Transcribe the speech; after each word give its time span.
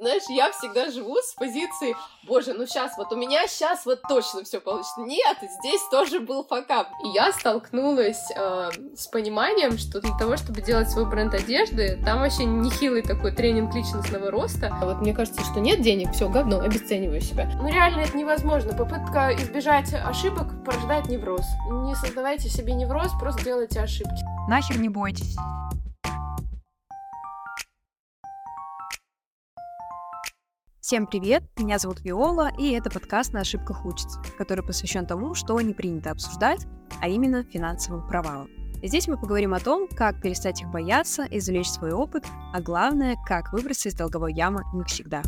Знаешь, 0.00 0.22
я 0.30 0.50
всегда 0.50 0.90
живу 0.90 1.14
с 1.16 1.34
позиции, 1.34 1.94
боже, 2.26 2.54
ну 2.54 2.64
сейчас, 2.64 2.96
вот 2.96 3.12
у 3.12 3.16
меня 3.16 3.46
сейчас 3.46 3.84
вот 3.84 4.00
точно 4.08 4.44
все 4.44 4.58
получится. 4.58 4.98
Нет, 5.02 5.36
здесь 5.42 5.82
тоже 5.90 6.20
был 6.20 6.42
факап. 6.42 6.88
И 7.04 7.08
я 7.08 7.30
столкнулась 7.34 8.30
э, 8.34 8.70
с 8.96 9.08
пониманием, 9.08 9.76
что 9.76 10.00
для 10.00 10.16
того, 10.16 10.38
чтобы 10.38 10.62
делать 10.62 10.88
свой 10.88 11.04
бренд 11.04 11.34
одежды, 11.34 12.00
там 12.02 12.20
вообще 12.20 12.46
нехилый 12.46 13.02
такой 13.02 13.32
тренинг 13.32 13.74
личностного 13.74 14.30
роста. 14.30 14.74
А 14.80 14.86
вот 14.86 15.02
мне 15.02 15.12
кажется, 15.12 15.42
что 15.42 15.60
нет 15.60 15.82
денег, 15.82 16.12
все, 16.12 16.30
говно, 16.30 16.60
обесцениваю 16.60 17.20
себя. 17.20 17.50
Ну 17.60 17.68
реально 17.68 18.00
это 18.00 18.16
невозможно. 18.16 18.72
Попытка 18.72 19.34
избежать 19.36 19.92
ошибок 19.92 20.64
порождает 20.64 21.10
невроз. 21.10 21.44
Не 21.70 21.94
создавайте 21.94 22.48
себе 22.48 22.72
невроз, 22.72 23.12
просто 23.20 23.44
делайте 23.44 23.80
ошибки. 23.80 24.24
Нахер 24.48 24.78
не 24.78 24.88
бойтесь. 24.88 25.36
Всем 30.90 31.06
привет, 31.06 31.44
меня 31.56 31.78
зовут 31.78 32.00
Виола, 32.00 32.50
и 32.58 32.72
это 32.72 32.90
подкаст 32.90 33.32
«На 33.32 33.42
ошибках 33.42 33.86
учится», 33.86 34.20
который 34.36 34.64
посвящен 34.64 35.06
тому, 35.06 35.36
что 35.36 35.60
не 35.60 35.72
принято 35.72 36.10
обсуждать, 36.10 36.66
а 37.00 37.06
именно 37.06 37.44
финансовым 37.44 38.08
провалам. 38.08 38.50
Здесь 38.82 39.06
мы 39.06 39.16
поговорим 39.16 39.54
о 39.54 39.60
том, 39.60 39.86
как 39.86 40.20
перестать 40.20 40.62
их 40.62 40.68
бояться, 40.68 41.28
извлечь 41.30 41.68
свой 41.68 41.92
опыт, 41.92 42.24
а 42.52 42.60
главное, 42.60 43.16
как 43.24 43.52
выбраться 43.52 43.88
из 43.88 43.94
долговой 43.94 44.34
ямы 44.34 44.64
навсегда. 44.74 45.22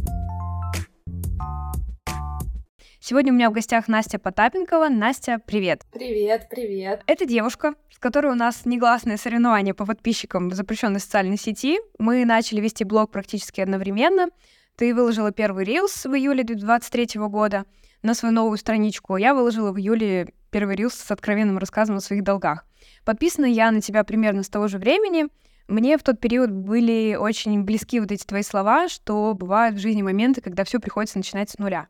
Сегодня 2.98 3.32
у 3.32 3.36
меня 3.36 3.48
в 3.48 3.52
гостях 3.52 3.86
Настя 3.86 4.18
Потапенкова. 4.18 4.88
Настя, 4.88 5.40
привет! 5.46 5.82
Привет, 5.92 6.48
привет! 6.50 7.04
Это 7.06 7.24
девушка, 7.24 7.74
с 7.88 8.00
которой 8.00 8.32
у 8.32 8.36
нас 8.36 8.64
негласное 8.64 9.16
соревнование 9.16 9.74
по 9.74 9.86
подписчикам 9.86 10.48
в 10.48 10.54
запрещенной 10.54 10.98
социальной 10.98 11.38
сети. 11.38 11.78
Мы 12.00 12.24
начали 12.24 12.60
вести 12.60 12.82
блог 12.82 13.12
практически 13.12 13.60
одновременно— 13.60 14.26
ты 14.76 14.94
выложила 14.94 15.32
первый 15.32 15.64
рилс 15.64 16.04
в 16.04 16.14
июле 16.14 16.44
2023 16.44 17.20
года 17.28 17.64
на 18.02 18.14
свою 18.14 18.34
новую 18.34 18.56
страничку. 18.56 19.16
Я 19.16 19.34
выложила 19.34 19.72
в 19.72 19.78
июле 19.78 20.32
первый 20.50 20.76
рилс 20.76 20.94
с 20.94 21.10
откровенным 21.10 21.58
рассказом 21.58 21.96
о 21.96 22.00
своих 22.00 22.24
долгах. 22.24 22.64
Подписана 23.04 23.46
я 23.46 23.70
на 23.70 23.80
тебя 23.80 24.02
примерно 24.04 24.42
с 24.42 24.48
того 24.48 24.68
же 24.68 24.78
времени. 24.78 25.26
Мне 25.68 25.96
в 25.96 26.02
тот 26.02 26.20
период 26.20 26.50
были 26.50 27.16
очень 27.18 27.62
близки 27.62 28.00
вот 28.00 28.10
эти 28.10 28.24
твои 28.24 28.42
слова, 28.42 28.88
что 28.88 29.34
бывают 29.34 29.76
в 29.76 29.80
жизни 29.80 30.02
моменты, 30.02 30.40
когда 30.40 30.64
все 30.64 30.80
приходится 30.80 31.18
начинать 31.18 31.50
с 31.50 31.58
нуля. 31.58 31.86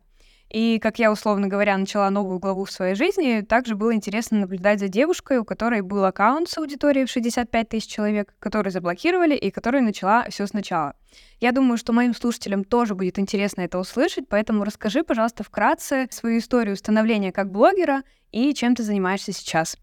И, 0.52 0.78
как 0.80 0.98
я, 0.98 1.10
условно 1.10 1.48
говоря, 1.48 1.78
начала 1.78 2.10
новую 2.10 2.38
главу 2.38 2.66
в 2.66 2.70
своей 2.70 2.94
жизни, 2.94 3.40
также 3.40 3.74
было 3.74 3.94
интересно 3.94 4.40
наблюдать 4.40 4.80
за 4.80 4.88
девушкой, 4.88 5.38
у 5.38 5.46
которой 5.46 5.80
был 5.80 6.04
аккаунт 6.04 6.46
с 6.50 6.58
аудиторией 6.58 7.06
в 7.06 7.10
65 7.10 7.70
тысяч 7.70 7.88
человек, 7.88 8.34
который 8.38 8.70
заблокировали 8.70 9.34
и 9.34 9.50
которая 9.50 9.80
начала 9.80 10.26
все 10.28 10.46
сначала. 10.46 10.94
Я 11.40 11.52
думаю, 11.52 11.78
что 11.78 11.94
моим 11.94 12.14
слушателям 12.14 12.64
тоже 12.64 12.94
будет 12.94 13.18
интересно 13.18 13.62
это 13.62 13.78
услышать, 13.78 14.28
поэтому 14.28 14.64
расскажи, 14.64 15.02
пожалуйста, 15.02 15.42
вкратце 15.42 16.06
свою 16.10 16.38
историю 16.38 16.76
становления 16.76 17.32
как 17.32 17.50
блогера 17.50 18.02
и 18.30 18.52
чем 18.52 18.74
ты 18.74 18.82
занимаешься 18.82 19.32
сейчас. 19.32 19.78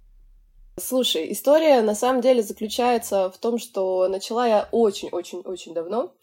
Слушай, 0.78 1.32
история 1.32 1.82
на 1.82 1.96
самом 1.96 2.22
деле 2.22 2.44
заключается 2.44 3.32
в 3.32 3.40
том, 3.40 3.58
что 3.58 4.08
начала 4.08 4.48
я 4.48 4.70
очень-очень-очень 4.72 5.74
давно, 5.74 6.14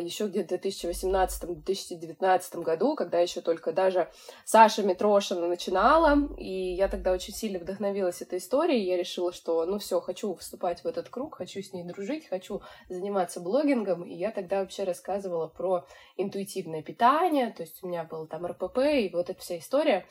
еще 0.00 0.26
где-то 0.26 0.58
в 0.58 0.60
2018-2019 0.60 2.62
году, 2.62 2.94
когда 2.94 3.18
еще 3.18 3.40
только 3.40 3.72
даже 3.72 4.10
Саша 4.44 4.82
Митрошина 4.82 5.46
начинала, 5.46 6.28
и 6.36 6.74
я 6.74 6.88
тогда 6.88 7.12
очень 7.12 7.34
сильно 7.34 7.58
вдохновилась 7.58 8.22
этой 8.22 8.38
историей, 8.38 8.84
я 8.84 8.96
решила, 8.96 9.32
что 9.32 9.64
ну 9.66 9.78
все, 9.78 10.00
хочу 10.00 10.34
вступать 10.34 10.84
в 10.84 10.86
этот 10.86 11.08
круг, 11.08 11.36
хочу 11.36 11.62
с 11.62 11.72
ней 11.72 11.84
дружить, 11.84 12.28
хочу 12.28 12.62
заниматься 12.88 13.40
блогингом, 13.40 14.02
и 14.02 14.14
я 14.14 14.30
тогда 14.30 14.60
вообще 14.60 14.84
рассказывала 14.84 15.48
про 15.48 15.86
интуитивное 16.16 16.82
питание, 16.82 17.50
то 17.50 17.62
есть 17.62 17.82
у 17.82 17.88
меня 17.88 18.04
был 18.04 18.26
там 18.26 18.46
РПП 18.46 18.78
и 18.78 19.10
вот 19.12 19.30
эта 19.30 19.40
вся 19.40 19.58
история, 19.58 19.92
а, 19.94 20.06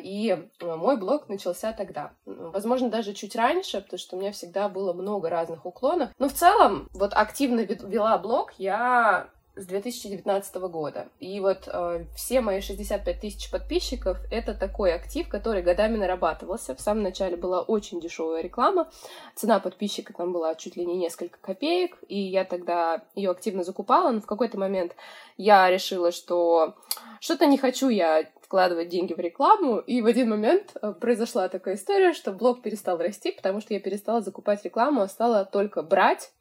и 0.00 0.30
э, 0.30 0.76
мой 0.76 0.96
блог 0.96 1.28
начался 1.28 1.72
тогда. 1.72 2.12
Возможно, 2.24 2.88
даже 2.88 3.12
чуть 3.12 3.36
раньше, 3.36 3.82
потому 3.82 3.98
что 3.98 4.16
у 4.16 4.20
меня 4.20 4.32
всегда 4.32 4.68
было 4.68 4.94
много 4.94 5.28
разных 5.28 5.66
уклонов. 5.66 6.10
Но 6.18 6.28
в 6.28 6.32
целом, 6.32 6.88
вот 6.94 7.12
активно 7.14 7.60
вела 7.60 8.16
блог 8.18 8.54
я 8.56 9.28
с 9.58 9.66
2019 9.66 10.54
года. 10.56 11.08
И 11.18 11.40
вот 11.40 11.68
э, 11.70 12.04
все 12.14 12.40
мои 12.40 12.60
65 12.60 13.20
тысяч 13.20 13.50
подписчиков— 13.50 14.18
это 14.30 14.54
такой 14.54 14.94
актив, 14.94 15.28
который 15.28 15.62
годами 15.62 15.96
нарабатывался. 15.96 16.74
В 16.74 16.80
самом 16.80 17.02
начале 17.02 17.36
была 17.36 17.60
очень 17.60 18.00
дешевая 18.00 18.42
реклама. 18.42 18.88
Цена 19.34 19.58
подписчика 19.58 20.14
там 20.14 20.32
была 20.32 20.54
чуть 20.54 20.76
ли 20.76 20.86
не 20.86 20.96
несколько 20.96 21.38
копеек, 21.40 21.98
и 22.08 22.18
я 22.18 22.44
тогда 22.44 23.02
ее 23.14 23.30
активно 23.30 23.64
закупала, 23.64 24.10
но 24.12 24.20
в 24.20 24.26
какой-то 24.26 24.58
момент 24.58 24.94
я 25.36 25.68
решила, 25.70 26.12
что 26.12 26.74
что-то 27.20 27.46
не 27.46 27.58
хочу 27.58 27.88
я 27.88 28.24
вкладывать 28.48 28.88
деньги 28.88 29.12
в 29.12 29.18
рекламу, 29.18 29.76
и 29.76 30.00
в 30.00 30.06
один 30.06 30.30
момент 30.30 30.74
э, 30.80 30.94
произошла 30.94 31.50
такая 31.50 31.74
история, 31.74 32.14
что 32.14 32.32
блог 32.32 32.62
перестал 32.62 32.96
расти, 32.96 33.30
потому 33.30 33.60
что 33.60 33.74
я 33.74 33.80
перестала 33.80 34.22
закупать 34.22 34.64
рекламу, 34.64 35.02
а 35.02 35.08
стала 35.08 35.44
только 35.44 35.82
брать, 35.82 36.32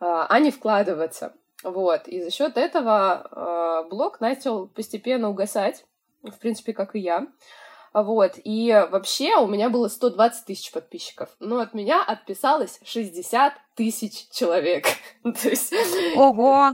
э, 0.00 0.04
а 0.06 0.38
не 0.38 0.52
вкладываться. 0.52 1.34
Вот, 1.64 2.06
и 2.06 2.22
за 2.22 2.30
счет 2.30 2.56
этого 2.56 3.84
э, 3.84 3.88
блог 3.90 4.20
начал 4.20 4.68
постепенно 4.68 5.28
угасать, 5.28 5.84
в 6.22 6.38
принципе, 6.38 6.72
как 6.72 6.94
и 6.94 7.00
я. 7.00 7.26
Вот, 7.92 8.34
и 8.44 8.86
вообще 8.92 9.36
у 9.36 9.48
меня 9.48 9.70
было 9.70 9.88
120 9.88 10.46
тысяч 10.46 10.70
подписчиков, 10.70 11.30
но 11.40 11.58
от 11.58 11.74
меня 11.74 12.00
отписалось 12.04 12.78
60 12.84 13.54
тысяч 13.74 14.28
человек. 14.30 14.86
то 15.22 15.48
есть... 15.48 15.72
Ого! 16.16 16.72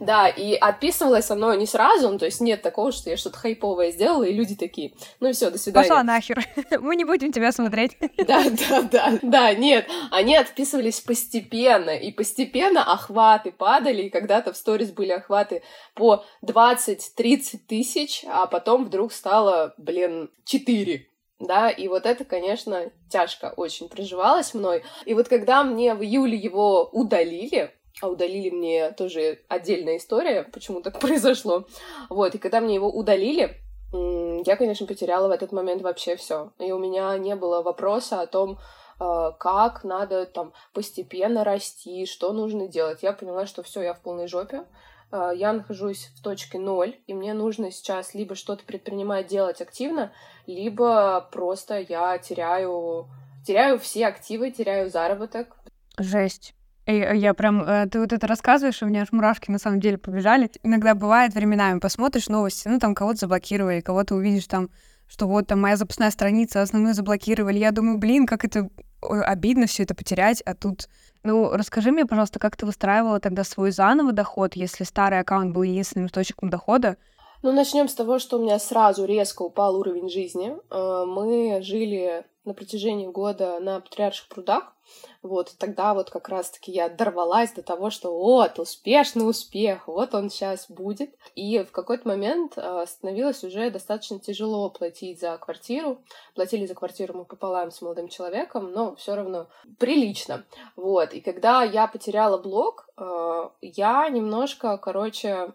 да, 0.00 0.28
и 0.28 0.54
отписывалось 0.54 1.30
оно 1.30 1.54
не 1.54 1.66
сразу, 1.66 2.10
ну, 2.10 2.18
то 2.18 2.24
есть 2.24 2.40
нет 2.40 2.62
такого, 2.62 2.92
что 2.92 3.10
я 3.10 3.16
что-то 3.16 3.38
хайповое 3.38 3.92
сделала, 3.92 4.24
и 4.24 4.32
люди 4.32 4.54
такие, 4.54 4.92
ну 5.20 5.32
все, 5.32 5.50
до 5.50 5.58
свидания. 5.58 5.88
Пошла 5.88 6.02
нахер, 6.02 6.44
мы 6.80 6.96
не 6.96 7.04
будем 7.04 7.32
тебя 7.32 7.52
смотреть. 7.52 7.96
да, 8.18 8.44
да, 8.68 8.82
да, 8.82 9.18
да, 9.22 9.54
нет, 9.54 9.86
они 10.10 10.36
отписывались 10.36 11.00
постепенно, 11.00 11.90
и 11.90 12.10
постепенно 12.12 12.82
охваты 12.92 13.52
падали, 13.52 14.02
и 14.02 14.10
когда-то 14.10 14.52
в 14.52 14.56
сторис 14.56 14.90
были 14.90 15.12
охваты 15.12 15.62
по 15.94 16.24
20-30 16.44 17.58
тысяч, 17.68 18.24
а 18.28 18.46
потом 18.46 18.84
вдруг 18.84 19.12
стало, 19.12 19.74
блин, 19.76 20.30
4 20.44 21.06
да, 21.42 21.70
и 21.70 21.88
вот 21.88 22.06
это, 22.06 22.24
конечно, 22.24 22.90
тяжко 23.10 23.52
очень 23.56 23.88
проживалось 23.88 24.54
мной. 24.54 24.84
И 25.04 25.14
вот 25.14 25.28
когда 25.28 25.64
мне 25.64 25.94
в 25.94 26.02
июле 26.02 26.36
его 26.36 26.88
удалили, 26.92 27.72
а 28.00 28.08
удалили 28.08 28.50
мне 28.50 28.92
тоже 28.92 29.40
отдельная 29.48 29.96
история, 29.96 30.44
почему 30.44 30.82
так 30.82 30.98
произошло, 31.00 31.64
вот, 32.08 32.34
и 32.34 32.38
когда 32.38 32.60
мне 32.60 32.76
его 32.76 32.88
удалили, 32.88 33.58
я, 33.92 34.56
конечно, 34.56 34.86
потеряла 34.86 35.28
в 35.28 35.32
этот 35.32 35.52
момент 35.52 35.82
вообще 35.82 36.16
все. 36.16 36.52
И 36.58 36.72
у 36.72 36.78
меня 36.78 37.16
не 37.18 37.36
было 37.36 37.60
вопроса 37.60 38.22
о 38.22 38.26
том, 38.26 38.58
а, 38.98 39.32
как 39.32 39.84
надо 39.84 40.24
там 40.26 40.52
постепенно 40.72 41.44
расти, 41.44 42.06
что 42.06 42.32
нужно 42.32 42.68
делать. 42.68 43.02
Я 43.02 43.12
поняла, 43.12 43.46
что 43.46 43.62
все, 43.62 43.82
я 43.82 43.94
в 43.94 44.00
полной 44.00 44.28
жопе. 44.28 44.64
А, 45.12 45.30
я 45.30 45.52
нахожусь 45.52 46.10
в 46.16 46.22
точке 46.22 46.58
ноль, 46.58 46.96
и 47.06 47.12
мне 47.12 47.34
нужно 47.34 47.70
сейчас 47.70 48.14
либо 48.14 48.34
что-то 48.34 48.64
предпринимать, 48.64 49.26
делать 49.26 49.60
активно, 49.60 50.10
либо 50.46 51.28
просто 51.30 51.78
я 51.80 52.16
теряю, 52.18 53.08
теряю 53.46 53.78
все 53.78 54.06
активы, 54.06 54.50
теряю 54.50 54.90
заработок. 54.90 55.56
Жесть. 55.98 56.54
Э, 56.86 57.14
я 57.14 57.34
прям, 57.34 57.62
э, 57.62 57.86
ты 57.88 58.00
вот 58.00 58.12
это 58.14 58.26
рассказываешь, 58.26 58.82
у 58.82 58.86
меня 58.86 59.02
аж 59.02 59.12
мурашки 59.12 59.50
на 59.50 59.58
самом 59.58 59.80
деле 59.80 59.98
побежали. 59.98 60.50
Иногда 60.62 60.94
бывает 60.94 61.34
временами, 61.34 61.78
посмотришь 61.78 62.28
новости, 62.28 62.66
ну 62.66 62.78
там 62.78 62.94
кого-то 62.94 63.18
заблокировали, 63.18 63.80
кого-то 63.80 64.14
увидишь 64.14 64.46
там, 64.46 64.70
что 65.06 65.28
вот 65.28 65.46
там 65.46 65.60
моя 65.60 65.76
запасная 65.76 66.10
страница, 66.10 66.62
основную 66.62 66.94
заблокировали. 66.94 67.58
Я 67.58 67.70
думаю, 67.70 67.98
блин, 67.98 68.26
как 68.26 68.46
это 68.46 68.70
обидно 69.02 69.66
все 69.66 69.82
это 69.82 69.94
потерять, 69.94 70.40
а 70.42 70.54
тут 70.54 70.88
ну, 71.22 71.50
расскажи 71.52 71.92
мне, 71.92 72.06
пожалуйста, 72.06 72.38
как 72.38 72.56
ты 72.56 72.66
выстраивала 72.66 73.20
тогда 73.20 73.44
свой 73.44 73.70
заново 73.70 74.12
доход, 74.12 74.54
если 74.54 74.84
старый 74.84 75.20
аккаунт 75.20 75.54
был 75.54 75.62
единственным 75.62 76.06
источником 76.06 76.50
дохода? 76.50 76.96
Ну, 77.42 77.52
начнем 77.52 77.88
с 77.88 77.94
того, 77.94 78.18
что 78.18 78.38
у 78.38 78.42
меня 78.42 78.58
сразу 78.58 79.04
резко 79.04 79.42
упал 79.42 79.76
уровень 79.76 80.08
жизни. 80.08 80.56
Э, 80.70 81.04
мы 81.06 81.60
жили 81.62 82.24
на 82.44 82.54
протяжении 82.54 83.06
года 83.06 83.60
на 83.60 83.80
Патриарших 83.80 84.28
прудах. 84.28 84.74
Вот, 85.22 85.54
тогда 85.58 85.94
вот 85.94 86.10
как 86.10 86.28
раз-таки 86.28 86.72
я 86.72 86.88
дорвалась 86.88 87.52
до 87.52 87.62
того, 87.62 87.90
что 87.90 88.18
вот, 88.18 88.58
успешный 88.58 89.28
успех, 89.28 89.86
вот 89.86 90.14
он 90.14 90.28
сейчас 90.28 90.68
будет. 90.68 91.14
И 91.36 91.60
в 91.62 91.70
какой-то 91.70 92.08
момент 92.08 92.54
э, 92.56 92.84
становилось 92.86 93.44
уже 93.44 93.70
достаточно 93.70 94.18
тяжело 94.18 94.68
платить 94.70 95.20
за 95.20 95.38
квартиру. 95.38 96.02
Платили 96.34 96.66
за 96.66 96.74
квартиру 96.74 97.16
мы 97.16 97.24
пополам 97.24 97.70
с 97.70 97.80
молодым 97.80 98.08
человеком, 98.08 98.72
но 98.72 98.96
все 98.96 99.14
равно 99.14 99.46
прилично. 99.78 100.44
Вот, 100.74 101.12
и 101.14 101.20
когда 101.20 101.62
я 101.62 101.86
потеряла 101.86 102.38
блог, 102.38 102.88
э, 102.96 103.48
я 103.60 104.08
немножко, 104.08 104.76
короче, 104.78 105.52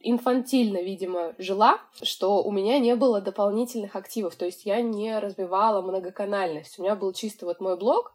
инфантильно, 0.00 0.80
видимо, 0.80 1.34
жила, 1.38 1.80
что 2.02 2.42
у 2.42 2.52
меня 2.52 2.78
не 2.78 2.94
было 2.94 3.20
дополнительных 3.20 3.96
активов, 3.96 4.36
то 4.36 4.46
есть 4.46 4.64
я 4.64 4.80
не 4.80 5.18
развивала 5.18 5.82
многоканальность. 5.82 6.78
У 6.78 6.82
меня 6.82 6.94
был 6.94 7.12
чисто 7.12 7.46
вот 7.46 7.60
мой 7.60 7.76
блог, 7.76 8.12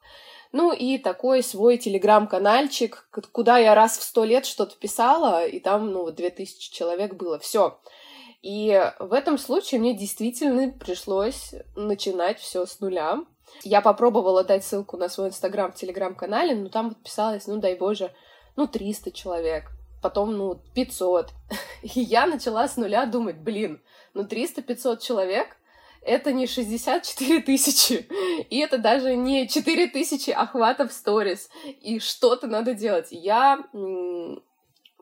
Ну 0.54 0.72
и 0.72 1.00
такой 1.00 1.42
свой 1.42 1.78
телеграм-канальчик, 1.78 3.08
куда 3.32 3.58
я 3.58 3.74
раз 3.74 3.98
в 3.98 4.04
сто 4.04 4.24
лет 4.24 4.46
что-то 4.46 4.76
писала, 4.78 5.48
и 5.48 5.60
там, 5.60 5.92
ну, 5.92 6.04
вот 6.04 6.16
две 6.16 6.30
тысячи 6.30 6.72
человек 6.72 7.16
было. 7.16 7.40
Все. 7.40 7.80
И 8.44 8.92
в 9.00 9.14
этом 9.14 9.40
случае 9.40 9.80
мне 9.80 9.96
действительно 9.96 10.72
пришлось 10.72 11.56
начинать 11.76 12.40
все 12.40 12.68
с 12.68 12.80
нуля. 12.82 13.24
Я 13.64 13.82
попробовала 13.82 14.44
дать 14.44 14.64
ссылку 14.64 14.96
на 14.96 15.10
свой 15.10 15.30
инстаграм 15.30 15.72
в 15.72 15.76
телеграм-канале, 15.76 16.54
но 16.54 16.70
там 16.70 16.90
подписалось, 16.90 17.48
ну, 17.48 17.58
дай 17.58 17.76
боже, 17.76 18.12
ну, 18.56 18.68
300 18.68 19.12
человек, 19.12 19.72
потом, 20.04 20.38
ну, 20.38 20.60
500. 20.76 21.30
И 21.82 22.02
я 22.02 22.28
начала 22.28 22.68
с 22.68 22.78
нуля 22.78 23.06
думать, 23.06 23.38
блин, 23.38 23.82
ну, 24.14 24.24
300-500 24.24 25.02
человек— 25.02 25.58
это 26.02 26.34
не 26.34 26.48
64 26.48 27.42
тысячи, 27.42 28.06
и 28.50 28.60
это 28.60 28.78
даже 28.78 29.16
не 29.16 29.48
4 29.48 29.88
тысячи 29.88 30.32
охватов 30.32 30.92
сторис, 30.92 31.50
и 31.64 32.00
что-то 32.00 32.48
надо 32.48 32.74
делать. 32.74 33.08
Я 33.12 33.64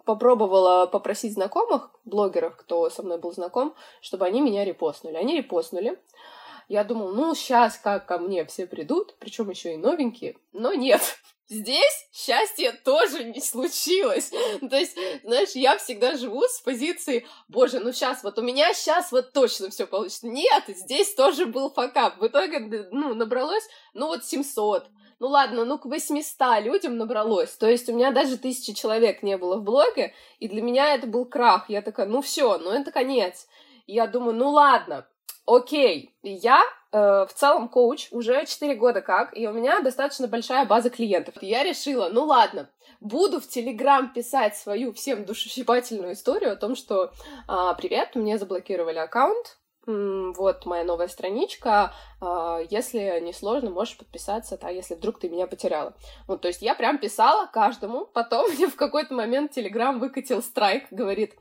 попробовала 0.05 0.85
попросить 0.85 1.33
знакомых, 1.33 1.89
блогеров, 2.05 2.55
кто 2.55 2.89
со 2.89 3.03
мной 3.03 3.17
был 3.17 3.31
знаком, 3.31 3.73
чтобы 4.01 4.25
они 4.25 4.41
меня 4.41 4.63
репостнули. 4.65 5.15
Они 5.15 5.37
репостнули. 5.37 5.99
Я 6.71 6.85
думала, 6.85 7.11
ну, 7.11 7.35
сейчас 7.35 7.77
как 7.77 8.05
ко 8.05 8.17
мне 8.17 8.45
все 8.45 8.65
придут, 8.65 9.15
причем 9.19 9.49
еще 9.49 9.73
и 9.73 9.77
новенькие, 9.77 10.37
но 10.53 10.73
нет. 10.73 11.01
Здесь 11.49 12.07
счастье 12.13 12.71
тоже 12.71 13.25
не 13.25 13.41
случилось. 13.41 14.31
То 14.69 14.77
есть, 14.77 14.95
знаешь, 15.21 15.49
я 15.49 15.77
всегда 15.77 16.15
живу 16.15 16.43
с 16.43 16.61
позиции, 16.61 17.27
боже, 17.49 17.81
ну 17.81 17.91
сейчас, 17.91 18.23
вот 18.23 18.39
у 18.39 18.41
меня 18.41 18.73
сейчас 18.73 19.11
вот 19.11 19.33
точно 19.33 19.69
все 19.69 19.85
получится. 19.85 20.27
Нет, 20.27 20.63
здесь 20.69 21.13
тоже 21.13 21.45
был 21.45 21.69
факап. 21.69 22.21
В 22.21 22.27
итоге, 22.27 22.87
ну, 22.89 23.15
набралось, 23.15 23.67
ну, 23.93 24.07
вот 24.07 24.23
700. 24.23 24.85
Ну 25.19 25.27
ладно, 25.27 25.65
ну 25.65 25.77
к 25.77 25.85
800 25.85 26.63
людям 26.63 26.95
набралось. 26.95 27.51
То 27.51 27.67
есть 27.67 27.89
у 27.89 27.93
меня 27.93 28.11
даже 28.11 28.37
тысячи 28.37 28.73
человек 28.73 29.23
не 29.23 29.37
было 29.37 29.57
в 29.57 29.63
блоге, 29.63 30.13
и 30.39 30.47
для 30.47 30.61
меня 30.61 30.95
это 30.95 31.05
был 31.05 31.25
крах. 31.25 31.65
Я 31.67 31.81
такая, 31.81 32.05
ну 32.05 32.21
все, 32.21 32.57
ну 32.59 32.71
это 32.71 32.93
конец. 32.93 33.49
Я 33.87 34.07
думаю, 34.07 34.33
ну 34.35 34.51
ладно, 34.51 35.05
окей, 35.45 36.15
я 36.23 36.61
э, 36.91 36.97
в 36.97 37.33
целом 37.33 37.69
коуч 37.69 38.07
уже 38.11 38.45
4 38.45 38.75
года 38.75 39.01
как, 39.01 39.35
и 39.37 39.47
у 39.47 39.53
меня 39.53 39.81
достаточно 39.81 40.27
большая 40.27 40.65
база 40.65 40.89
клиентов. 40.89 41.35
Я 41.41 41.63
решила, 41.63 42.09
ну 42.09 42.25
ладно, 42.25 42.69
буду 42.99 43.39
в 43.39 43.47
Телеграм 43.47 44.13
писать 44.13 44.55
свою 44.55 44.93
всем 44.93 45.25
душесчипательную 45.25 46.13
историю 46.13 46.53
о 46.53 46.57
том, 46.57 46.75
что 46.75 47.11
э, 47.47 47.73
привет, 47.77 48.15
мне 48.15 48.37
заблокировали 48.37 48.97
аккаунт, 48.97 49.57
вот 49.85 50.65
моя 50.65 50.83
новая 50.83 51.07
страничка, 51.07 51.93
а, 52.19 52.59
если 52.69 53.19
не 53.21 53.33
сложно, 53.33 53.71
можешь 53.71 53.97
подписаться, 53.97 54.57
да, 54.57 54.69
если 54.69 54.93
вдруг 54.93 55.19
ты 55.19 55.29
меня 55.29 55.47
потеряла. 55.47 55.93
Вот, 56.27 56.41
то 56.41 56.47
есть 56.47 56.61
я 56.61 56.75
прям 56.75 56.99
писала 56.99 57.47
каждому, 57.47 58.05
потом 58.05 58.51
мне 58.53 58.67
в 58.67 58.75
какой-то 58.75 59.13
момент 59.13 59.51
Телеграм 59.51 59.99
выкатил 59.99 60.43
страйк, 60.43 60.85
говорит, 60.91 61.33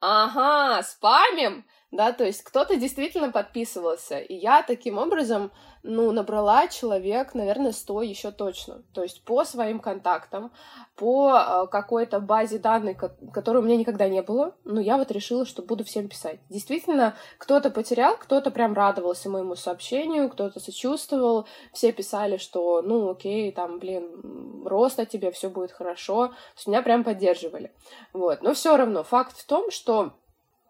ага, 0.00 0.82
спамим, 0.82 1.64
да, 1.94 2.12
то 2.12 2.24
есть 2.24 2.42
кто-то 2.42 2.76
действительно 2.76 3.30
подписывался, 3.30 4.18
и 4.18 4.34
я 4.34 4.62
таким 4.62 4.98
образом, 4.98 5.52
ну, 5.84 6.10
набрала 6.12 6.66
человек, 6.66 7.34
наверное, 7.34 7.72
100 7.72 8.02
еще 8.02 8.30
точно, 8.32 8.82
то 8.92 9.02
есть 9.02 9.22
по 9.24 9.44
своим 9.44 9.78
контактам, 9.78 10.50
по 10.96 11.36
э, 11.36 11.66
какой-то 11.70 12.20
базе 12.20 12.58
данных, 12.58 12.98
которой 13.32 13.58
у 13.58 13.62
меня 13.62 13.76
никогда 13.76 14.08
не 14.08 14.22
было, 14.22 14.56
но 14.64 14.80
я 14.80 14.96
вот 14.96 15.10
решила, 15.10 15.46
что 15.46 15.62
буду 15.62 15.84
всем 15.84 16.08
писать. 16.08 16.40
Действительно, 16.48 17.14
кто-то 17.38 17.70
потерял, 17.70 18.16
кто-то 18.16 18.50
прям 18.50 18.74
радовался 18.74 19.30
моему 19.30 19.54
сообщению, 19.54 20.30
кто-то 20.30 20.58
сочувствовал, 20.58 21.46
все 21.72 21.92
писали, 21.92 22.38
что, 22.38 22.82
ну, 22.82 23.10
окей, 23.10 23.52
там, 23.52 23.78
блин, 23.78 24.64
рост 24.66 24.98
о 24.98 25.06
тебе, 25.06 25.30
все 25.30 25.48
будет 25.48 25.70
хорошо, 25.70 26.28
то 26.28 26.34
есть 26.56 26.66
меня 26.66 26.82
прям 26.82 27.04
поддерживали, 27.04 27.72
вот, 28.12 28.42
но 28.42 28.54
все 28.54 28.76
равно 28.76 29.04
факт 29.04 29.38
в 29.38 29.46
том, 29.46 29.70
что 29.70 30.14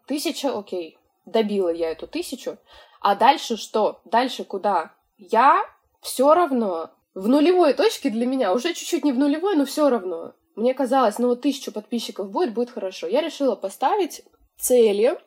тысяча, 0.07 0.57
окей, 0.57 0.99
добила 1.27 1.71
я 1.71 1.91
эту 1.91 2.07
тысячу, 2.07 2.59
а 3.01 3.15
дальше 3.15 3.57
что? 3.57 4.01
Дальше 4.05 4.45
куда? 4.45 4.93
Я 5.19 5.63
все 6.01 6.35
равно 6.35 6.91
в 7.15 7.29
нулевой 7.29 7.75
точке 7.75 8.11
для 8.11 8.27
меня, 8.27 8.53
уже 8.53 8.75
чуть-чуть 8.75 9.05
не 9.05 9.13
в 9.13 9.19
нулевой, 9.19 9.57
но 9.57 9.65
все 9.65 9.89
равно. 9.89 10.35
Мне 10.57 10.75
казалось, 10.75 11.19
ну 11.19 11.29
вот 11.29 11.43
тысячу 11.43 11.73
подписчиков 11.73 12.31
будет, 12.31 12.55
будет 12.55 12.71
хорошо. 12.71 13.07
Я 13.07 13.21
решила 13.21 13.57
поставить 13.57 14.25
цели, 14.57 15.19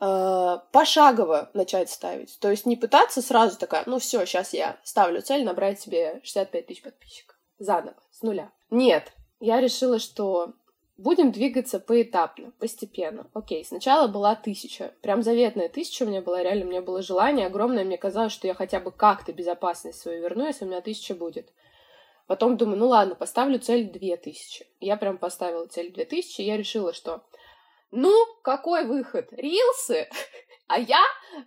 э, 0.00 0.58
пошагово 0.72 1.50
начать 1.54 1.90
ставить. 1.90 2.38
То 2.40 2.50
есть 2.50 2.66
не 2.66 2.76
пытаться 2.76 3.22
сразу 3.22 3.58
такая, 3.58 3.84
ну 3.86 3.98
все, 3.98 4.24
сейчас 4.26 4.52
я 4.52 4.78
ставлю 4.82 5.22
цель 5.22 5.44
набрать 5.44 5.80
себе 5.80 6.20
65 6.24 6.66
тысяч 6.66 6.82
подписчиков. 6.82 7.36
Заново, 7.58 7.96
с 8.10 8.22
нуля. 8.22 8.50
Нет, 8.70 9.12
я 9.40 9.60
решила, 9.60 9.98
что 9.98 10.54
Будем 10.98 11.32
двигаться 11.32 11.78
поэтапно, 11.78 12.52
постепенно. 12.58 13.30
Окей, 13.32 13.64
сначала 13.64 14.08
была 14.08 14.34
тысяча. 14.34 14.92
Прям 15.00 15.22
заветная 15.22 15.68
тысяча 15.68 16.02
у 16.02 16.06
меня 16.06 16.20
была, 16.20 16.42
реально, 16.42 16.66
у 16.66 16.68
меня 16.68 16.82
было 16.82 17.02
желание 17.02 17.46
огромное. 17.46 17.84
Мне 17.84 17.96
казалось, 17.96 18.32
что 18.32 18.46
я 18.46 18.54
хотя 18.54 18.80
бы 18.80 18.90
как-то 18.90 19.32
безопасность 19.32 20.00
свою 20.00 20.20
верну, 20.20 20.46
если 20.46 20.64
у 20.64 20.68
меня 20.68 20.80
тысяча 20.80 21.14
будет. 21.14 21.52
Потом 22.26 22.56
думаю, 22.56 22.78
ну 22.78 22.88
ладно, 22.88 23.14
поставлю 23.14 23.58
цель 23.58 23.90
две 23.90 24.16
тысячи. 24.16 24.66
Я 24.80 24.96
прям 24.96 25.18
поставила 25.18 25.66
цель 25.66 25.92
две 25.92 26.04
тысячи, 26.04 26.42
я 26.42 26.56
решила, 26.56 26.92
что 26.92 27.22
ну, 27.90 28.12
какой 28.42 28.84
выход? 28.84 29.28
Рилсы? 29.32 30.08
А 30.70 30.78
я 30.78 31.00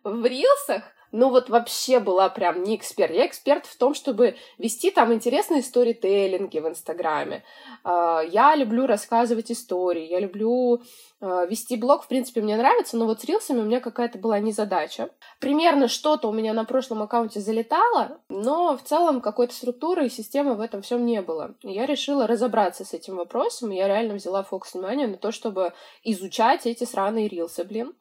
в 0.04 0.26
рилсах 0.26 0.82
ну 1.12 1.30
вот 1.30 1.50
вообще 1.50 2.00
была 2.00 2.30
прям 2.30 2.64
не 2.64 2.76
эксперт. 2.76 3.14
Я 3.14 3.26
эксперт 3.26 3.66
в 3.66 3.78
том, 3.78 3.94
чтобы 3.94 4.36
вести 4.58 4.92
там 4.92 5.14
интересные 5.14 5.62
сторителлинги 5.62 6.60
в 6.60 6.68
Инстаграме. 6.68 7.44
А, 7.84 8.22
я 8.22 8.56
люблю 8.56 8.86
рассказывать 8.88 9.52
истории, 9.52 10.08
я 10.08 10.20
люблю 10.20 10.82
а, 11.24 11.46
вести 11.46 11.76
блог, 11.76 12.04
в 12.04 12.08
принципе, 12.08 12.42
мне 12.42 12.58
нравится, 12.58 12.98
но 12.98 13.06
вот 13.06 13.22
с 13.22 13.26
рилсами 13.26 13.60
у 13.60 13.66
меня 13.66 13.80
какая-то 13.80 14.18
была 14.18 14.40
незадача. 14.40 15.10
Примерно 15.40 15.88
что-то 15.88 16.28
у 16.28 16.34
меня 16.34 16.54
на 16.54 16.66
прошлом 16.66 17.04
аккаунте 17.04 17.40
залетало, 17.40 18.20
но 18.28 18.76
в 18.76 18.84
целом 18.84 19.22
какой-то 19.22 19.54
структуры 19.54 20.08
и 20.08 20.10
системы 20.10 20.56
в 20.56 20.62
этом 20.62 20.82
всем 20.82 21.06
не 21.06 21.22
было. 21.22 21.54
Я 21.62 21.86
решила 21.86 22.26
разобраться 22.26 22.86
с 22.86 22.94
этим 22.94 23.18
вопросом, 23.18 23.72
и 23.72 23.76
я 23.76 23.88
реально 23.88 24.16
взяла 24.16 24.44
фокус 24.44 24.74
внимания 24.74 25.08
на 25.08 25.18
то, 25.18 25.32
чтобы 25.32 25.74
изучать 26.04 26.66
эти 26.66 26.86
сраные 26.86 27.28
рилсы, 27.28 27.64
блин. 27.64 27.94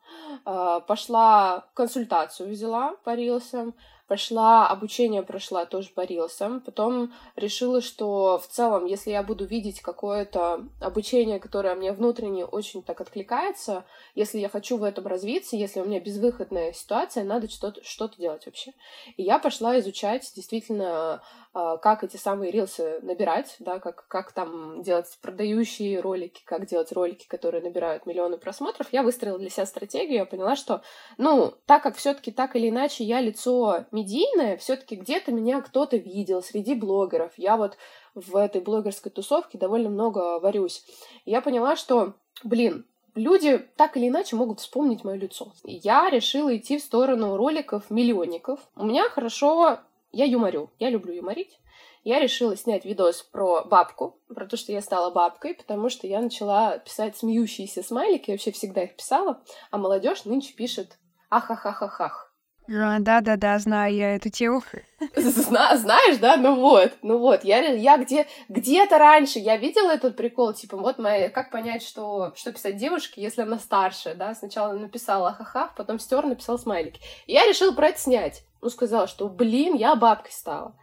А, 0.44 0.80
пошла 0.80 1.66
консультацию 1.74 2.48
взяла 2.50 2.96
по 3.04 3.14
рилсам, 3.14 3.74
пошла, 4.10 4.66
обучение 4.66 5.22
прошла 5.22 5.66
тоже 5.66 5.90
по 5.90 6.00
рилсам. 6.00 6.60
Потом 6.62 7.12
решила, 7.36 7.80
что 7.80 8.40
в 8.40 8.48
целом, 8.48 8.86
если 8.86 9.12
я 9.12 9.22
буду 9.22 9.44
видеть 9.44 9.82
какое-то 9.82 10.64
обучение, 10.80 11.38
которое 11.38 11.76
мне 11.76 11.92
внутренне 11.92 12.44
очень 12.44 12.82
так 12.82 13.00
откликается, 13.00 13.84
если 14.16 14.40
я 14.40 14.48
хочу 14.48 14.78
в 14.78 14.82
этом 14.82 15.06
развиться, 15.06 15.54
если 15.54 15.78
у 15.78 15.84
меня 15.84 16.00
безвыходная 16.00 16.72
ситуация, 16.72 17.22
надо 17.22 17.48
что-то 17.48 17.84
что 17.84 18.08
делать 18.18 18.46
вообще. 18.46 18.72
И 19.16 19.22
я 19.22 19.38
пошла 19.38 19.78
изучать 19.78 20.32
действительно 20.34 21.22
а, 21.52 21.78
как 21.78 22.04
эти 22.04 22.16
самые 22.16 22.52
рилсы 22.52 23.00
набирать, 23.02 23.56
да, 23.58 23.80
как, 23.80 24.06
как 24.06 24.30
там 24.30 24.82
делать 24.82 25.06
продающие 25.20 25.98
ролики, 25.98 26.42
как 26.44 26.66
делать 26.66 26.92
ролики, 26.92 27.26
которые 27.26 27.60
набирают 27.60 28.06
миллионы 28.06 28.38
просмотров, 28.38 28.92
я 28.92 29.02
выстроила 29.02 29.36
для 29.36 29.50
себя 29.50 29.66
стратегию, 29.66 30.18
я 30.18 30.26
поняла, 30.26 30.54
что, 30.54 30.82
ну, 31.18 31.54
так 31.66 31.82
как 31.82 31.96
все 31.96 32.14
таки 32.14 32.30
так 32.30 32.54
или 32.54 32.68
иначе 32.68 33.02
я 33.02 33.20
лицо 33.20 33.84
медийное, 34.00 34.56
все 34.56 34.76
таки 34.76 34.96
где-то 34.96 35.32
меня 35.32 35.60
кто-то 35.60 35.96
видел 35.96 36.42
среди 36.42 36.74
блогеров, 36.74 37.32
я 37.36 37.56
вот 37.56 37.76
в 38.14 38.36
этой 38.36 38.60
блогерской 38.60 39.12
тусовке 39.12 39.58
довольно 39.58 39.90
много 39.90 40.38
варюсь. 40.40 40.84
Я 41.24 41.40
поняла, 41.40 41.76
что, 41.76 42.14
блин, 42.42 42.86
люди 43.14 43.58
так 43.76 43.96
или 43.96 44.08
иначе 44.08 44.36
могут 44.36 44.60
вспомнить 44.60 45.04
мое 45.04 45.16
лицо. 45.16 45.52
И 45.64 45.74
я 45.74 46.10
решила 46.10 46.56
идти 46.56 46.78
в 46.78 46.82
сторону 46.82 47.36
роликов 47.36 47.90
миллионников. 47.90 48.60
У 48.76 48.84
меня 48.84 49.08
хорошо 49.08 49.80
я 50.12 50.24
юморю, 50.24 50.70
я 50.78 50.90
люблю 50.90 51.14
юморить. 51.14 51.58
Я 52.02 52.18
решила 52.18 52.56
снять 52.56 52.86
видос 52.86 53.22
про 53.22 53.62
бабку, 53.62 54.18
про 54.34 54.46
то, 54.46 54.56
что 54.56 54.72
я 54.72 54.80
стала 54.80 55.10
бабкой, 55.10 55.54
потому 55.54 55.90
что 55.90 56.06
я 56.06 56.20
начала 56.22 56.78
писать 56.78 57.18
смеющиеся 57.18 57.82
смайлики, 57.82 58.30
я 58.30 58.34
вообще 58.34 58.52
всегда 58.52 58.84
их 58.84 58.96
писала, 58.96 59.42
а 59.70 59.76
молодежь 59.76 60.24
нынче 60.24 60.54
пишет 60.54 60.98
ахахахахах. 61.28 62.29
Да-да-да, 62.70 63.58
знаю 63.58 63.92
я 63.96 64.14
эту 64.14 64.30
тему. 64.30 64.62
Зна 65.16 65.76
знаешь, 65.76 66.18
да? 66.18 66.36
Ну 66.36 66.54
вот, 66.54 66.92
ну 67.02 67.18
вот. 67.18 67.42
Я, 67.42 67.58
я 67.58 67.98
где, 67.98 68.28
где-то 68.48 68.96
раньше 68.96 69.40
я 69.40 69.56
видела 69.56 69.90
этот 69.90 70.16
прикол, 70.16 70.52
типа, 70.52 70.76
вот 70.76 70.98
моя, 70.98 71.30
как 71.30 71.50
понять, 71.50 71.82
что, 71.82 72.32
что 72.36 72.52
писать 72.52 72.76
девушке, 72.76 73.22
если 73.22 73.42
она 73.42 73.58
старше, 73.58 74.14
да? 74.14 74.36
Сначала 74.36 74.74
написала 74.74 75.32
ха-ха, 75.32 75.72
потом 75.76 75.98
стер, 75.98 76.24
написала 76.24 76.58
смайлики. 76.58 77.00
И 77.26 77.32
я 77.32 77.44
решила 77.44 77.72
про 77.72 77.88
это 77.88 77.98
снять. 77.98 78.44
Ну, 78.62 78.70
сказала, 78.70 79.08
что, 79.08 79.28
блин, 79.28 79.74
я 79.74 79.96
бабкой 79.96 80.32
стала. 80.32 80.76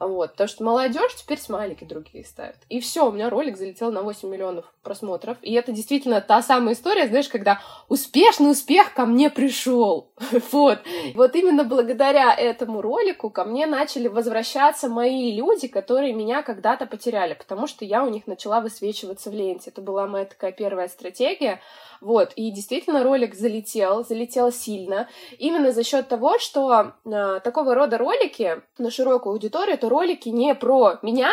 Вот, 0.00 0.30
потому 0.30 0.48
что 0.48 0.64
молодежь 0.64 1.14
теперь 1.14 1.38
смайлики 1.38 1.84
другие 1.84 2.24
ставит. 2.24 2.56
И 2.70 2.80
все, 2.80 3.06
у 3.06 3.12
меня 3.12 3.28
ролик 3.28 3.58
залетел 3.58 3.92
на 3.92 4.00
8 4.00 4.30
миллионов 4.30 4.64
просмотров. 4.82 5.36
И 5.42 5.52
это 5.52 5.72
действительно 5.72 6.22
та 6.22 6.40
самая 6.40 6.74
история, 6.74 7.06
знаешь, 7.06 7.28
когда 7.28 7.60
успешный 7.88 8.50
успех 8.50 8.94
ко 8.94 9.04
мне 9.04 9.28
пришел. 9.28 10.10
вот. 10.52 10.78
Вот 11.14 11.36
именно 11.36 11.64
благодаря 11.64 12.34
этому 12.34 12.80
ролику 12.80 13.28
ко 13.28 13.44
мне 13.44 13.66
начали 13.66 14.08
возвращаться 14.08 14.88
мои 14.88 15.36
люди, 15.36 15.68
которые 15.68 16.14
меня 16.14 16.42
когда-то 16.42 16.86
потеряли, 16.86 17.34
потому 17.34 17.66
что 17.66 17.84
я 17.84 18.02
у 18.02 18.08
них 18.08 18.26
начала 18.26 18.62
высвечиваться 18.62 19.28
в 19.28 19.34
ленте. 19.34 19.68
Это 19.68 19.82
была 19.82 20.06
моя 20.06 20.24
такая 20.24 20.52
первая 20.52 20.88
стратегия. 20.88 21.60
Вот, 22.00 22.32
и 22.34 22.50
действительно 22.50 23.04
ролик 23.04 23.34
залетел, 23.34 24.04
залетел 24.04 24.50
сильно, 24.50 25.08
именно 25.38 25.70
за 25.70 25.84
счет 25.84 26.08
того, 26.08 26.38
что 26.38 26.94
э, 27.04 27.40
такого 27.44 27.74
рода 27.74 27.98
ролики 27.98 28.62
на 28.78 28.90
широкую 28.90 29.34
аудиторию, 29.34 29.74
это 29.74 29.88
ролики 29.88 30.30
не 30.30 30.54
про 30.54 30.98
меня, 31.02 31.30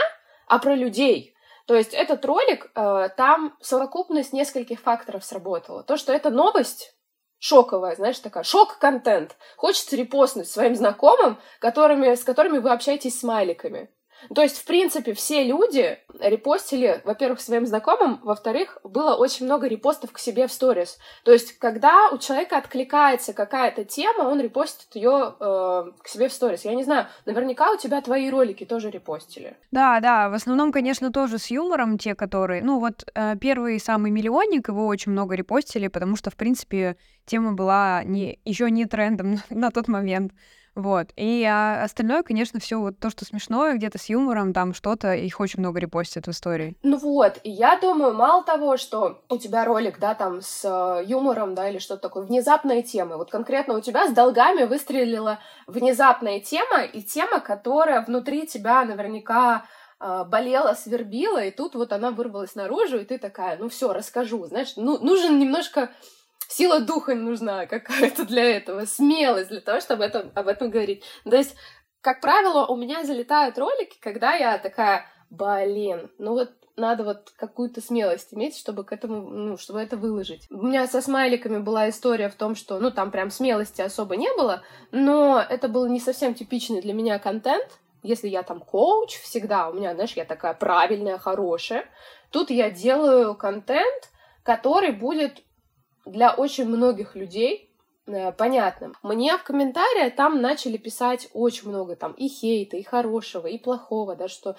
а 0.48 0.60
про 0.60 0.76
людей. 0.76 1.34
То 1.68 1.76
есть 1.76 1.94
этот 1.94 2.26
ролик, 2.26 2.70
э, 2.76 3.10
там 3.16 3.56
совокупность 3.62 4.34
нескольких 4.34 4.82
факторов 4.82 5.24
сработала. 5.24 5.84
То, 5.84 5.96
что 5.96 6.12
это 6.12 6.30
новость, 6.30 6.94
шоковая, 7.40 7.96
знаешь, 7.96 8.20
такая 8.20 8.44
шок-контент. 8.44 9.38
Хочется 9.56 9.96
репостнуть 9.96 10.50
своим 10.50 10.76
знакомым, 10.76 11.38
которыми, 11.60 12.14
с 12.14 12.24
которыми 12.24 12.58
вы 12.58 12.72
общаетесь 12.72 13.20
смайликами. 13.20 13.90
То 14.34 14.42
есть, 14.42 14.58
в 14.58 14.66
принципе, 14.66 15.14
все 15.14 15.44
люди 15.44 16.00
репостили, 16.20 17.02
во-первых, 17.06 17.40
своим 17.40 17.66
знакомым, 17.66 18.20
во-вторых, 18.24 18.78
было 18.84 19.16
очень 19.16 19.46
много 19.46 19.68
репостов 19.68 20.12
к 20.12 20.20
себе 20.20 20.48
в 20.48 20.52
сторис. 20.52 20.98
То 21.24 21.32
есть, 21.32 21.58
когда 21.60 22.10
у 22.10 22.18
человека 22.18 22.58
откликается 22.58 23.34
какая-то 23.34 23.84
тема, 23.86 24.24
он 24.24 24.42
репостит 24.42 24.96
ее 24.96 25.36
э, 25.40 25.84
к 26.02 26.08
себе 26.08 26.28
в 26.30 26.34
сторис. 26.34 26.66
Я 26.66 26.76
не 26.76 26.84
знаю, 26.84 27.08
наверняка 27.26 27.72
у 27.72 27.78
тебя 27.78 28.02
твои 28.02 28.30
ролики 28.30 28.66
тоже 28.66 28.90
репостили. 28.90 29.56
Да, 29.72 30.00
да, 30.00 30.30
в 30.30 30.34
основном, 30.34 30.72
конечно, 30.72 31.12
тоже 31.12 31.38
с 31.38 31.48
юмором 31.52 31.98
те, 31.98 32.16
которые... 32.16 32.64
Ну, 32.64 32.80
вот 32.80 33.06
э, 33.14 33.36
первый 33.40 33.80
самый 33.80 34.12
миллионник, 34.12 34.70
его 34.70 34.88
очень 34.88 35.12
много 35.12 35.36
репостили, 35.36 35.88
потому 35.88 36.16
что, 36.16 36.32
в 36.32 36.36
принципе, 36.36 36.98
тема 37.26 37.54
была 37.54 38.04
не, 38.04 38.40
еще 38.46 38.70
не 38.72 38.86
трендом 38.86 39.38
на 39.50 39.72
тот 39.72 39.88
момент. 39.88 40.32
Вот. 40.78 41.08
И 41.16 41.44
а 41.44 41.84
остальное, 41.84 42.22
конечно, 42.22 42.60
все 42.60 42.80
вот 42.80 43.00
то, 43.00 43.10
что 43.10 43.26
смешное, 43.26 43.74
где-то 43.74 43.98
с 43.98 44.10
юмором, 44.10 44.54
там 44.54 44.76
что-то, 44.76 45.16
их 45.16 45.40
очень 45.40 45.60
много 45.60 45.80
репостят 45.80 46.28
в 46.28 46.30
истории. 46.30 46.78
Ну 46.84 46.98
вот, 46.98 47.40
и 47.44 47.50
я 47.50 47.80
думаю, 47.80 48.14
мало 48.14 48.44
того, 48.44 48.78
что 48.78 49.24
у 49.28 49.38
тебя 49.38 49.66
ролик, 49.66 49.98
да, 49.98 50.14
там 50.14 50.40
с 50.40 50.64
э, 50.64 51.04
юмором, 51.04 51.56
да, 51.56 51.68
или 51.68 51.80
что-то 51.80 52.04
такое, 52.04 52.26
внезапная 52.26 52.84
тема. 52.84 53.18
Вот 53.18 53.32
конкретно 53.32 53.74
у 53.74 53.82
тебя 53.82 54.08
с 54.08 54.14
долгами 54.14 54.66
выстрелила 54.66 55.40
внезапная 55.66 56.40
тема, 56.42 56.84
и 56.84 57.02
тема, 57.02 57.40
которая 57.40 58.06
внутри 58.06 58.46
тебя 58.46 58.86
наверняка 58.86 59.66
э, 60.00 60.26
болела, 60.28 60.76
свербила, 60.76 61.44
и 61.44 61.50
тут 61.50 61.74
вот 61.74 61.92
она 61.92 62.12
вырвалась 62.12 62.54
наружу, 62.54 63.00
и 63.00 63.04
ты 63.04 63.18
такая, 63.18 63.58
ну 63.58 63.68
все, 63.70 63.94
расскажу, 63.94 64.46
знаешь, 64.46 64.74
ну, 64.76 65.00
нужен 65.00 65.40
немножко 65.40 65.90
сила 66.48 66.80
духа 66.80 67.16
нужна 67.16 67.66
какая-то 67.66 68.26
для 68.26 68.44
этого, 68.44 68.86
смелость 68.86 69.50
для 69.50 69.62
того, 69.62 69.80
чтобы 69.80 70.04
это, 70.04 70.32
об 70.36 70.48
этом 70.48 70.70
говорить. 70.70 71.04
То 71.24 71.36
есть, 71.36 71.56
как 72.02 72.22
правило, 72.22 72.66
у 72.66 72.76
меня 72.76 73.04
залетают 73.04 73.58
ролики, 73.58 73.98
когда 74.00 74.34
я 74.34 74.58
такая, 74.58 75.06
блин, 75.30 76.10
ну 76.18 76.34
вот 76.34 76.52
надо 76.78 77.04
вот 77.04 77.32
какую-то 77.36 77.82
смелость 77.82 78.34
иметь, 78.34 78.56
чтобы 78.56 78.84
к 78.84 78.92
этому, 78.92 79.28
ну, 79.28 79.58
чтобы 79.58 79.82
это 79.82 79.98
выложить. 79.98 80.46
У 80.52 80.68
меня 80.68 80.88
со 80.88 81.02
смайликами 81.02 81.58
была 81.58 81.90
история 81.90 82.30
в 82.30 82.36
том, 82.36 82.56
что, 82.56 82.80
ну, 82.80 82.92
там 82.92 83.10
прям 83.10 83.32
смелости 83.32 83.82
особо 83.82 84.16
не 84.16 84.32
было, 84.38 84.62
но 84.92 85.40
это 85.42 85.68
был 85.68 85.88
не 85.88 86.00
совсем 86.00 86.36
типичный 86.36 86.82
для 86.82 86.94
меня 86.94 87.18
контент. 87.18 87.80
Если 88.04 88.28
я 88.28 88.44
там 88.44 88.60
коуч 88.60 89.20
всегда, 89.20 89.70
у 89.70 89.74
меня, 89.74 89.96
знаешь, 89.96 90.14
я 90.14 90.24
такая 90.24 90.54
правильная, 90.54 91.18
хорошая. 91.18 91.86
Тут 92.30 92.52
я 92.52 92.70
делаю 92.70 93.34
контент, 93.36 94.12
который 94.44 94.92
будет 94.92 95.42
для 96.08 96.34
очень 96.34 96.66
многих 96.66 97.16
людей 97.16 97.70
э, 98.06 98.32
понятным. 98.32 98.96
Мне 99.04 99.38
в 99.38 99.44
комментариях 99.44 100.16
там 100.16 100.42
начали 100.42 100.78
писать 100.78 101.30
очень 101.34 101.70
много 101.70 101.96
там 101.96 102.14
и 102.14 102.28
хейта, 102.28 102.78
и 102.78 102.84
хорошего, 102.84 103.48
и 103.48 103.58
плохого, 103.58 104.16
да, 104.16 104.28
что 104.28 104.56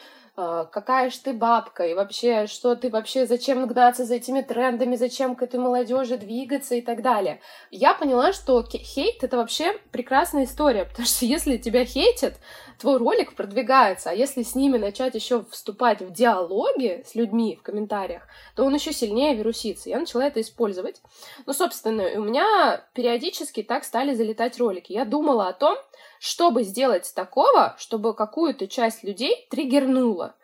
какая 0.70 1.10
ж 1.10 1.16
ты 1.16 1.32
бабка, 1.32 1.84
и 1.84 1.94
вообще, 1.94 2.46
что 2.46 2.76
ты 2.76 2.90
вообще, 2.90 3.26
зачем 3.26 3.66
гнаться 3.66 4.04
за 4.04 4.14
этими 4.14 4.40
трендами, 4.40 4.94
зачем 4.94 5.34
к 5.34 5.42
этой 5.42 5.58
молодежи 5.58 6.16
двигаться 6.16 6.76
и 6.76 6.80
так 6.80 7.02
далее. 7.02 7.40
Я 7.72 7.94
поняла, 7.94 8.32
что 8.32 8.62
хейт— 8.62 9.16
это 9.24 9.36
вообще 9.36 9.72
прекрасная 9.90 10.44
история, 10.44 10.84
потому 10.84 11.06
что 11.06 11.24
если 11.24 11.56
тебя 11.56 11.84
хейтят, 11.84 12.34
твой 12.78 12.98
ролик 12.98 13.34
продвигается, 13.34 14.10
а 14.10 14.14
если 14.14 14.44
с 14.44 14.54
ними 14.54 14.78
начать 14.78 15.16
еще 15.16 15.44
вступать 15.50 16.00
в 16.00 16.12
диалоги 16.12 17.04
с 17.04 17.16
людьми 17.16 17.56
в 17.56 17.62
комментариях, 17.62 18.22
то 18.54 18.64
он 18.64 18.74
еще 18.74 18.92
сильнее 18.92 19.34
вирусится. 19.34 19.90
Я 19.90 19.98
начала 19.98 20.24
это 20.24 20.40
использовать. 20.40 21.02
Ну, 21.46 21.52
собственно, 21.52 22.04
у 22.14 22.22
меня 22.22 22.84
периодически 22.92 23.64
так 23.64 23.82
стали 23.82 24.14
залетать 24.14 24.58
ролики. 24.58 24.92
Я 24.92 25.04
думала 25.04 25.48
о 25.48 25.52
том, 25.52 25.76
чтобы 26.18 26.62
сделать 26.62 27.12
такого, 27.14 27.74
чтобы 27.78 28.14
какую-то 28.14 28.66
часть 28.68 29.04
людей 29.04 29.46
триггернуло. 29.50 30.34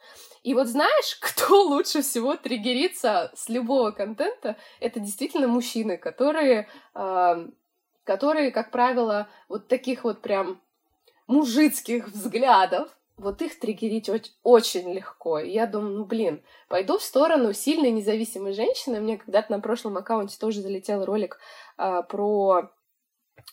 И 0.42 0.54
вот 0.54 0.68
знаешь, 0.68 1.16
кто 1.20 1.62
лучше 1.62 2.02
всего 2.02 2.36
триггерится 2.36 3.32
с 3.34 3.48
любого 3.48 3.90
контента? 3.90 4.56
Это 4.80 5.00
действительно 5.00 5.48
мужчины, 5.48 5.96
которые, 5.96 6.68
э, 6.94 7.48
которые, 8.04 8.50
как 8.50 8.70
правило, 8.70 9.28
вот 9.48 9.68
таких 9.68 10.04
вот 10.04 10.20
прям 10.20 10.60
мужицких 11.26 12.08
взглядов, 12.08 12.94
вот 13.16 13.40
их 13.42 13.58
триггерить 13.58 14.10
очень 14.42 14.92
легко. 14.92 15.38
И 15.38 15.50
я 15.50 15.66
думаю, 15.66 15.98
ну 15.98 16.04
блин, 16.04 16.42
пойду 16.68 16.98
в 16.98 17.02
сторону 17.02 17.52
сильной 17.52 17.92
независимой 17.92 18.52
женщины. 18.52 19.00
Мне 19.00 19.18
когда-то 19.18 19.52
на 19.52 19.60
прошлом 19.60 19.96
аккаунте 19.96 20.36
тоже 20.38 20.60
залетел 20.60 21.04
ролик 21.04 21.38
а, 21.76 22.02
про 22.02 22.70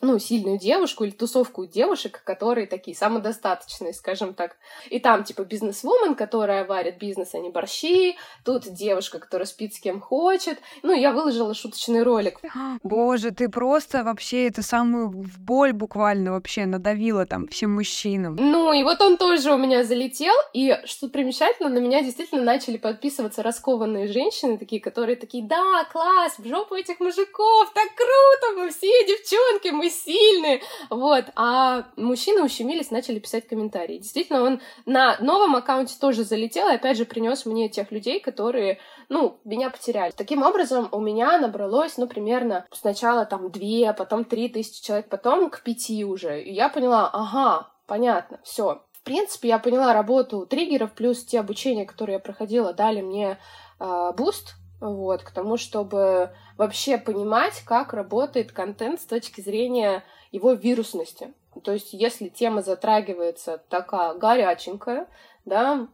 ну, 0.02 0.18
сильную 0.20 0.58
девушку 0.58 1.04
или 1.04 1.12
тусовку 1.12 1.66
девушек, 1.66 2.22
которые 2.24 2.68
такие 2.68 2.98
самодостаточные, 2.98 3.94
скажем 3.94 4.34
так. 4.34 4.58
И 4.90 5.00
там, 5.00 5.24
типа, 5.24 5.44
бизнес-вумен, 5.44 6.16
которая 6.16 6.66
варит 6.66 6.98
бизнес, 6.98 7.36
а 7.36 7.40
не 7.40 7.50
борщи. 7.50 8.18
Тут 8.44 8.64
девушка, 8.64 9.20
которая 9.20 9.46
спит 9.46 9.76
с 9.76 9.80
кем 9.80 10.02
хочет. 10.02 10.60
Ну, 10.82 10.94
я 10.94 11.12
выложила 11.12 11.54
шуточный 11.54 12.04
ролик. 12.04 12.40
Боже, 12.84 13.32
ты 13.32 13.48
просто 13.50 14.04
вообще 14.04 14.48
это 14.48 14.64
самую 14.64 15.10
в 15.10 15.40
боль 15.40 15.74
буквально 15.74 16.32
вообще 16.32 16.66
надавила 16.66 17.26
там 17.26 17.48
всем 17.48 17.76
мужчинам. 17.76 18.36
Ну, 18.36 18.74
и 18.74 18.84
вот 18.84 19.02
он 19.02 19.18
тоже 19.18 19.52
у 19.52 19.58
меня 19.58 19.84
залетел. 19.84 20.34
И 20.54 20.78
что 20.86 21.10
примечательно, 21.10 21.70
на 21.70 21.80
меня 21.80 22.02
действительно 22.02 22.42
начали 22.42 22.78
подписываться 22.78 23.44
раскованные 23.44 24.08
женщины, 24.08 24.58
такие, 24.58 24.82
которые 24.82 25.16
такие, 25.16 25.44
да, 25.44 25.84
класс, 25.92 26.40
в 26.40 26.48
жопу 26.48 26.76
этих 26.76 27.00
мужиков, 27.00 27.72
так 27.74 27.88
круто, 27.96 28.60
мы 28.60 28.72
все 28.72 28.88
девчонки, 29.06 29.71
мы 29.72 29.90
сильные, 29.90 30.62
вот, 30.90 31.25
а 31.36 31.86
мужчины 31.96 32.44
ущемились, 32.44 32.92
начали 32.92 33.20
писать 33.20 33.48
комментарии. 33.48 33.98
Действительно, 33.98 34.44
он 34.44 34.62
на 34.86 35.18
новом 35.20 35.56
аккаунте 35.56 35.96
тоже 36.00 36.24
залетел, 36.24 36.68
и 36.70 36.75
опять 36.75 36.98
же 36.98 37.06
принес 37.06 37.46
мне 37.46 37.70
тех 37.70 37.92
людей, 37.92 38.20
которые, 38.20 38.80
ну, 39.10 39.40
меня 39.44 39.70
потеряли. 39.70 40.12
Таким 40.12 40.44
образом, 40.44 40.90
у 40.92 41.00
меня 41.00 41.38
набралось, 41.38 41.98
ну, 41.98 42.08
примерно 42.08 42.66
сначала 42.72 43.25
там 43.25 43.51
две, 43.51 43.94
потом 43.94 44.25
три 44.25 44.50
тысячи 44.50 44.84
человек, 44.84 45.10
потом 45.10 45.50
к 45.50 45.62
пяти 45.62 46.04
уже. 46.06 46.42
И 46.42 46.54
я 46.54 46.70
поняла, 46.70 47.10
ага, 47.12 47.70
понятно, 47.88 48.40
все. 48.44 48.84
В 48.94 49.04
принципе, 49.04 49.48
я 49.50 49.58
поняла 49.58 49.94
работу 49.94 50.46
триггеров, 50.46 50.94
плюс 50.94 51.25
те 51.25 51.40
обучения, 51.40 51.86
которые 51.86 52.16
я 52.16 52.20
проходила, 52.20 52.72
дали 52.72 53.01
мне 53.01 53.40
э, 53.80 54.12
буст 54.16 54.56
вот, 54.82 55.24
к 55.24 55.32
тому, 55.32 55.58
чтобы 55.58 56.32
вообще 56.58 56.98
понимать, 56.98 57.62
как 57.66 57.94
работает 57.94 58.52
контент 58.52 59.00
с 59.00 59.06
точки 59.06 59.40
зрения 59.40 60.04
его 60.32 60.54
вирусности. 60.54 61.34
То 61.64 61.72
есть, 61.72 61.94
если 61.94 62.30
тема 62.30 62.62
затрагивается 62.62 63.62
такая 63.70 64.14
горяченькая, 64.16 65.08
да, 65.46 65.88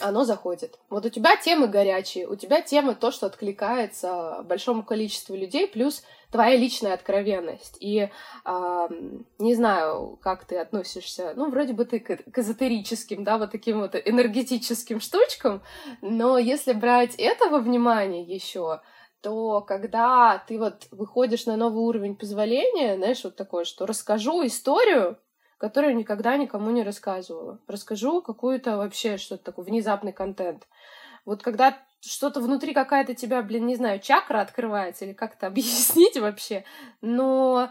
оно 0.00 0.24
заходит. 0.24 0.78
Вот 0.90 1.06
у 1.06 1.08
тебя 1.08 1.36
темы 1.36 1.68
горячие, 1.68 2.28
у 2.28 2.36
тебя 2.36 2.60
темы 2.60 2.94
то, 2.94 3.10
что 3.10 3.26
откликается 3.26 4.42
большому 4.44 4.82
количеству 4.82 5.34
людей, 5.34 5.66
плюс 5.66 6.04
твоя 6.30 6.56
личная 6.56 6.94
откровенность. 6.94 7.76
И 7.80 8.08
э, 8.44 8.88
не 9.38 9.54
знаю, 9.54 10.18
как 10.22 10.44
ты 10.44 10.58
относишься, 10.58 11.32
ну, 11.36 11.50
вроде 11.50 11.72
бы 11.72 11.84
ты 11.84 12.00
к, 12.00 12.16
к 12.30 12.38
эзотерическим, 12.38 13.24
да, 13.24 13.38
вот 13.38 13.52
таким 13.52 13.80
вот 13.80 13.94
энергетическим 13.94 15.00
штучкам, 15.00 15.62
но 16.02 16.38
если 16.38 16.72
брать 16.72 17.14
этого 17.16 17.58
внимания 17.58 18.22
еще, 18.22 18.80
то 19.20 19.60
когда 19.62 20.42
ты 20.46 20.58
вот 20.58 20.86
выходишь 20.90 21.46
на 21.46 21.56
новый 21.56 21.82
уровень 21.82 22.16
позволения, 22.16 22.96
знаешь, 22.96 23.24
вот 23.24 23.36
такое, 23.36 23.64
что 23.64 23.86
расскажу 23.86 24.46
историю, 24.46 25.18
которую 25.58 25.96
никогда 25.96 26.36
никому 26.36 26.70
не 26.70 26.82
рассказывала. 26.82 27.58
Расскажу 27.66 28.20
какую-то 28.20 28.76
вообще 28.76 29.16
что-то 29.16 29.44
такое, 29.44 29.64
внезапный 29.64 30.12
контент. 30.12 30.68
Вот 31.26 31.42
когда 31.42 31.76
что-то 32.00 32.40
внутри 32.40 32.72
какая-то 32.72 33.14
тебя, 33.14 33.42
блин, 33.42 33.66
не 33.66 33.76
знаю, 33.76 34.00
чакра 34.00 34.40
открывается 34.40 35.04
или 35.04 35.12
как-то 35.12 35.46
объяснить 35.48 36.16
вообще, 36.16 36.64
но 37.02 37.70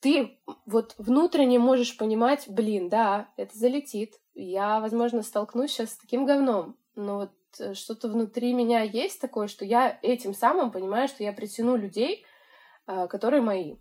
ты 0.00 0.40
вот 0.64 0.94
внутренне 0.96 1.58
можешь 1.58 1.98
понимать, 1.98 2.44
блин, 2.48 2.88
да, 2.88 3.28
это 3.36 3.56
залетит, 3.58 4.14
я, 4.34 4.80
возможно, 4.80 5.22
столкнусь 5.22 5.72
сейчас 5.72 5.90
с 5.90 5.98
таким 5.98 6.24
говном, 6.24 6.76
но 6.94 7.16
вот 7.16 7.32
э, 7.58 7.74
что-то 7.74 8.08
внутри 8.08 8.54
меня 8.54 8.80
есть 8.82 9.20
такое, 9.20 9.48
что 9.48 9.64
я 9.64 9.98
этим 10.02 10.32
самым 10.32 10.70
понимаю, 10.70 11.08
что 11.08 11.22
я 11.22 11.32
притяну 11.32 11.76
людей, 11.76 12.24
а, 12.86 13.06
которые 13.06 13.42
мои. 13.42 13.76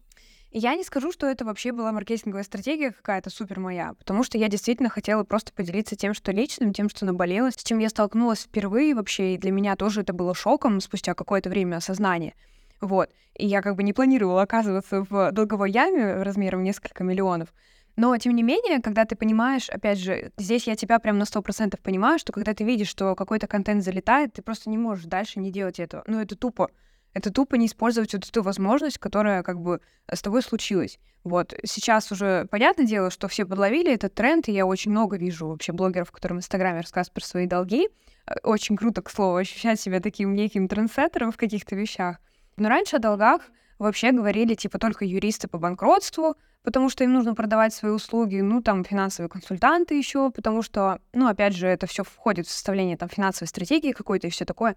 Я 0.58 0.74
не 0.76 0.86
скажу, 0.86 1.12
что 1.12 1.28
это 1.28 1.44
вообще 1.44 1.74
была 1.74 1.92
маркетинговая 1.92 2.46
стратегия 2.46 2.92
какая-то 2.92 3.30
супер 3.30 3.60
моя, 3.60 3.94
потому 3.96 4.24
что 4.24 4.38
я 4.38 4.48
действительно 4.48 4.88
хотела 4.88 5.26
просто 5.26 5.52
поделиться 5.52 5.98
тем, 5.98 6.14
что 6.14 6.32
личным, 6.32 6.72
тем, 6.72 6.88
что 6.88 7.04
наболело, 7.04 7.52
с 7.52 7.62
чем 7.62 7.80
я 7.80 7.90
столкнулась 7.90 8.44
впервые 8.44 8.96
вообще, 8.96 9.34
и 9.34 9.38
для 9.38 9.52
меня 9.52 9.76
тоже 9.76 10.00
это 10.00 10.14
было 10.14 10.34
шоком 10.34 10.80
спустя 10.80 11.14
какое-то 11.14 11.50
время 11.50 11.76
осознания. 11.76 12.36
Вот. 12.80 13.10
И 13.38 13.46
я 13.46 13.62
как 13.62 13.76
бы 13.76 13.84
не 13.84 13.92
планировала 13.92 14.44
оказываться 14.44 15.06
в 15.10 15.34
долговой 15.34 15.72
яме 15.72 16.24
размером 16.24 16.64
несколько 16.64 17.04
миллионов. 17.04 17.50
Но, 17.98 18.16
тем 18.16 18.34
не 18.34 18.44
менее, 18.44 18.82
когда 18.82 19.04
ты 19.04 19.18
понимаешь, 19.18 19.70
опять 19.70 20.00
же, 20.00 20.32
здесь 20.38 20.68
я 20.68 20.78
тебя 20.78 21.00
прям 21.00 21.18
на 21.18 21.26
сто 21.26 21.42
процентов 21.42 21.82
понимаю, 21.82 22.18
что 22.18 22.32
когда 22.32 22.54
ты 22.54 22.64
видишь, 22.64 22.88
что 22.88 23.14
какой-то 23.16 23.48
контент 23.48 23.84
залетает, 23.84 24.32
ты 24.32 24.42
просто 24.42 24.70
не 24.70 24.78
можешь 24.78 25.04
дальше 25.04 25.42
не 25.42 25.52
делать 25.52 25.82
этого. 25.82 26.06
Ну, 26.08 26.22
это 26.22 26.38
тупо. 26.38 26.70
Это 27.16 27.32
тупо 27.32 27.56
не 27.56 27.68
использовать 27.68 28.14
вот 28.14 28.28
эту 28.28 28.44
возможность, 28.44 28.98
которая 28.98 29.42
как 29.42 29.62
бы 29.62 29.80
с 30.12 30.22
тобой 30.22 30.42
случилась. 30.44 31.00
Вот. 31.24 31.54
Сейчас 31.64 32.12
уже 32.12 32.46
понятное 32.52 32.86
дело, 32.86 33.10
что 33.10 33.30
все 33.30 33.46
подловили 33.46 33.94
этот 33.94 34.14
тренд, 34.14 34.50
и 34.50 34.52
я 34.52 34.66
очень 34.66 34.92
много 34.92 35.16
вижу 35.16 35.48
вообще 35.48 35.72
блогеров, 35.72 36.12
которые 36.12 36.36
в 36.36 36.40
Инстаграме 36.40 36.82
рассказывают 36.82 37.14
про 37.14 37.24
свои 37.24 37.48
долги. 37.48 37.88
Э, 38.28 38.34
очень 38.44 38.76
круто, 38.76 39.02
к 39.02 39.10
слову, 39.10 39.38
ощущать 39.38 39.80
себя 39.80 40.02
таким 40.02 40.36
неким 40.36 40.68
трендсеттером 40.68 41.32
в 41.32 41.38
каких-то 41.38 41.74
вещах. 41.76 42.18
Но 42.58 42.68
раньше 42.68 42.98
о 42.98 43.00
долгах 43.00 43.44
вообще 43.80 44.12
говорили, 44.12 44.54
типа, 44.54 44.78
только 44.78 45.06
юристы 45.06 45.48
по 45.48 45.58
банкротству, 45.58 46.36
потому 46.64 46.90
что 46.90 47.06
им 47.06 47.14
нужно 47.14 47.34
продавать 47.34 47.74
свои 47.74 47.94
услуги, 47.94 48.42
ну, 48.42 48.62
там, 48.62 48.84
финансовые 48.84 49.30
консультанты 49.30 49.98
еще, 49.98 50.32
потому 50.32 50.62
что, 50.62 51.00
ну, 51.14 51.28
опять 51.28 51.56
же, 51.56 51.68
это 51.68 51.88
все 51.88 52.04
входит 52.04 52.46
в 52.46 52.52
составление, 52.52 52.98
там, 52.98 53.08
финансовой 53.08 53.48
стратегии 53.48 53.94
какой-то 53.94 54.28
и 54.28 54.32
все 54.32 54.44
такое. 54.44 54.76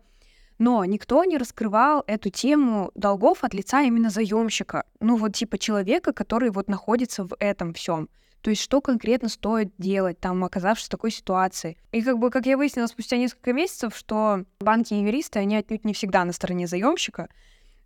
Но 0.58 0.84
никто 0.84 1.24
не 1.24 1.38
раскрывал 1.38 2.02
эту 2.06 2.30
тему 2.30 2.90
долгов 2.94 3.44
от 3.44 3.54
лица 3.54 3.82
именно 3.82 4.10
заемщика. 4.10 4.84
Ну, 5.00 5.16
вот 5.16 5.34
типа 5.34 5.56
человека, 5.56 6.12
который 6.12 6.50
вот 6.50 6.68
находится 6.68 7.24
в 7.24 7.36
этом 7.38 7.72
всем. 7.74 8.08
То 8.40 8.50
есть 8.50 8.62
что 8.62 8.80
конкретно 8.80 9.28
стоит 9.28 9.72
делать, 9.78 10.20
там, 10.20 10.44
оказавшись 10.44 10.86
в 10.86 10.90
такой 10.90 11.10
ситуации. 11.10 11.76
И 11.92 12.02
как 12.02 12.18
бы, 12.18 12.30
как 12.30 12.46
я 12.46 12.56
выяснила 12.56 12.86
спустя 12.86 13.16
несколько 13.16 13.52
месяцев, 13.52 13.96
что 13.96 14.44
банки 14.60 14.94
и 14.94 15.02
юристы, 15.02 15.40
они 15.40 15.56
отнюдь 15.56 15.84
не 15.84 15.92
всегда 15.92 16.24
на 16.24 16.32
стороне 16.32 16.66
заемщика, 16.66 17.28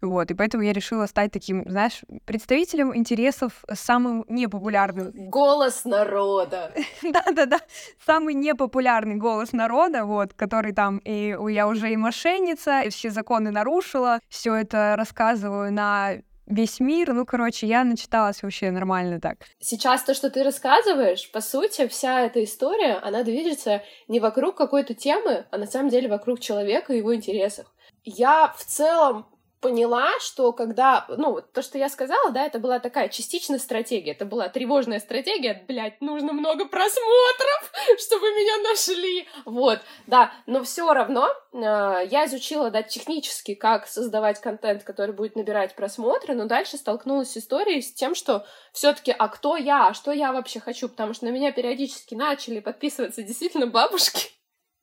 вот, 0.02 0.30
и 0.30 0.34
поэтому 0.34 0.64
я 0.64 0.72
решила 0.72 1.06
стать 1.06 1.30
таким, 1.32 1.64
знаешь, 1.68 2.02
представителем 2.24 2.94
интересов 2.94 3.64
самым 3.72 4.24
непопулярным. 4.28 5.12
Голос 5.30 5.84
народа. 5.84 6.72
Да-да-да, 7.02 7.60
самый 8.04 8.34
непопулярный 8.34 9.14
голос 9.14 9.52
народа, 9.52 10.04
вот, 10.04 10.34
который 10.34 10.72
там, 10.72 10.98
и 10.98 11.36
я 11.50 11.68
уже 11.68 11.92
и 11.92 11.96
мошенница, 11.96 12.82
и 12.82 12.90
все 12.90 13.10
законы 13.10 13.52
нарушила, 13.52 14.18
все 14.28 14.54
это 14.56 14.94
рассказываю 14.96 15.72
на 15.72 16.16
весь 16.46 16.80
мир. 16.80 17.12
Ну, 17.12 17.24
короче, 17.24 17.66
я 17.66 17.84
начиталась 17.84 18.42
вообще 18.42 18.70
нормально 18.70 19.20
так. 19.20 19.38
Сейчас 19.60 20.02
то, 20.02 20.14
что 20.14 20.30
ты 20.30 20.42
рассказываешь, 20.42 21.30
по 21.30 21.40
сути, 21.40 21.86
вся 21.86 22.22
эта 22.22 22.42
история, 22.42 22.94
она 22.94 23.22
движется 23.22 23.82
не 24.08 24.20
вокруг 24.20 24.56
какой-то 24.56 24.94
темы, 24.94 25.46
а 25.50 25.58
на 25.58 25.66
самом 25.66 25.88
деле 25.90 26.08
вокруг 26.08 26.40
человека 26.40 26.92
и 26.92 26.98
его 26.98 27.14
интересов. 27.14 27.66
Я 28.04 28.52
в 28.56 28.64
целом 28.64 29.26
поняла, 29.62 30.18
что 30.18 30.52
когда, 30.52 31.06
ну, 31.08 31.40
то, 31.40 31.62
что 31.62 31.78
я 31.78 31.88
сказала, 31.88 32.30
да, 32.32 32.44
это 32.44 32.58
была 32.58 32.80
такая 32.80 33.08
частичная 33.08 33.60
стратегия, 33.60 34.10
это 34.10 34.26
была 34.26 34.48
тревожная 34.48 34.98
стратегия, 34.98 35.64
блядь, 35.68 36.00
нужно 36.00 36.32
много 36.32 36.66
просмотров, 36.66 37.72
чтобы 37.98 38.26
меня 38.32 38.68
нашли, 38.68 39.28
вот, 39.44 39.78
да, 40.08 40.32
но 40.46 40.64
все 40.64 40.92
равно 40.92 41.28
э, 41.52 41.58
я 41.58 42.26
изучила, 42.26 42.70
да, 42.70 42.82
технически, 42.82 43.54
как 43.54 43.86
создавать 43.86 44.40
контент, 44.40 44.82
который 44.82 45.14
будет 45.14 45.36
набирать 45.36 45.76
просмотры, 45.76 46.34
но 46.34 46.46
дальше 46.46 46.76
столкнулась 46.76 47.30
с 47.30 47.36
историей, 47.36 47.82
с 47.82 47.94
тем, 47.94 48.16
что 48.16 48.44
все-таки, 48.72 49.14
а 49.16 49.28
кто 49.28 49.56
я, 49.56 49.88
а 49.88 49.94
что 49.94 50.10
я 50.10 50.32
вообще 50.32 50.58
хочу, 50.58 50.88
потому 50.88 51.14
что 51.14 51.26
на 51.26 51.30
меня 51.30 51.52
периодически 51.52 52.16
начали 52.16 52.58
подписываться 52.58 53.22
действительно 53.22 53.68
бабушки, 53.68 54.32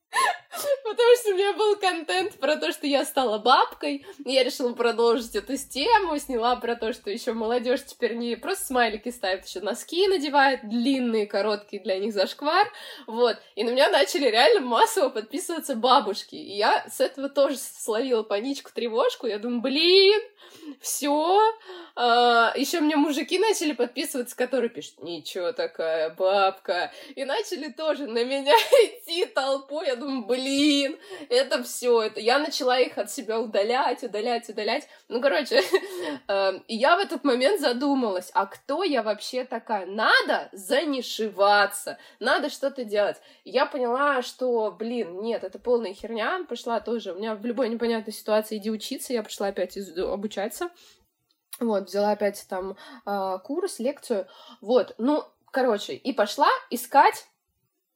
Потому 0.90 1.16
что 1.18 1.30
у 1.30 1.34
меня 1.36 1.54
был 1.54 1.76
контент 1.76 2.40
про 2.40 2.56
то, 2.56 2.72
что 2.72 2.88
я 2.88 3.06
стала 3.06 3.38
бабкой. 3.38 4.06
И 4.26 4.32
я 4.32 4.44
решила 4.44 4.74
продолжить 4.74 5.36
эту 5.36 5.56
тему. 5.56 6.18
Сняла 6.18 6.56
про 6.56 6.76
то, 6.76 6.94
что 6.94 7.12
еще 7.12 7.34
молодежь 7.34 7.86
теперь 7.86 8.16
не 8.16 8.36
просто 8.36 8.66
смайлики 8.66 9.10
ставит, 9.10 9.46
еще 9.46 9.60
носки 9.60 10.08
надевает, 10.08 10.68
длинные, 10.68 11.28
короткие 11.28 11.84
для 11.84 12.00
них 12.00 12.14
зашквар. 12.14 12.68
Вот. 13.06 13.38
И 13.56 13.64
на 13.64 13.70
меня 13.70 13.90
начали 13.90 14.26
реально 14.30 14.62
массово 14.62 15.10
подписываться 15.10 15.76
бабушки. 15.76 16.36
И 16.36 16.58
я 16.58 16.86
с 16.90 17.00
этого 17.00 17.30
тоже 17.30 17.58
словила 17.58 18.24
паничку, 18.24 18.72
тревожку. 18.74 19.28
Я 19.28 19.38
думаю, 19.38 19.62
блин, 19.62 20.20
все. 20.82 21.40
А, 21.96 22.54
еще 22.56 22.80
мне 22.80 22.96
мужики 22.96 23.38
начали 23.38 23.74
подписываться, 23.74 24.36
которые 24.36 24.70
пишут, 24.70 25.04
ничего 25.04 25.52
такая 25.52 26.10
бабка. 26.10 26.92
И 27.16 27.26
начали 27.26 27.72
тоже 27.72 28.08
на 28.08 28.24
меня 28.24 28.54
идти 28.84 29.26
толпой. 29.26 29.88
Я 29.88 29.96
думаю, 29.96 30.26
блин, 30.26 30.79
это 31.30 31.64
все. 31.64 32.02
Это... 32.04 32.20
Я 32.20 32.40
начала 32.40 32.80
их 32.80 32.98
от 32.98 33.12
себя 33.12 33.40
удалять, 33.40 34.04
удалять, 34.04 34.50
удалять. 34.50 34.88
Ну, 35.08 35.22
короче, 35.22 35.62
эм, 36.28 36.64
я 36.68 36.96
в 36.96 37.00
этот 37.00 37.24
момент 37.24 37.62
задумалась, 37.62 38.32
а 38.34 38.46
кто 38.46 38.84
я 38.84 39.04
вообще 39.04 39.46
такая? 39.46 39.86
Надо 39.86 40.50
занишиваться, 40.52 41.98
надо 42.20 42.50
что-то 42.50 42.84
делать. 42.84 43.18
я 43.44 43.66
поняла, 43.66 44.22
что, 44.22 44.72
блин, 44.72 45.22
нет, 45.22 45.44
это 45.44 45.60
полная 45.60 45.94
херня. 45.94 46.46
Пошла 46.48 46.80
тоже, 46.80 47.14
у 47.14 47.16
меня 47.16 47.36
в 47.36 47.46
любой 47.46 47.70
непонятной 47.70 48.14
ситуации 48.14 48.58
иди 48.58 48.72
учиться, 48.72 49.14
я 49.14 49.24
пошла 49.24 49.48
опять 49.48 49.78
обучаться. 49.98 50.70
Вот, 51.60 51.90
взяла 51.90 52.12
опять 52.12 52.46
там 52.48 52.78
э, 53.06 53.38
курс, 53.44 53.80
лекцию. 53.80 54.28
Вот, 54.62 54.96
ну, 54.98 55.26
короче, 55.52 55.94
и 55.94 56.14
пошла 56.14 56.48
искать 56.70 57.28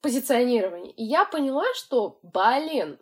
позиционирование. 0.04 0.92
И 0.92 1.04
я 1.06 1.24
поняла, 1.24 1.64
что, 1.74 2.20
блин, 2.22 3.00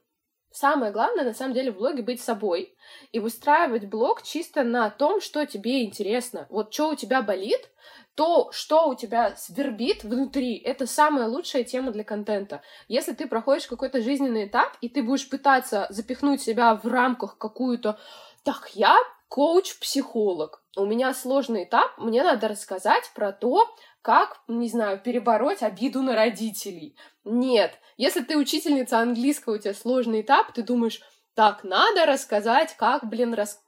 самое 0.52 0.92
главное 0.92 1.26
на 1.26 1.34
самом 1.34 1.56
деле 1.56 1.72
в 1.72 1.78
блоге 1.78 2.04
быть 2.04 2.22
собой 2.22 2.78
и 3.12 3.20
выстраивать 3.20 3.86
блог 3.86 4.22
чисто 4.22 4.64
на 4.64 4.90
том, 4.92 5.20
что 5.20 5.46
тебе 5.48 5.84
интересно. 5.84 6.46
Вот 6.50 6.72
что 6.72 6.90
у 6.90 6.96
тебя 6.96 7.24
болит, 7.24 7.72
то, 8.14 8.52
что 8.52 8.88
у 8.88 8.94
тебя 8.94 9.36
свербит 9.36 10.04
внутри, 10.04 10.58
это 10.58 10.86
самая 10.86 11.28
лучшая 11.28 11.64
тема 11.64 11.92
для 11.92 12.04
контента. 12.04 12.62
Если 12.88 13.14
ты 13.14 13.28
проходишь 13.28 13.66
какой-то 13.66 14.02
жизненный 14.02 14.46
этап, 14.46 14.78
и 14.82 14.88
ты 14.88 15.02
будешь 15.02 15.28
пытаться 15.28 15.88
запихнуть 15.90 16.42
себя 16.42 16.76
в 16.76 16.86
рамках 16.86 17.40
какую-то 17.40 17.98
так, 18.44 18.70
я 18.76 18.96
коуч-психолог. 19.32 20.62
У 20.76 20.86
меня 20.86 21.13
сложный 21.13 21.63
этап, 21.63 21.98
мне 21.98 22.22
надо 22.22 22.50
рассказать 22.50 23.10
про 23.15 23.32
то, 23.32 23.74
как, 24.02 24.41
не 24.50 24.67
знаю, 24.67 25.00
перебороть 25.00 25.63
обиду 25.63 26.02
на 26.02 26.15
родителей. 26.15 26.98
Нет, 27.24 27.80
если 27.96 28.22
ты 28.22 28.38
учительница 28.38 29.00
английского, 29.00 29.56
у 29.56 29.58
тебя 29.58 29.74
сложный 29.74 30.20
этап, 30.20 30.52
ты 30.52 30.63
думаешь, 30.63 31.02
так, 31.34 31.63
надо 31.63 32.06
рассказать, 32.06 32.76
как, 32.76 33.08
блин, 33.08 33.34
рас... 33.34 33.63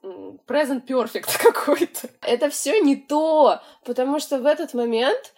present 0.46 0.86
perfect 0.86 1.38
какой-то. 1.42 2.10
Это 2.20 2.50
все 2.50 2.80
не 2.80 2.96
то, 2.96 3.62
потому 3.86 4.20
что 4.20 4.38
в 4.40 4.44
этот 4.44 4.74
момент 4.74 5.32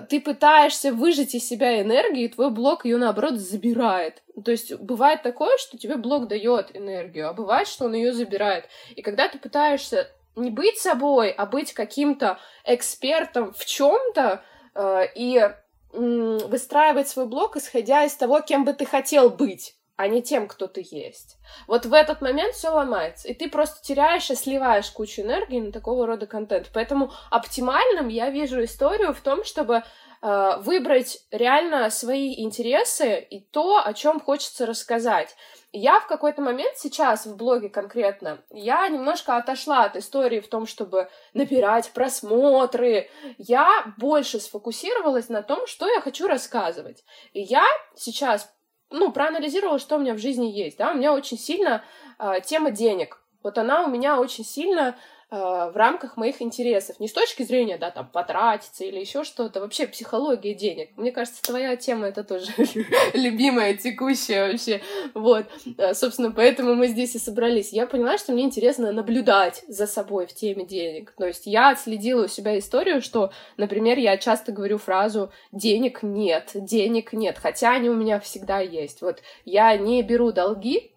ты 0.00 0.20
пытаешься 0.20 0.92
выжать 0.92 1.34
из 1.34 1.46
себя 1.46 1.80
энергию, 1.80 2.24
и 2.24 2.28
твой 2.28 2.50
блок 2.50 2.84
ее, 2.84 2.96
наоборот, 2.96 3.34
забирает. 3.34 4.22
То 4.44 4.50
есть 4.50 4.74
бывает 4.74 5.22
такое, 5.22 5.56
что 5.58 5.76
тебе 5.76 5.96
блок 5.96 6.28
дает 6.28 6.74
энергию, 6.74 7.28
а 7.28 7.32
бывает, 7.32 7.68
что 7.68 7.84
он 7.84 7.94
ее 7.94 8.12
забирает. 8.12 8.64
И 8.96 9.02
когда 9.02 9.28
ты 9.28 9.38
пытаешься 9.38 10.08
не 10.34 10.50
быть 10.50 10.78
собой, 10.78 11.30
а 11.30 11.46
быть 11.46 11.74
каким-то 11.74 12.38
экспертом 12.64 13.52
в 13.52 13.64
чем-то 13.64 14.42
э, 14.74 15.02
и 15.14 15.38
э, 15.38 15.52
выстраивать 15.92 17.08
свой 17.08 17.26
блог, 17.26 17.56
исходя 17.56 18.04
из 18.04 18.14
того, 18.14 18.40
кем 18.40 18.64
бы 18.64 18.72
ты 18.72 18.86
хотел 18.86 19.28
быть 19.28 19.76
а 20.02 20.08
не 20.08 20.20
тем, 20.20 20.48
кто 20.48 20.66
ты 20.66 20.84
есть. 20.90 21.36
Вот 21.68 21.86
в 21.86 21.94
этот 21.94 22.22
момент 22.22 22.56
все 22.56 22.70
ломается, 22.70 23.28
и 23.28 23.34
ты 23.34 23.48
просто 23.48 23.80
теряешь 23.84 24.28
и 24.30 24.34
сливаешь 24.34 24.90
кучу 24.90 25.22
энергии 25.22 25.60
на 25.60 25.70
такого 25.70 26.08
рода 26.08 26.26
контент. 26.26 26.70
Поэтому 26.74 27.12
оптимальным 27.30 28.08
я 28.08 28.28
вижу 28.30 28.64
историю 28.64 29.14
в 29.14 29.20
том, 29.20 29.44
чтобы 29.44 29.84
э, 30.20 30.52
выбрать 30.58 31.24
реально 31.30 31.88
свои 31.90 32.42
интересы 32.42 33.20
и 33.20 33.38
то, 33.38 33.80
о 33.80 33.94
чем 33.94 34.18
хочется 34.18 34.66
рассказать. 34.66 35.36
Я 35.70 36.00
в 36.00 36.08
какой-то 36.08 36.42
момент 36.42 36.76
сейчас 36.78 37.24
в 37.24 37.36
блоге 37.36 37.68
конкретно, 37.68 38.42
я 38.50 38.88
немножко 38.88 39.36
отошла 39.36 39.84
от 39.84 39.96
истории 39.96 40.40
в 40.40 40.48
том, 40.48 40.66
чтобы 40.66 41.08
набирать 41.32 41.92
просмотры. 41.92 43.08
Я 43.38 43.70
больше 43.98 44.40
сфокусировалась 44.40 45.28
на 45.28 45.42
том, 45.42 45.68
что 45.68 45.88
я 45.88 46.00
хочу 46.00 46.26
рассказывать. 46.26 47.04
И 47.34 47.40
я 47.40 47.64
сейчас, 47.94 48.52
ну, 48.92 49.12
проанализировала, 49.12 49.78
что 49.78 49.96
у 49.96 49.98
меня 49.98 50.14
в 50.14 50.18
жизни 50.18 50.46
есть, 50.46 50.78
да, 50.78 50.92
у 50.92 50.94
меня 50.94 51.12
очень 51.12 51.38
сильно 51.38 51.82
э, 52.18 52.40
тема 52.44 52.70
денег. 52.70 53.20
Вот 53.42 53.58
она 53.58 53.84
у 53.84 53.88
меня 53.88 54.20
очень 54.20 54.44
сильно 54.44 54.96
в 55.32 55.76
рамках 55.76 56.18
моих 56.18 56.42
интересов. 56.42 57.00
Не 57.00 57.08
с 57.08 57.12
точки 57.12 57.42
зрения, 57.42 57.78
да, 57.78 57.90
там, 57.90 58.06
потратиться 58.06 58.84
или 58.84 59.00
еще 59.00 59.24
что-то. 59.24 59.60
Вообще 59.60 59.86
психология 59.86 60.52
денег. 60.52 60.90
Мне 60.96 61.10
кажется, 61.10 61.42
твоя 61.42 61.74
тема 61.76 62.08
это 62.08 62.22
тоже 62.22 62.52
любимая, 63.14 63.74
текущая 63.74 64.52
вообще. 64.52 64.82
Вот. 65.14 65.46
Э, 65.78 65.94
собственно, 65.94 66.32
поэтому 66.32 66.74
мы 66.74 66.88
здесь 66.88 67.14
и 67.14 67.18
собрались. 67.18 67.72
Я 67.72 67.86
поняла, 67.86 68.18
что 68.18 68.32
мне 68.32 68.44
интересно 68.44 68.92
наблюдать 68.92 69.64
за 69.68 69.86
собой 69.86 70.26
в 70.26 70.34
теме 70.34 70.66
денег. 70.66 71.14
То 71.16 71.26
есть 71.26 71.46
я 71.46 71.70
отследила 71.70 72.24
у 72.24 72.28
себя 72.28 72.58
историю, 72.58 73.00
что, 73.00 73.32
например, 73.56 73.98
я 73.98 74.18
часто 74.18 74.52
говорю 74.52 74.76
фразу 74.76 75.32
«денег 75.50 76.02
нет», 76.02 76.50
«денег 76.54 77.14
нет», 77.14 77.38
хотя 77.38 77.72
они 77.72 77.88
у 77.88 77.94
меня 77.94 78.20
всегда 78.20 78.60
есть. 78.60 79.00
Вот 79.00 79.22
я 79.46 79.74
не 79.78 80.02
беру 80.02 80.30
долги, 80.30 80.91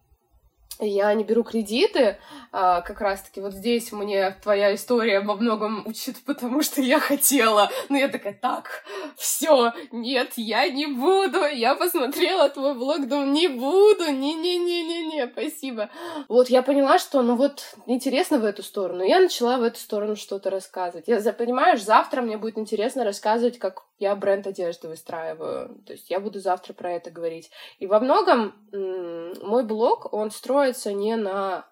я 0.80 1.14
не 1.14 1.24
беру 1.24 1.44
кредиты, 1.44 2.18
а, 2.52 2.82
как 2.82 3.02
раз-таки 3.02 3.42
вот 3.42 3.54
здесь 3.54 3.92
мне 3.92 4.32
твоя 4.44 4.76
история 4.76 5.22
во 5.22 5.36
многом 5.36 5.86
учит, 5.88 6.18
потому 6.26 6.62
что 6.62 6.82
я 6.82 7.00
хотела. 7.00 7.70
Но 7.90 7.98
я 7.98 8.08
такая, 8.08 8.34
так, 8.34 8.84
все, 9.18 9.74
нет, 9.92 10.34
я 10.36 10.68
не 10.70 10.88
буду. 10.88 11.46
Я 11.46 11.76
посмотрела 11.76 12.50
твой 12.50 12.76
блог, 12.76 13.08
думаю, 13.08 13.32
не 13.32 13.48
буду, 13.48 14.12
не-не-не-не-не, 14.12 15.28
спасибо. 15.28 15.90
Вот 16.28 16.50
я 16.50 16.62
поняла, 16.62 17.00
что, 17.00 17.22
ну 17.22 17.36
вот, 17.36 17.76
интересно 17.86 18.40
в 18.40 18.46
эту 18.46 18.64
сторону. 18.64 19.04
Я 19.04 19.20
начала 19.20 19.58
в 19.58 19.64
эту 19.64 19.80
сторону 19.80 20.16
что-то 20.16 20.50
рассказывать. 20.50 21.08
Я, 21.08 21.20
понимаешь, 21.34 21.84
завтра 21.84 22.22
мне 22.22 22.38
будет 22.38 22.58
интересно 22.58 23.04
рассказывать, 23.04 23.60
как 23.60 23.86
я 23.98 24.16
бренд 24.16 24.48
одежды 24.48 24.88
выстраиваю. 24.88 25.82
То 25.86 25.94
есть 25.94 26.10
я 26.10 26.20
буду 26.20 26.40
завтра 26.40 26.74
про 26.74 26.94
это 26.94 27.12
говорить. 27.12 27.52
И 27.80 27.88
во 27.88 28.00
многом 28.00 28.54
мой 28.72 29.64
блог, 29.64 30.14
он 30.14 30.32
строится 30.32 30.94
не 30.94 31.16
на 31.16 31.68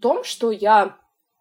том, 0.00 0.24
что 0.24 0.50
я 0.50 0.96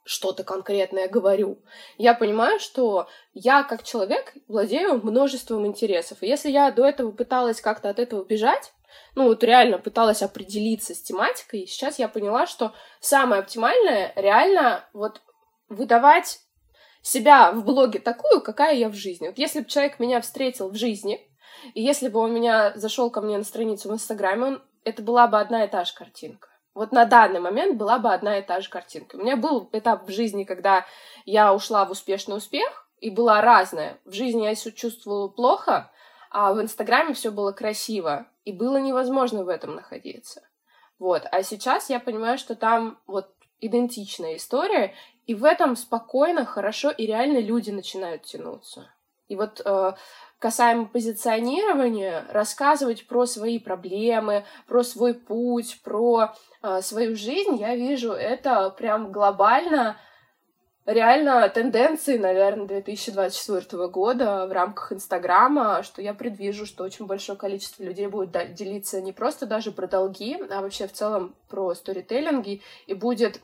что-то 0.05 0.43
конкретное 0.43 1.07
говорю. 1.07 1.63
Я 1.97 2.13
понимаю, 2.13 2.59
что 2.59 3.07
я 3.33 3.63
как 3.63 3.83
человек 3.83 4.33
владею 4.47 4.99
множеством 5.03 5.65
интересов. 5.65 6.21
И 6.21 6.27
если 6.27 6.49
я 6.49 6.71
до 6.71 6.85
этого 6.85 7.11
пыталась 7.11 7.61
как-то 7.61 7.89
от 7.89 7.99
этого 7.99 8.23
бежать, 8.23 8.73
ну 9.15 9.25
вот 9.25 9.43
реально 9.43 9.77
пыталась 9.77 10.21
определиться 10.21 10.93
с 10.93 11.01
тематикой, 11.01 11.67
сейчас 11.67 11.99
я 11.99 12.07
поняла, 12.07 12.47
что 12.47 12.73
самое 12.99 13.41
оптимальное 13.41 14.11
реально 14.15 14.87
вот 14.93 15.21
выдавать 15.69 16.39
себя 17.03 17.51
в 17.51 17.63
блоге 17.63 17.99
такую, 17.99 18.41
какая 18.41 18.73
я 18.75 18.89
в 18.89 18.95
жизни. 18.95 19.27
Вот 19.27 19.37
если 19.37 19.59
бы 19.59 19.65
человек 19.65 19.99
меня 19.99 20.21
встретил 20.21 20.69
в 20.69 20.75
жизни, 20.75 21.29
и 21.75 21.81
если 21.83 22.07
бы 22.07 22.19
он 22.19 22.33
меня 22.33 22.73
зашел 22.75 23.11
ко 23.11 23.21
мне 23.21 23.37
на 23.37 23.43
страницу 23.43 23.89
в 23.89 23.93
Инстаграме, 23.93 24.43
он, 24.45 24.63
это 24.83 25.03
была 25.03 25.27
бы 25.27 25.39
одна 25.39 25.65
и 25.65 25.67
та 25.67 25.83
же 25.83 25.93
картинка. 25.93 26.49
Вот 26.73 26.91
на 26.91 27.05
данный 27.05 27.39
момент 27.39 27.77
была 27.77 27.99
бы 27.99 28.11
одна 28.11 28.39
и 28.39 28.41
та 28.41 28.59
же 28.59 28.69
картинка. 28.69 29.17
У 29.17 29.19
меня 29.19 29.37
был 29.37 29.69
этап 29.73 30.07
в 30.07 30.11
жизни, 30.11 30.43
когда 30.43 30.85
я 31.25 31.53
ушла 31.53 31.85
в 31.85 31.91
успешный 31.91 32.37
успех, 32.37 32.87
и 32.99 33.09
была 33.09 33.41
разная. 33.41 33.99
В 34.05 34.13
жизни 34.13 34.43
я 34.43 34.55
чувствовала 34.55 35.27
плохо, 35.27 35.91
а 36.31 36.53
в 36.53 36.61
Инстаграме 36.61 37.13
все 37.13 37.31
было 37.31 37.51
красиво, 37.51 38.27
и 38.45 38.53
было 38.53 38.77
невозможно 38.77 39.43
в 39.43 39.49
этом 39.49 39.75
находиться. 39.75 40.41
Вот. 40.99 41.23
А 41.31 41.43
сейчас 41.43 41.89
я 41.89 41.99
понимаю, 41.99 42.37
что 42.37 42.55
там 42.55 42.97
вот 43.05 43.29
идентичная 43.59 44.37
история, 44.37 44.93
и 45.25 45.35
в 45.35 45.45
этом 45.45 45.75
спокойно, 45.75 46.45
хорошо, 46.45 46.91
и 46.91 47.05
реально 47.05 47.39
люди 47.39 47.71
начинают 47.71 48.23
тянуться. 48.23 48.89
И 49.29 49.35
вот 49.35 49.61
э, 49.63 49.93
касаемо 50.39 50.85
позиционирования, 50.85 52.25
рассказывать 52.29 53.07
про 53.07 53.25
свои 53.25 53.57
проблемы, 53.57 54.43
про 54.67 54.83
свой 54.83 55.13
путь, 55.13 55.79
про 55.83 56.33
э, 56.61 56.81
свою 56.81 57.15
жизнь, 57.15 57.55
я 57.55 57.75
вижу 57.75 58.11
это 58.11 58.69
прям 58.71 59.13
глобально, 59.13 59.95
реально 60.85 61.47
тенденции, 61.47 62.17
наверное, 62.17 62.67
2024 62.67 63.87
года 63.87 64.45
в 64.45 64.51
рамках 64.51 64.91
Инстаграма, 64.91 65.81
что 65.83 66.01
я 66.01 66.13
предвижу, 66.13 66.65
что 66.65 66.83
очень 66.83 67.05
большое 67.05 67.37
количество 67.37 67.83
людей 67.83 68.07
будет 68.07 68.53
делиться 68.53 69.01
не 69.01 69.13
просто 69.13 69.45
даже 69.45 69.71
про 69.71 69.87
долги, 69.87 70.37
а 70.49 70.61
вообще 70.61 70.87
в 70.87 70.91
целом 70.91 71.33
про 71.47 71.73
сторителлинги, 71.73 72.61
и 72.87 72.93
будет 72.93 73.39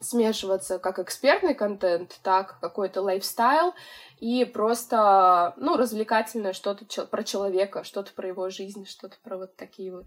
смешиваться 0.00 0.78
как 0.78 0.98
экспертный 0.98 1.54
контент, 1.54 2.18
так 2.22 2.58
какой-то 2.60 3.02
лайфстайл 3.02 3.74
и 4.18 4.44
просто, 4.46 5.54
ну, 5.58 5.76
развлекательное 5.76 6.54
что-то 6.54 6.84
про 7.06 7.22
человека, 7.22 7.84
что-то 7.84 8.12
про 8.12 8.28
его 8.28 8.48
жизнь, 8.48 8.86
что-то 8.86 9.16
про 9.22 9.36
вот 9.36 9.56
такие 9.56 9.92
вот 9.92 10.06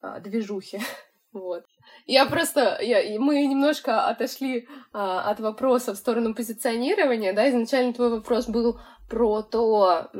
а, 0.00 0.20
движухи. 0.20 0.80
Вот. 1.34 1.66
Я 2.06 2.24
просто, 2.24 2.78
я, 2.80 3.20
мы 3.20 3.46
немножко 3.46 4.08
отошли 4.08 4.66
а, 4.94 5.30
от 5.30 5.40
вопроса 5.40 5.92
в 5.92 5.98
сторону 5.98 6.34
позиционирования, 6.34 7.34
да, 7.34 7.50
изначально 7.50 7.92
твой 7.92 8.08
вопрос 8.08 8.48
был 8.48 8.80
про 9.10 9.42
то, 9.42 10.10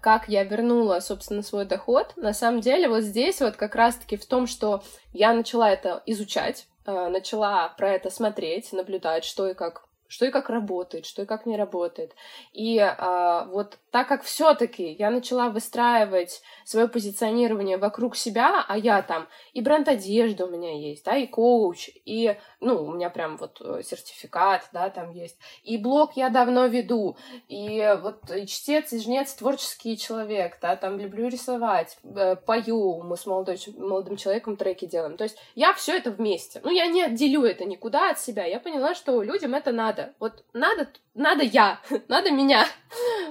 как 0.00 0.28
я 0.28 0.44
вернула, 0.44 1.00
собственно, 1.00 1.42
свой 1.42 1.66
доход. 1.66 2.14
На 2.16 2.32
самом 2.32 2.60
деле, 2.60 2.88
вот 2.88 3.02
здесь 3.02 3.40
вот 3.40 3.56
как 3.56 3.74
раз-таки 3.74 4.16
в 4.16 4.24
том, 4.24 4.46
что 4.46 4.82
я 5.12 5.34
начала 5.34 5.70
это 5.70 6.02
изучать, 6.06 6.66
начала 6.86 7.68
про 7.68 7.90
это 7.90 8.10
смотреть, 8.10 8.72
наблюдать, 8.72 9.24
что 9.24 9.48
и 9.48 9.54
как 9.54 9.86
что 10.12 10.26
и 10.26 10.30
как 10.30 10.50
работает, 10.50 11.06
что 11.06 11.22
и 11.22 11.24
как 11.24 11.46
не 11.46 11.56
работает. 11.56 12.14
И 12.52 12.78
а, 12.78 13.46
вот 13.46 13.78
так 13.90 14.08
как 14.08 14.22
все-таки 14.24 14.92
я 14.92 15.10
начала 15.10 15.48
выстраивать 15.48 16.42
свое 16.66 16.86
позиционирование 16.86 17.78
вокруг 17.78 18.14
себя, 18.14 18.62
а 18.68 18.76
я 18.76 19.00
там 19.00 19.26
и 19.54 19.62
бренд 19.62 19.88
одежды 19.88 20.44
у 20.44 20.50
меня 20.50 20.76
есть, 20.76 21.04
да, 21.06 21.16
и 21.16 21.26
коуч, 21.26 21.88
и, 22.04 22.36
ну, 22.60 22.84
у 22.84 22.92
меня 22.92 23.08
прям 23.08 23.38
вот 23.38 23.60
э, 23.62 23.82
сертификат, 23.82 24.68
да, 24.72 24.90
там 24.90 25.12
есть, 25.12 25.38
и 25.62 25.78
блог 25.78 26.14
я 26.14 26.28
давно 26.28 26.66
веду, 26.66 27.16
и 27.48 27.96
вот 28.02 28.30
и 28.30 28.46
чтец, 28.46 28.92
и 28.92 28.98
жнец, 28.98 29.32
творческий 29.32 29.96
человек, 29.96 30.58
да, 30.60 30.76
там 30.76 30.98
люблю 30.98 31.28
рисовать, 31.28 31.98
э, 32.04 32.36
пою, 32.36 33.02
мы 33.02 33.16
с 33.16 33.24
молодой, 33.24 33.58
молодым 33.78 34.16
человеком 34.16 34.56
треки 34.56 34.84
делаем, 34.84 35.16
то 35.16 35.24
есть 35.24 35.38
я 35.54 35.72
все 35.72 35.96
это 35.96 36.10
вместе, 36.10 36.60
ну, 36.62 36.70
я 36.70 36.86
не 36.86 37.02
отделю 37.02 37.44
это 37.44 37.64
никуда 37.64 38.10
от 38.10 38.20
себя, 38.20 38.44
я 38.44 38.60
поняла, 38.60 38.94
что 38.94 39.22
людям 39.22 39.54
это 39.54 39.72
надо, 39.72 40.01
надо. 40.02 40.14
Вот 40.18 40.44
надо, 40.52 40.88
надо 41.14 41.42
я, 41.44 41.80
надо 42.08 42.30
меня. 42.30 42.66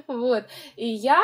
Вот. 0.08 0.46
И 0.76 0.88
я 0.88 1.22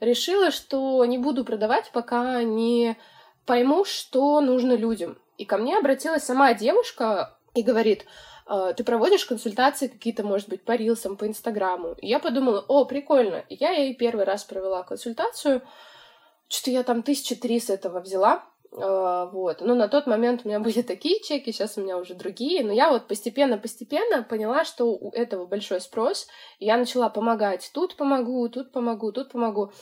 решила, 0.00 0.50
что 0.50 1.04
не 1.04 1.18
буду 1.18 1.44
продавать, 1.44 1.90
пока 1.92 2.42
не 2.42 2.96
пойму, 3.44 3.84
что 3.84 4.40
нужно 4.40 4.72
людям. 4.72 5.18
И 5.38 5.44
ко 5.44 5.58
мне 5.58 5.76
обратилась 5.76 6.24
сама 6.24 6.54
девушка 6.54 7.36
и 7.54 7.62
говорит, 7.62 8.06
«А, 8.46 8.72
ты 8.72 8.84
проводишь 8.84 9.26
консультации 9.26 9.88
какие-то, 9.88 10.24
может 10.24 10.48
быть, 10.48 10.64
по 10.64 10.72
рилсам, 10.72 11.16
по 11.16 11.26
инстаграму. 11.26 11.94
И 12.00 12.08
я 12.08 12.18
подумала, 12.18 12.64
о, 12.66 12.84
прикольно. 12.84 13.44
Я 13.48 13.70
ей 13.70 13.94
первый 13.94 14.24
раз 14.24 14.44
провела 14.44 14.82
консультацию. 14.82 15.62
Что-то 16.48 16.70
я 16.70 16.82
там 16.82 17.02
тысячи 17.02 17.34
три 17.34 17.60
с 17.60 17.70
этого 17.70 18.00
взяла. 18.00 18.44
А, 18.78 19.26
вот. 19.26 19.60
Но 19.60 19.74
на 19.74 19.88
тот 19.88 20.06
момент 20.06 20.42
у 20.44 20.48
меня 20.48 20.60
были 20.66 20.82
такие 20.82 21.20
чеки, 21.20 21.52
сейчас 21.52 21.76
у 21.76 21.82
меня 21.82 21.96
уже 21.98 22.14
другие. 22.14 22.64
Но 22.64 22.72
я 22.72 22.90
вот 22.90 23.08
постепенно-постепенно 23.08 24.22
поняла, 24.22 24.64
что 24.64 24.86
у 24.86 25.10
этого 25.12 25.46
большой 25.46 25.80
спрос. 25.80 26.26
И 26.58 26.66
я 26.66 26.76
начала 26.76 27.08
помогать. 27.08 27.70
Тут 27.72 27.96
помогу, 27.96 28.48
тут 28.48 28.72
помогу, 28.72 29.12
тут 29.12 29.32
помогу. 29.32 29.72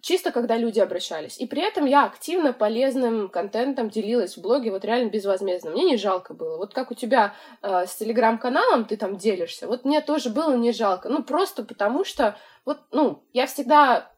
Чисто 0.00 0.32
когда 0.32 0.56
люди 0.56 0.80
обращались. 0.80 1.38
И 1.38 1.46
при 1.46 1.62
этом 1.62 1.84
я 1.84 2.04
активно 2.04 2.52
полезным 2.52 3.28
контентом 3.28 3.90
делилась 3.90 4.36
в 4.36 4.40
блоге, 4.40 4.70
вот 4.70 4.84
реально 4.84 5.10
безвозмездно. 5.10 5.70
Мне 5.70 5.84
не 5.84 5.96
жалко 5.96 6.32
было. 6.32 6.56
Вот 6.56 6.72
как 6.72 6.90
у 6.90 6.94
тебя 6.94 7.34
э, 7.62 7.86
с 7.86 7.94
телеграм-каналом 7.96 8.86
ты 8.86 8.96
там 8.96 9.16
делишься, 9.16 9.66
вот 9.66 9.84
мне 9.84 10.00
тоже 10.00 10.30
было 10.30 10.54
не 10.54 10.72
жалко. 10.72 11.10
Ну, 11.10 11.22
просто 11.22 11.64
потому 11.64 12.04
что, 12.04 12.36
вот, 12.64 12.78
ну, 12.92 13.22
я 13.34 13.46
всегда 13.46 14.10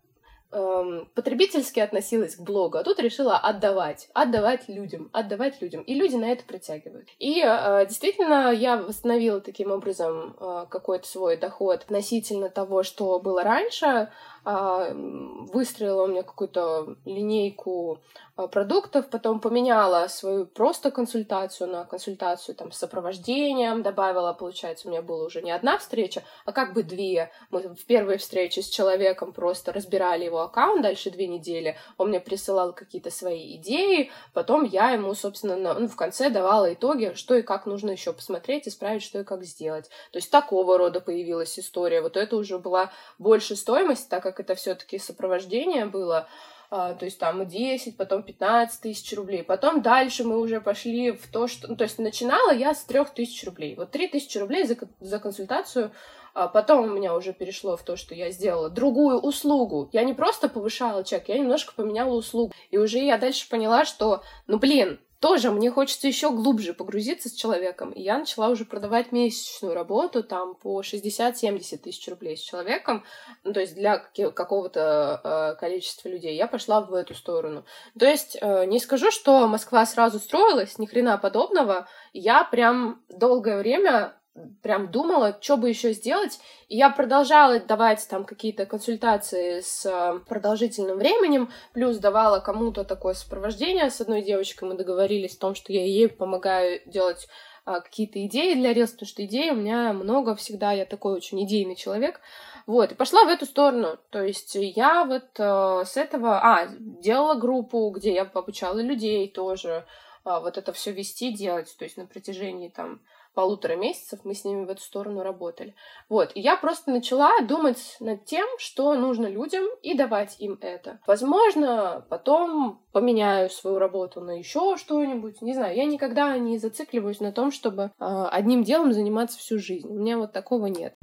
эм, 0.52 1.08
потребительски 1.14 1.80
относилась 1.80 2.36
к 2.36 2.40
блогу, 2.40 2.78
а 2.78 2.84
тут 2.84 2.98
решила 2.98 3.36
отдавать, 3.36 4.08
отдавать 4.14 4.68
людям, 4.68 5.10
отдавать 5.12 5.60
людям. 5.60 5.82
И 5.82 5.94
люди 5.94 6.16
на 6.16 6.26
это 6.26 6.44
притягивают. 6.44 7.08
И 7.18 7.42
э, 7.44 7.86
действительно, 7.86 8.52
я 8.52 8.76
восстановила 8.76 9.40
таким 9.40 9.70
образом 9.70 10.36
э, 10.38 10.66
какой-то 10.68 11.06
свой 11.06 11.36
доход 11.36 11.82
относительно 11.82 12.48
того, 12.48 12.82
что 12.82 13.18
было 13.18 13.42
раньше. 13.42 14.10
Э, 14.46 14.92
выстроила 14.94 16.04
у 16.04 16.06
меня 16.06 16.22
какую-то 16.22 16.96
линейку 17.04 18.00
Э, 18.38 18.48
продуктов, 18.48 19.08
потом 19.08 19.40
поменяла 19.40 20.08
свою 20.08 20.44
просто 20.44 20.90
консультацию 20.90 21.70
на 21.70 21.84
консультацию 21.84 22.54
там 22.54 22.70
с 22.70 22.76
сопровождением, 22.76 23.82
добавила, 23.82 24.34
получается, 24.34 24.88
у 24.88 24.90
меня 24.90 25.00
была 25.00 25.24
уже 25.24 25.40
не 25.40 25.50
одна 25.50 25.78
встреча, 25.78 26.22
а 26.44 26.52
как 26.52 26.74
бы 26.74 26.82
две. 26.82 27.30
Мы 27.50 27.60
в 27.74 27.86
первой 27.86 28.18
встрече 28.18 28.60
с 28.60 28.68
человеком 28.68 29.32
просто 29.32 29.72
разбирали 29.72 30.26
его 30.26 30.42
аккаунт, 30.42 30.82
дальше 30.82 31.10
две 31.10 31.28
недели 31.28 31.78
он 31.96 32.10
мне 32.10 32.20
присылал 32.20 32.74
какие-то 32.74 33.10
свои 33.10 33.56
идеи, 33.56 34.10
потом 34.34 34.64
я 34.64 34.90
ему, 34.90 35.14
собственно, 35.14 35.56
на, 35.56 35.72
ну, 35.72 35.88
в 35.88 35.96
конце 35.96 36.28
давала 36.28 36.74
итоги, 36.74 37.12
что 37.14 37.36
и 37.36 37.42
как 37.42 37.64
нужно 37.64 37.92
еще 37.92 38.12
посмотреть, 38.12 38.68
исправить, 38.68 39.02
что 39.02 39.20
и 39.20 39.24
как 39.24 39.44
сделать. 39.44 39.88
То 40.12 40.18
есть 40.18 40.30
такого 40.30 40.76
рода 40.76 41.00
появилась 41.00 41.58
история. 41.58 42.02
Вот 42.02 42.18
это 42.18 42.36
уже 42.36 42.58
была 42.58 42.92
больше 43.18 43.56
стоимость, 43.56 44.10
так 44.10 44.22
как 44.22 44.35
это 44.40 44.54
все-таки 44.54 44.98
сопровождение 44.98 45.86
было. 45.86 46.28
а, 46.70 46.94
то 46.94 47.04
есть 47.04 47.18
там 47.18 47.46
10, 47.46 47.96
потом 47.96 48.22
15 48.22 48.80
тысяч 48.80 49.16
рублей. 49.16 49.44
Потом 49.44 49.82
дальше 49.82 50.24
мы 50.24 50.38
уже 50.40 50.60
пошли 50.60 51.12
в 51.12 51.30
то, 51.30 51.46
что... 51.46 51.68
Ну, 51.68 51.76
то 51.76 51.84
есть 51.84 51.98
начинала 51.98 52.52
я 52.52 52.74
с 52.74 52.84
3 52.84 53.04
тысяч 53.14 53.44
рублей. 53.44 53.76
Вот 53.76 53.92
3 53.92 54.08
тысячи 54.08 54.38
рублей 54.38 54.64
за, 54.66 54.76
за 55.00 55.18
консультацию 55.18 55.92
а 56.36 56.48
потом 56.48 56.84
у 56.84 56.88
меня 56.94 57.14
уже 57.14 57.32
перешло 57.32 57.78
в 57.78 57.82
то, 57.82 57.96
что 57.96 58.14
я 58.14 58.30
сделала 58.30 58.68
другую 58.68 59.18
услугу. 59.18 59.88
Я 59.92 60.04
не 60.04 60.12
просто 60.12 60.50
повышала 60.50 61.02
чек, 61.02 61.30
я 61.30 61.38
немножко 61.38 61.72
поменяла 61.74 62.14
услугу. 62.14 62.52
И 62.70 62.76
уже 62.76 62.98
я 62.98 63.16
дальше 63.16 63.48
поняла, 63.48 63.86
что, 63.86 64.22
ну 64.46 64.58
блин, 64.58 65.00
тоже 65.20 65.50
мне 65.50 65.70
хочется 65.70 66.06
еще 66.06 66.30
глубже 66.30 66.74
погрузиться 66.74 67.28
с 67.28 67.32
человеком. 67.32 67.90
И 67.90 68.02
я 68.02 68.18
начала 68.18 68.48
уже 68.48 68.64
продавать 68.64 69.12
месячную 69.12 69.74
работу 69.74 70.22
там 70.22 70.54
по 70.54 70.80
60-70 70.82 71.78
тысяч 71.78 72.08
рублей 72.08 72.36
с 72.36 72.40
человеком. 72.40 73.04
Ну, 73.44 73.52
то 73.52 73.60
есть 73.60 73.74
для 73.74 73.98
какого-то 73.98 75.20
э, 75.22 75.60
количества 75.60 76.08
людей. 76.08 76.36
Я 76.36 76.46
пошла 76.46 76.80
в 76.80 76.92
эту 76.94 77.14
сторону. 77.14 77.64
То 77.98 78.06
есть 78.06 78.36
э, 78.40 78.64
не 78.66 78.78
скажу, 78.78 79.10
что 79.10 79.46
Москва 79.46 79.86
сразу 79.86 80.18
строилась, 80.18 80.78
ни 80.78 80.86
хрена 80.86 81.18
подобного. 81.18 81.88
Я 82.12 82.44
прям 82.44 83.02
долгое 83.08 83.58
время 83.58 84.14
прям 84.62 84.90
думала, 84.90 85.36
что 85.40 85.56
бы 85.56 85.68
еще 85.68 85.92
сделать. 85.92 86.38
И 86.68 86.76
я 86.76 86.90
продолжала 86.90 87.58
давать 87.60 88.06
там 88.08 88.24
какие-то 88.24 88.66
консультации 88.66 89.60
с 89.60 89.86
э, 89.86 90.20
продолжительным 90.28 90.98
временем, 90.98 91.50
плюс 91.72 91.98
давала 91.98 92.40
кому-то 92.40 92.84
такое 92.84 93.14
сопровождение. 93.14 93.90
С 93.90 94.00
одной 94.00 94.22
девочкой 94.22 94.68
мы 94.68 94.74
договорились 94.74 95.36
о 95.36 95.40
том, 95.40 95.54
что 95.54 95.72
я 95.72 95.84
ей 95.84 96.08
помогаю 96.08 96.80
делать 96.86 97.28
а, 97.64 97.80
какие-то 97.80 98.24
идеи 98.26 98.54
для 98.54 98.72
рилс, 98.72 98.92
потому 98.92 99.08
что 99.08 99.24
идей 99.24 99.50
у 99.50 99.56
меня 99.56 99.92
много 99.92 100.36
всегда, 100.36 100.70
я 100.70 100.86
такой 100.86 101.14
очень 101.14 101.42
идейный 101.44 101.74
человек. 101.74 102.20
Вот, 102.66 102.92
и 102.92 102.94
пошла 102.94 103.24
в 103.24 103.28
эту 103.28 103.44
сторону. 103.44 103.98
То 104.10 104.22
есть 104.22 104.54
я 104.54 105.04
вот 105.04 105.28
э, 105.38 105.84
с 105.84 105.96
этого... 105.96 106.40
А, 106.40 106.68
делала 106.78 107.34
группу, 107.34 107.90
где 107.90 108.14
я 108.14 108.22
обучала 108.22 108.80
людей 108.80 109.28
тоже. 109.28 109.84
Э, 110.24 110.40
вот 110.40 110.58
это 110.58 110.72
все 110.72 110.92
вести, 110.92 111.32
делать. 111.32 111.74
То 111.76 111.84
есть 111.84 111.96
на 111.96 112.06
протяжении 112.06 112.68
там 112.68 113.00
полутора 113.36 113.76
месяцев 113.76 114.20
мы 114.24 114.34
с 114.34 114.44
ними 114.44 114.64
в 114.64 114.70
эту 114.70 114.80
сторону 114.80 115.22
работали. 115.22 115.74
Вот, 116.08 116.32
и 116.34 116.40
я 116.40 116.56
просто 116.56 116.90
начала 116.90 117.30
думать 117.42 117.98
над 118.00 118.24
тем, 118.24 118.46
что 118.58 118.94
нужно 118.94 119.26
людям, 119.26 119.64
и 119.82 119.94
давать 119.94 120.40
им 120.40 120.58
это. 120.62 121.00
Возможно, 121.06 122.04
потом 122.08 122.80
поменяю 122.92 123.50
свою 123.50 123.78
работу 123.78 124.22
на 124.22 124.38
еще 124.38 124.78
что-нибудь. 124.78 125.42
Не 125.42 125.52
знаю, 125.52 125.76
я 125.76 125.84
никогда 125.84 126.38
не 126.38 126.56
зацикливаюсь 126.56 127.20
на 127.20 127.30
том, 127.30 127.52
чтобы 127.52 127.82
э, 127.82 127.88
одним 128.32 128.64
делом 128.64 128.94
заниматься 128.94 129.38
всю 129.38 129.58
жизнь. 129.58 129.86
У 129.86 129.98
меня 129.98 130.16
вот 130.16 130.32
такого 130.32 130.66
нет. 130.66 130.94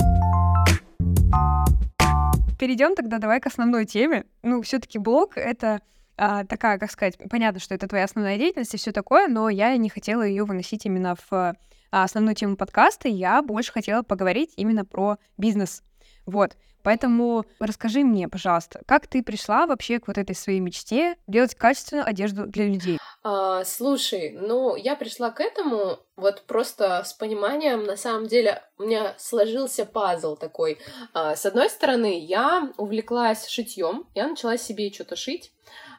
Перейдем 2.60 2.96
тогда 2.96 3.19
давай 3.19 3.39
к 3.39 3.46
основной 3.46 3.86
теме. 3.86 4.26
Ну, 4.41 4.63
все-таки 4.63 4.98
блог 4.98 5.38
это 5.38 5.82
а, 6.17 6.46
такая, 6.46 6.80
как 6.80 6.89
сказать, 6.89 7.17
понятно, 7.30 7.60
что 7.60 7.76
это 7.76 7.88
твоя 7.88 8.06
основная 8.06 8.38
деятельность 8.38 8.74
и 8.74 8.78
все 8.78 8.91
такое, 8.91 9.28
но 9.28 9.50
я 9.50 9.78
не 9.78 9.89
хотела 9.89 10.24
ее 10.24 10.46
выносить 10.46 10.86
именно 10.86 11.15
в 11.30 11.56
основную 12.02 12.34
тему 12.34 12.58
подкаста, 12.58 13.08
я 13.08 13.44
больше 13.44 13.72
хотела 13.72 14.02
поговорить 14.02 14.54
именно 14.56 14.84
про 14.84 15.18
бизнес. 15.38 15.84
Вот. 16.26 16.56
Поэтому 16.84 17.46
расскажи 17.60 18.04
мне, 18.04 18.28
пожалуйста, 18.28 18.82
как 18.86 19.08
ты 19.08 19.24
пришла 19.24 19.66
вообще 19.66 20.00
к 20.00 20.08
вот 20.08 20.18
этой 20.18 20.36
своей 20.36 20.60
мечте 20.60 21.16
делать 21.28 21.56
качественную 21.56 22.06
одежду 22.06 22.46
для 22.46 22.66
людей? 22.68 22.98
А, 23.24 23.64
слушай, 23.64 24.38
ну, 24.38 24.76
я 24.76 24.98
пришла 24.98 25.32
к 25.32 25.40
этому 25.40 26.00
вот 26.18 26.44
просто 26.46 27.04
с 27.06 27.14
пониманием, 27.14 27.86
на 27.86 27.96
самом 27.96 28.28
деле, 28.28 28.62
у 28.78 28.84
меня 28.84 29.16
сложился 29.18 29.86
пазл 29.86 30.36
такой. 30.36 30.78
А, 31.14 31.38
с 31.38 31.46
одной 31.46 31.70
стороны, 31.70 32.20
я 32.20 32.74
увлеклась 32.78 33.48
шитьем, 33.48 34.06
я 34.14 34.28
начала 34.28 34.58
себе 34.58 34.92
что-то 34.92 35.16
шить, 35.16 35.53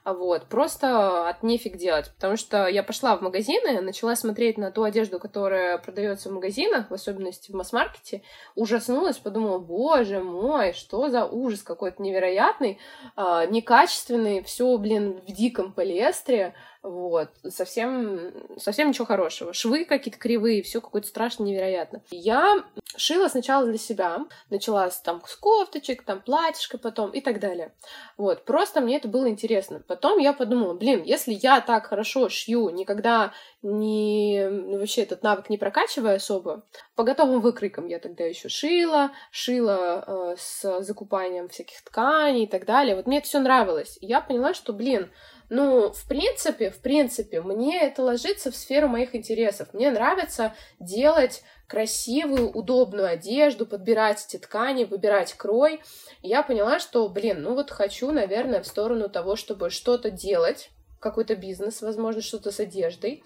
вот, 0.05 0.47
просто 0.47 1.29
от 1.29 1.43
нефиг 1.43 1.77
делать, 1.77 2.13
потому 2.15 2.37
что 2.37 2.67
я 2.67 2.83
пошла 2.83 3.17
в 3.17 3.23
магазины, 3.23 3.81
начала 3.81 4.15
смотреть 4.17 4.59
на 4.59 4.71
ту 4.71 4.83
одежду, 4.83 5.19
которая 5.19 5.79
продается 5.79 6.29
в 6.29 6.33
магазинах, 6.33 6.91
в 6.91 6.95
особенности 6.95 7.51
в 7.51 7.55
масс-маркете, 7.55 8.23
ужаснулась, 8.55 9.17
подумала, 9.17 9.59
боже 9.59 10.21
мой, 10.21 10.75
что 10.75 11.09
за 11.09 11.25
ужас 11.25 11.63
какой-то 11.63 12.03
невероятный, 12.03 12.79
э, 13.17 13.47
некачественный, 13.49 14.43
все, 14.43 14.77
блин, 14.77 15.21
в 15.27 15.33
диком 15.33 15.73
полиэстере, 15.73 16.55
вот, 16.85 17.31
совсем, 17.49 18.31
совсем 18.59 18.89
ничего 18.89 19.07
хорошего. 19.07 19.55
Швы 19.55 19.87
какие-то 19.87 20.19
кривые, 20.19 20.63
все 20.63 20.83
какое-то 20.83 21.09
страшно 21.09 21.45
невероятно. 21.45 22.03
Я 22.11 22.63
шила 22.95 23.29
сначала 23.29 23.65
для 23.65 23.79
себя, 23.79 24.19
начала 24.51 24.91
с, 24.91 25.01
там 25.01 25.23
с 25.27 25.35
кофточек, 25.35 26.05
там 26.05 26.21
платьишко 26.21 26.77
потом 26.77 27.11
и 27.13 27.23
так 27.23 27.41
далее. 27.41 27.73
Вот, 28.19 28.45
просто 28.45 28.83
мне 28.83 28.99
это 28.99 29.09
было 29.09 29.31
интересно. 29.31 29.83
Потом 29.87 30.19
я 30.19 30.35
подумала, 30.35 30.75
блин, 30.75 31.03
если 31.03 31.33
я 31.33 31.63
так 31.63 31.87
хорошо 31.87 32.29
шью, 32.29 32.69
никогда 32.69 33.33
не 33.63 34.47
ну, 34.51 34.79
вообще 34.79 35.05
этот 35.05 35.23
навык 35.23 35.49
не 35.49 35.57
прокачивая 35.57 36.17
особо, 36.17 36.65
по 36.97 37.03
готовым 37.03 37.41
выкройкам 37.41 37.87
я 37.87 37.99
тогда 37.99 38.25
еще 38.25 38.51
шила, 38.51 39.11
шила 39.31 40.05
э, 40.07 40.37
с 40.39 40.83
закупанием 40.83 41.49
всяких 41.49 41.83
тканей 41.83 42.45
и 42.45 42.47
так 42.47 42.67
далее. 42.67 42.95
Вот 42.95 43.07
мне 43.07 43.19
это 43.19 43.27
все 43.27 43.41
нравилось. 43.41 43.97
Я 44.03 44.21
поняла, 44.21 44.53
что, 44.53 44.75
блин, 44.75 45.11
ну, 45.49 45.93
в 45.93 46.09
принципе, 46.09 46.71
в 46.71 46.81
принципе, 46.81 47.41
мне 47.41 47.81
это 47.81 48.03
ложится 48.03 48.51
в 48.51 48.57
сферу 48.57 48.89
моих 48.89 49.15
интересов. 49.15 49.73
Мне 49.73 49.91
нравится 49.91 50.55
делать 50.81 51.43
красивую, 51.67 52.51
удобную 52.51 53.09
одежду, 53.09 53.67
подбирать 53.67 54.25
эти 54.27 54.41
ткани, 54.41 54.85
выбирать 54.85 55.35
крой. 55.35 55.81
И 56.23 56.29
я 56.29 56.43
поняла, 56.43 56.79
что, 56.79 57.09
блин, 57.09 57.43
ну 57.43 57.55
вот 57.55 57.71
хочу, 57.71 58.11
наверное, 58.11 58.63
в 58.63 58.67
сторону 58.67 59.09
того, 59.09 59.37
чтобы 59.37 59.71
что-то 59.71 60.11
делать, 60.11 60.71
какой-то 61.05 61.37
бизнес, 61.37 61.83
возможно, 61.83 62.23
что-то 62.23 62.51
с 62.51 62.59
одеждой 62.59 63.23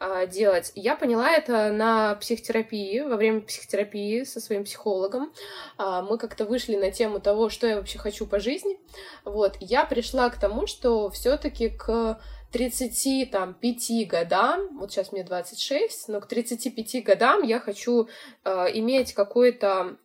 а, 0.00 0.26
делать. 0.26 0.72
Я 0.74 0.96
поняла 0.96 1.30
это 1.30 1.72
на 1.72 2.16
психотерапии, 2.16 3.00
во 3.00 3.16
время 3.16 3.40
психотерапии 3.40 4.24
со 4.24 4.40
своим 4.40 4.64
психологом. 4.64 5.32
А, 5.78 6.02
мы 6.02 6.18
как-то 6.18 6.44
вышли 6.44 6.76
на 6.76 6.90
тему 6.90 7.20
того, 7.20 7.48
что 7.48 7.68
я 7.68 7.76
вообще 7.76 7.98
хочу 7.98 8.26
по 8.26 8.40
жизни. 8.40 8.78
Вот, 9.24 9.56
я 9.60 9.84
пришла 9.84 10.28
к 10.28 10.40
тому, 10.40 10.66
что 10.66 11.08
все-таки 11.10 11.70
к 11.70 12.20
35 12.52 14.08
годам, 14.08 14.78
вот 14.78 14.90
сейчас 14.90 15.12
мне 15.12 15.22
26, 15.22 16.08
но 16.08 16.20
к 16.20 16.26
35 16.26 17.04
годам 17.04 17.42
я 17.42 17.60
хочу 17.60 18.08
э, 18.44 18.50
иметь 18.74 19.12
какой-то 19.14 19.96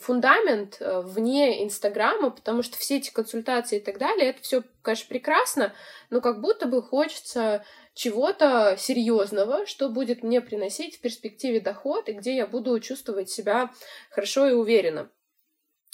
фундамент 0.00 0.78
э, 0.80 1.00
вне 1.02 1.64
Инстаграма, 1.64 2.30
потому 2.30 2.62
что 2.62 2.78
все 2.78 2.96
эти 2.96 3.12
консультации 3.12 3.76
и 3.76 3.80
так 3.80 3.98
далее, 3.98 4.30
это 4.30 4.42
все, 4.42 4.62
конечно, 4.82 5.06
прекрасно, 5.08 5.72
но 6.10 6.20
как 6.20 6.40
будто 6.40 6.66
бы 6.66 6.82
хочется 6.82 7.64
чего-то 7.94 8.76
серьезного, 8.78 9.66
что 9.66 9.88
будет 9.88 10.22
мне 10.22 10.40
приносить 10.40 10.96
в 10.96 11.00
перспективе 11.00 11.60
доход 11.60 12.08
и 12.08 12.12
где 12.12 12.36
я 12.36 12.46
буду 12.46 12.78
чувствовать 12.80 13.30
себя 13.30 13.70
хорошо 14.10 14.46
и 14.46 14.52
уверенно. 14.52 15.10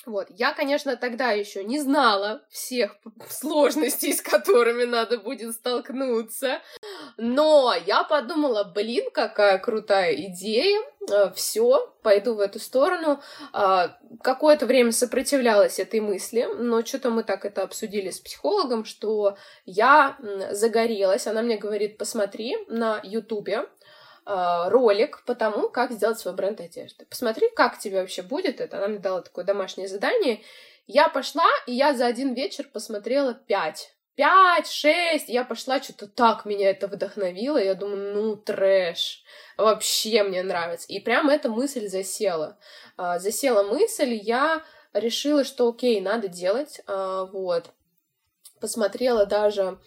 Вот. 0.04 0.28
Я, 0.30 0.52
конечно, 0.52 0.96
тогда 0.96 1.30
еще 1.30 1.62
не 1.62 1.78
знала 1.78 2.42
всех 2.50 2.96
сложностей, 3.28 4.12
с 4.12 4.20
которыми 4.20 4.84
надо 4.84 5.18
будет 5.18 5.54
столкнуться, 5.54 6.60
но 7.16 7.74
я 7.86 8.02
подумала, 8.02 8.64
блин, 8.64 9.10
какая 9.12 9.58
крутая 9.58 10.14
идея, 10.14 10.80
э, 11.08 11.32
все, 11.34 11.92
пойду 12.02 12.34
в 12.34 12.40
эту 12.40 12.58
сторону. 12.58 13.20
А, 13.52 13.96
какое-то 14.22 14.66
время 14.66 14.92
сопротивлялась 14.92 15.78
этой 15.78 16.00
мысли, 16.00 16.48
но 16.58 16.84
что-то 16.84 17.10
мы 17.10 17.22
так 17.22 17.44
это 17.44 17.62
обсудили 17.62 18.10
с 18.10 18.18
психологом, 18.18 18.84
что 18.84 19.36
я 19.66 20.16
загорелась. 20.50 21.26
Она 21.26 21.42
мне 21.42 21.56
говорит, 21.56 21.96
посмотри 21.96 22.56
на 22.68 23.00
Ютубе, 23.04 23.58
а, 23.58 23.66
ролик 24.24 25.24
по 25.24 25.34
тому, 25.34 25.68
как 25.68 25.92
сделать 25.92 26.18
свой 26.18 26.34
бренд 26.34 26.60
одежды. 26.60 27.06
Посмотри, 27.06 27.48
как 27.54 27.78
тебе 27.78 28.00
вообще 28.00 28.22
будет 28.22 28.60
это. 28.60 28.78
Она 28.78 28.88
мне 28.88 28.98
дала 28.98 29.22
такое 29.22 29.44
домашнее 29.44 29.88
задание. 29.88 30.40
Я 30.86 31.08
пошла, 31.08 31.46
и 31.66 31.72
я 31.72 31.94
за 31.94 32.06
один 32.06 32.34
вечер 32.34 32.68
посмотрела 32.72 33.34
пять. 33.34 33.94
Пять, 34.14 34.66
шесть. 34.66 35.28
Я 35.28 35.44
пошла, 35.44 35.82
что-то 35.82 36.06
так 36.06 36.44
меня 36.44 36.70
это 36.70 36.86
вдохновило. 36.86 37.56
Я 37.56 37.74
думаю, 37.74 38.14
ну, 38.14 38.36
трэш. 38.36 39.24
Вообще 39.56 40.22
мне 40.22 40.42
нравится. 40.42 40.86
И 40.88 41.00
прям 41.00 41.30
эта 41.30 41.48
мысль 41.48 41.88
засела. 41.88 42.58
А, 42.96 43.18
засела 43.18 43.62
мысль, 43.62 44.12
я 44.12 44.62
решила, 44.92 45.44
что 45.44 45.68
окей, 45.68 46.00
надо 46.00 46.28
делать. 46.28 46.82
А, 46.86 47.24
вот. 47.24 47.70
Посмотрела 48.60 49.24
даже 49.24 49.78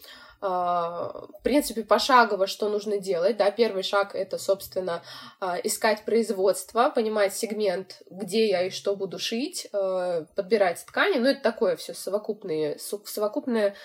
в 0.47 1.39
принципе, 1.43 1.83
пошагово, 1.83 2.45
что 2.45 2.69
нужно 2.69 2.99
делать, 2.99 3.37
да, 3.37 3.49
первый 3.49 3.81
шаг— 3.81 4.11
это, 4.15 4.37
собственно, 4.37 5.01
а, 5.39 5.57
искать 5.63 6.05
производство, 6.05 6.89
понимать 6.89 7.33
сегмент, 7.33 8.03
где 8.09 8.47
я 8.47 8.67
и 8.67 8.69
что 8.69 8.95
буду 8.95 9.17
шить, 9.17 9.67
а, 9.73 10.25
подбирать 10.35 10.85
ткани, 10.85 11.17
ну, 11.17 11.29
это 11.29 11.41
такое 11.41 11.75
все 11.77 11.95
совокупное, 11.95 12.77
совокупное, 12.77 13.75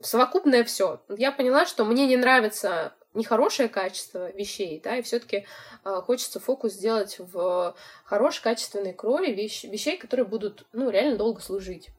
совокупное 0.00 0.62
все. 0.64 1.02
Я 1.08 1.32
поняла, 1.32 1.66
что 1.66 1.84
мне 1.84 2.06
не 2.06 2.16
нравится 2.16 2.92
нехорошее 3.14 3.68
качество 3.68 4.30
вещей, 4.32 4.80
да, 4.82 4.96
и 4.96 5.02
все-таки 5.02 5.44
э, 5.84 5.94
хочется 6.04 6.38
фокус 6.38 6.74
сделать 6.74 7.16
в 7.18 7.74
хороший 8.04 8.42
качественный 8.42 8.92
крой 8.92 9.32
вещ, 9.32 9.64
вещей, 9.64 9.98
которые 9.98 10.26
будут, 10.26 10.64
ну, 10.72 10.90
реально 10.90 11.16
долго 11.16 11.40
служить. 11.40 11.90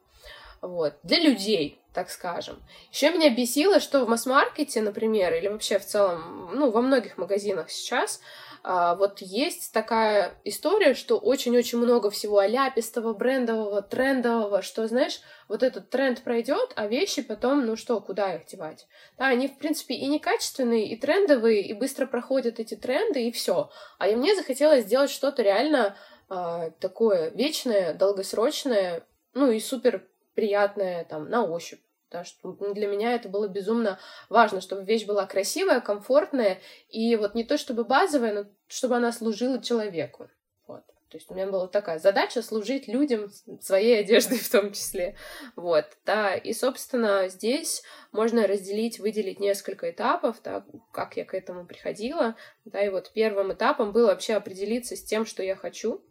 Вот, 0.62 0.93
для 1.04 1.19
людей, 1.19 1.80
так 1.93 2.10
скажем. 2.10 2.62
Еще 2.91 3.12
меня 3.12 3.30
бесило, 3.30 3.80
что 3.80 4.06
в 4.06 4.10
масс-маркете, 4.10 4.82
например, 4.82 5.34
или 5.34 5.47
вообще 5.47 5.80
в 5.80 5.86
целом, 5.86 6.52
ну, 6.54 6.69
во 6.71 6.82
многих 6.82 7.17
магазинах 7.17 7.69
сейчас, 7.69 8.21
а, 8.63 8.95
вот 8.95 9.19
есть 9.19 9.74
такая 9.74 10.36
история, 10.43 10.93
что 10.93 11.17
очень-очень 11.17 11.80
много 11.80 12.12
всего 12.12 12.38
аляпистого, 12.38 13.13
брендового, 13.13 13.82
трендового, 13.82 14.62
что, 14.62 14.88
знаешь, 14.88 15.19
вот 15.47 15.63
этот 15.63 15.89
тренд 15.89 16.21
пройдет, 16.21 16.71
а 16.76 16.86
вещи 16.88 17.24
потом, 17.24 17.65
ну 17.65 17.76
что, 17.76 18.00
куда 18.00 18.36
их 18.36 18.45
девать? 18.45 18.88
Да, 19.17 19.28
они, 19.28 19.47
в 19.47 19.58
принципе, 19.58 19.95
и 19.95 20.06
некачественные, 20.06 20.88
и 20.88 20.95
трендовые, 20.95 21.62
и 21.62 21.74
быстро 21.74 22.06
проходят 22.06 22.60
эти 22.60 22.76
тренды, 22.76 23.28
и 23.28 23.32
все. 23.32 23.71
А 23.97 24.06
мне 24.06 24.36
захотелось 24.36 24.86
сделать 24.86 25.10
что-то 25.10 25.41
реально 25.41 25.97
а, 26.30 26.69
такое 26.80 27.32
вечное, 27.32 27.95
долгосрочное, 27.95 29.04
ну 29.34 29.50
и 29.50 29.60
супер 29.60 30.08
приятное 30.33 31.05
там 31.05 31.29
на 31.29 31.45
ощупь. 31.45 31.81
Да, 32.11 32.25
что 32.25 32.51
для 32.73 32.87
меня 32.87 33.15
это 33.15 33.29
было 33.29 33.47
безумно 33.47 33.97
важно, 34.27 34.59
чтобы 34.59 34.83
вещь 34.83 35.05
была 35.05 35.25
красивая, 35.25 35.79
комфортная, 35.79 36.59
и 36.89 37.15
вот 37.15 37.35
не 37.35 37.45
то 37.45 37.57
чтобы 37.57 37.85
базовая, 37.85 38.33
но 38.33 38.45
чтобы 38.67 38.97
она 38.97 39.13
служила 39.13 39.63
человеку. 39.63 40.29
Вот. 40.67 40.83
То 41.11 41.17
есть 41.17 41.31
у 41.31 41.33
меня 41.33 41.47
была 41.47 41.67
такая 41.67 41.99
задача 41.99 42.41
служить 42.41 42.89
людям 42.89 43.29
своей 43.61 44.01
одеждой 44.01 44.39
в 44.39 44.49
том 44.49 44.73
числе. 44.73 45.15
Вот, 45.55 45.85
да, 46.05 46.35
и, 46.35 46.51
собственно, 46.51 47.29
здесь 47.29 47.81
можно 48.11 48.45
разделить, 48.45 48.99
выделить 48.99 49.39
несколько 49.39 49.89
этапов, 49.89 50.41
да, 50.43 50.65
как 50.91 51.15
я 51.15 51.23
к 51.23 51.33
этому 51.33 51.65
приходила, 51.65 52.35
да, 52.65 52.81
и 52.81 52.89
вот 52.89 53.11
первым 53.13 53.53
этапом 53.53 53.93
было 53.93 54.07
вообще 54.07 54.33
определиться 54.33 54.97
с 54.97 55.03
тем, 55.03 55.25
что 55.25 55.43
я 55.43 55.55
хочу, 55.55 56.03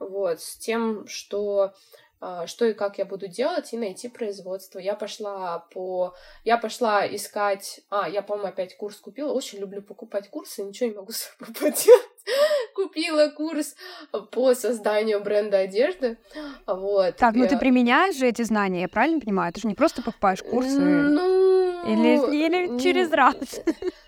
вот, 0.00 0.40
с 0.40 0.56
тем, 0.56 1.06
что 1.06 1.74
что 2.46 2.64
и 2.64 2.72
как 2.72 2.98
я 2.98 3.04
буду 3.04 3.28
делать, 3.28 3.72
и 3.72 3.78
найти 3.78 4.08
производство. 4.08 4.78
Я 4.78 4.94
пошла 4.94 5.66
по... 5.72 6.14
Я 6.44 6.58
пошла 6.58 7.06
искать... 7.06 7.80
А, 7.90 8.08
я, 8.08 8.22
по-моему, 8.22 8.48
опять 8.48 8.76
курс 8.76 8.96
купила. 8.96 9.32
Очень 9.32 9.58
люблю 9.58 9.82
покупать 9.82 10.28
курсы, 10.30 10.62
ничего 10.62 10.90
не 10.90 10.96
могу 10.96 11.12
с 11.12 11.28
собой 11.38 11.54
поделать. 11.54 12.08
Купила 12.74 13.28
курс 13.28 13.74
по 14.30 14.54
созданию 14.54 15.22
бренда 15.22 15.58
одежды. 15.58 16.18
Вот. 16.66 17.16
Так, 17.16 17.34
ну 17.34 17.46
ты 17.46 17.58
применяешь 17.58 18.16
же 18.16 18.26
эти 18.26 18.42
знания, 18.42 18.82
я 18.82 18.88
правильно 18.88 19.20
понимаю? 19.20 19.52
Ты 19.52 19.60
же 19.60 19.68
не 19.68 19.74
просто 19.74 20.02
покупаешь 20.02 20.42
курсы. 20.42 20.78
Ну... 20.78 21.64
Или, 21.86 22.46
или 22.46 22.78
через 22.80 23.10
раз. 23.12 23.36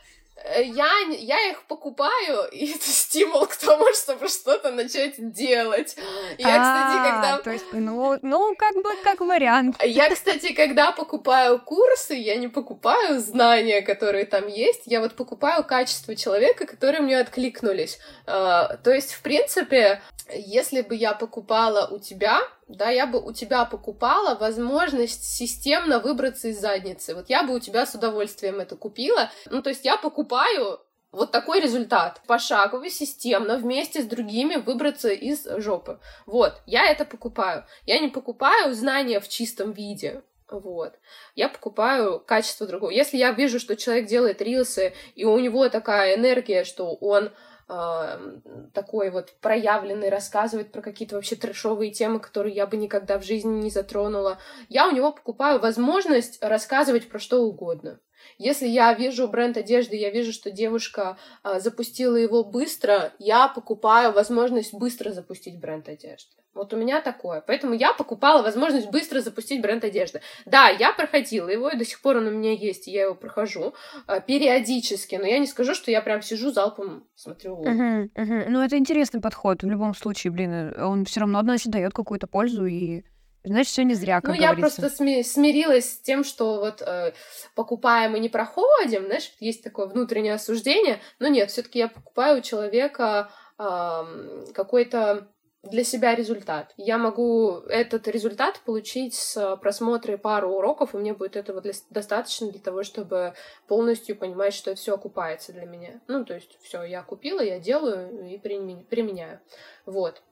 Э, 0.46 0.62
я, 0.62 0.88
я 1.18 1.50
их 1.50 1.62
покупаю, 1.64 2.48
и 2.52 2.72
это 2.72 2.86
стимул 2.86 3.46
к 3.46 3.56
тому, 3.56 3.86
чтобы 3.94 4.28
что-то 4.28 4.70
начать 4.72 5.14
делать. 5.32 5.96
Я, 6.38 6.58
кстати, 6.58 7.10
когда... 7.10 7.38
То 7.38 7.50
есть, 7.50 7.64
ну, 7.72 8.18
ну, 8.22 8.54
как 8.56 8.74
бы, 8.74 8.90
как 9.02 9.20
вариант. 9.20 9.76
Я, 9.82 10.08
кстати, 10.10 10.52
когда 10.52 10.92
покупаю 10.92 11.58
курсы, 11.58 12.14
я 12.14 12.36
не 12.36 12.48
покупаю 12.48 13.20
знания, 13.20 13.82
которые 13.82 14.24
там 14.24 14.46
есть, 14.46 14.82
я 14.86 15.00
вот 15.00 15.14
покупаю 15.14 15.64
качество 15.64 16.14
человека, 16.14 16.66
которые 16.66 17.00
мне 17.00 17.18
откликнулись. 17.18 17.98
А, 18.26 18.76
то 18.76 18.92
есть, 18.92 19.12
в 19.12 19.22
принципе, 19.22 20.00
если 20.32 20.82
бы 20.82 20.94
я 20.94 21.12
покупала 21.12 21.88
у 21.88 21.98
тебя, 21.98 22.40
да, 22.68 22.90
я 22.90 23.06
бы 23.06 23.20
у 23.20 23.32
тебя 23.32 23.64
покупала 23.64 24.34
возможность 24.34 25.24
системно 25.24 26.00
выбраться 26.00 26.48
из 26.48 26.60
задницы. 26.60 27.14
Вот 27.14 27.28
я 27.28 27.44
бы 27.44 27.54
у 27.54 27.60
тебя 27.60 27.86
с 27.86 27.94
удовольствием 27.94 28.58
это 28.58 28.76
купила. 28.76 29.30
Ну, 29.50 29.62
то 29.62 29.70
есть 29.70 29.84
я 29.84 29.96
покупаю 29.96 30.80
вот 31.12 31.30
такой 31.30 31.60
результат. 31.60 32.20
Пошагово, 32.26 32.90
системно, 32.90 33.56
вместе 33.56 34.02
с 34.02 34.06
другими 34.06 34.56
выбраться 34.56 35.10
из 35.10 35.46
жопы. 35.58 36.00
Вот, 36.26 36.60
я 36.66 36.90
это 36.90 37.04
покупаю. 37.04 37.64
Я 37.86 38.00
не 38.00 38.08
покупаю 38.08 38.74
знания 38.74 39.20
в 39.20 39.28
чистом 39.28 39.72
виде. 39.72 40.22
Вот. 40.50 40.94
Я 41.34 41.48
покупаю 41.48 42.20
качество 42.20 42.66
другого. 42.66 42.90
Если 42.90 43.16
я 43.16 43.32
вижу, 43.32 43.58
что 43.58 43.76
человек 43.76 44.06
делает 44.06 44.42
рилсы, 44.42 44.92
и 45.14 45.24
у 45.24 45.38
него 45.38 45.68
такая 45.68 46.16
энергия, 46.16 46.64
что 46.64 46.94
он 46.94 47.32
такой 47.66 49.10
вот 49.10 49.34
проявленный, 49.40 50.08
рассказывать 50.08 50.70
про 50.70 50.82
какие-то 50.82 51.16
вообще 51.16 51.36
трешовые 51.36 51.90
темы, 51.90 52.20
которые 52.20 52.54
я 52.54 52.66
бы 52.66 52.76
никогда 52.76 53.18
в 53.18 53.24
жизни 53.24 53.60
не 53.60 53.70
затронула. 53.70 54.38
Я 54.68 54.88
у 54.88 54.92
него 54.92 55.12
покупаю 55.12 55.58
возможность 55.58 56.38
рассказывать 56.42 57.08
про 57.08 57.18
что 57.18 57.42
угодно. 57.42 57.98
Если 58.38 58.66
я 58.66 58.92
вижу 58.94 59.28
бренд 59.28 59.56
одежды, 59.56 59.96
я 59.96 60.10
вижу, 60.10 60.32
что 60.32 60.50
девушка 60.50 61.16
а, 61.42 61.60
запустила 61.60 62.16
его 62.16 62.44
быстро, 62.44 63.12
я 63.18 63.48
покупаю 63.48 64.12
возможность 64.12 64.74
быстро 64.74 65.10
запустить 65.12 65.60
бренд 65.60 65.88
одежды. 65.88 66.36
Вот 66.56 66.72
у 66.72 66.76
меня 66.76 67.02
такое. 67.02 67.42
Поэтому 67.46 67.74
я 67.74 67.92
покупала 67.92 68.42
возможность 68.42 68.90
быстро 68.90 69.20
запустить 69.20 69.60
бренд 69.60 69.84
одежды. 69.84 70.22
Да, 70.46 70.68
я 70.68 70.92
проходила 70.92 71.48
его, 71.48 71.68
и 71.68 71.76
до 71.76 71.84
сих 71.84 72.00
пор 72.00 72.16
он 72.16 72.26
у 72.28 72.30
меня 72.30 72.52
есть, 72.52 72.88
и 72.88 72.92
я 72.92 73.02
его 73.02 73.14
прохожу 73.14 73.74
э, 74.08 74.20
периодически, 74.26 75.16
но 75.16 75.26
я 75.26 75.38
не 75.38 75.46
скажу, 75.46 75.74
что 75.74 75.90
я 75.90 76.00
прям 76.00 76.22
сижу 76.22 76.50
залпом 76.50 77.04
смотрю. 77.14 77.62
Uh-huh, 77.62 78.10
uh-huh. 78.10 78.46
Ну, 78.48 78.62
это 78.62 78.78
интересный 78.78 79.20
подход. 79.20 79.62
В 79.62 79.68
любом 79.68 79.94
случае, 79.94 80.30
блин, 80.30 80.52
э, 80.52 80.82
он 80.82 81.04
все 81.04 81.20
равно 81.20 81.38
однозначно 81.38 81.72
дает 81.72 81.92
какую-то 81.92 82.26
пользу 82.26 82.64
и 82.64 83.02
Значит, 83.46 83.70
все 83.72 83.84
не 83.84 83.94
зря, 83.94 84.20
как 84.20 84.24
Ну, 84.34 84.36
говорится. 84.36 84.56
я 84.56 84.60
просто 84.60 85.04
сми- 85.04 85.22
смирилась 85.22 85.92
с 85.92 85.98
тем, 86.00 86.24
что 86.24 86.58
вот 86.58 86.82
э, 86.82 87.12
покупаем 87.54 88.16
и 88.16 88.20
не 88.20 88.28
проходим, 88.28 89.06
знаешь, 89.06 89.32
есть 89.38 89.62
такое 89.62 89.86
внутреннее 89.86 90.34
осуждение, 90.34 91.00
но 91.20 91.28
нет, 91.28 91.50
все 91.50 91.62
таки 91.62 91.78
я 91.78 91.88
покупаю 91.88 92.38
у 92.38 92.42
человека 92.42 93.30
э, 93.58 94.44
какой-то 94.52 95.28
для 95.62 95.84
себя 95.84 96.14
результат. 96.14 96.72
Я 96.76 96.98
могу 96.98 97.56
этот 97.68 98.06
результат 98.08 98.60
получить 98.64 99.14
с 99.14 99.56
просмотра 99.56 100.16
пару 100.16 100.50
уроков, 100.50 100.94
и 100.94 100.98
мне 100.98 101.12
будет 101.12 101.36
этого 101.36 101.60
для, 101.60 101.72
достаточно 101.90 102.50
для 102.50 102.60
того, 102.60 102.82
чтобы 102.84 103.34
полностью 103.66 104.16
понимать, 104.16 104.54
что 104.54 104.74
все 104.74 104.94
окупается 104.94 105.52
для 105.52 105.64
меня. 105.66 106.00
Ну, 106.08 106.24
то 106.24 106.34
есть, 106.34 106.58
все, 106.62 106.82
я 106.84 107.02
купила, 107.02 107.40
я 107.40 107.58
делаю 107.58 108.28
и 108.28 108.38
применяю. 108.38 109.40
Вот. 109.86 110.22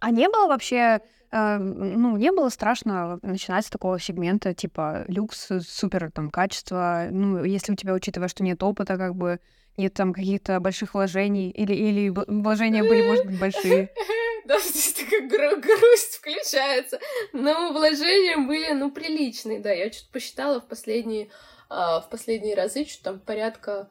А 0.00 0.10
не 0.10 0.28
было 0.28 0.46
вообще, 0.46 0.76
э, 0.76 1.00
ну, 1.34 2.16
не 2.16 2.30
было 2.30 2.48
страшно 2.48 3.18
начинать 3.22 3.66
с 3.66 3.70
такого 3.70 3.98
сегмента, 3.98 4.54
типа 4.54 5.04
люкс, 5.08 5.48
супер 5.66 6.10
там 6.12 6.30
качество, 6.30 7.08
ну, 7.10 7.42
если 7.42 7.72
у 7.72 7.76
тебя, 7.76 7.94
учитывая, 7.94 8.28
что 8.28 8.44
нет 8.44 8.62
опыта, 8.62 8.96
как 8.96 9.16
бы, 9.16 9.40
нет 9.76 9.94
там 9.94 10.12
каких-то 10.12 10.60
больших 10.60 10.94
вложений, 10.94 11.50
или, 11.50 11.74
или 11.74 12.08
вложения 12.08 12.84
были, 12.84 13.06
может 13.06 13.26
быть, 13.26 13.38
большие. 13.38 13.90
Да, 14.46 14.58
здесь 14.60 14.92
такая 14.92 15.26
гру- 15.26 15.58
грусть 15.58 16.16
включается. 16.16 17.00
Но 17.32 17.72
вложения 17.72 18.36
были, 18.46 18.72
ну, 18.72 18.90
приличные, 18.90 19.58
да. 19.58 19.72
Я 19.72 19.90
что-то 19.90 20.12
посчитала 20.12 20.60
в 20.60 20.66
последние, 20.66 21.30
а, 21.70 22.02
в 22.02 22.10
последние 22.10 22.54
разы, 22.54 22.84
что 22.84 23.04
там 23.04 23.20
порядка 23.20 23.88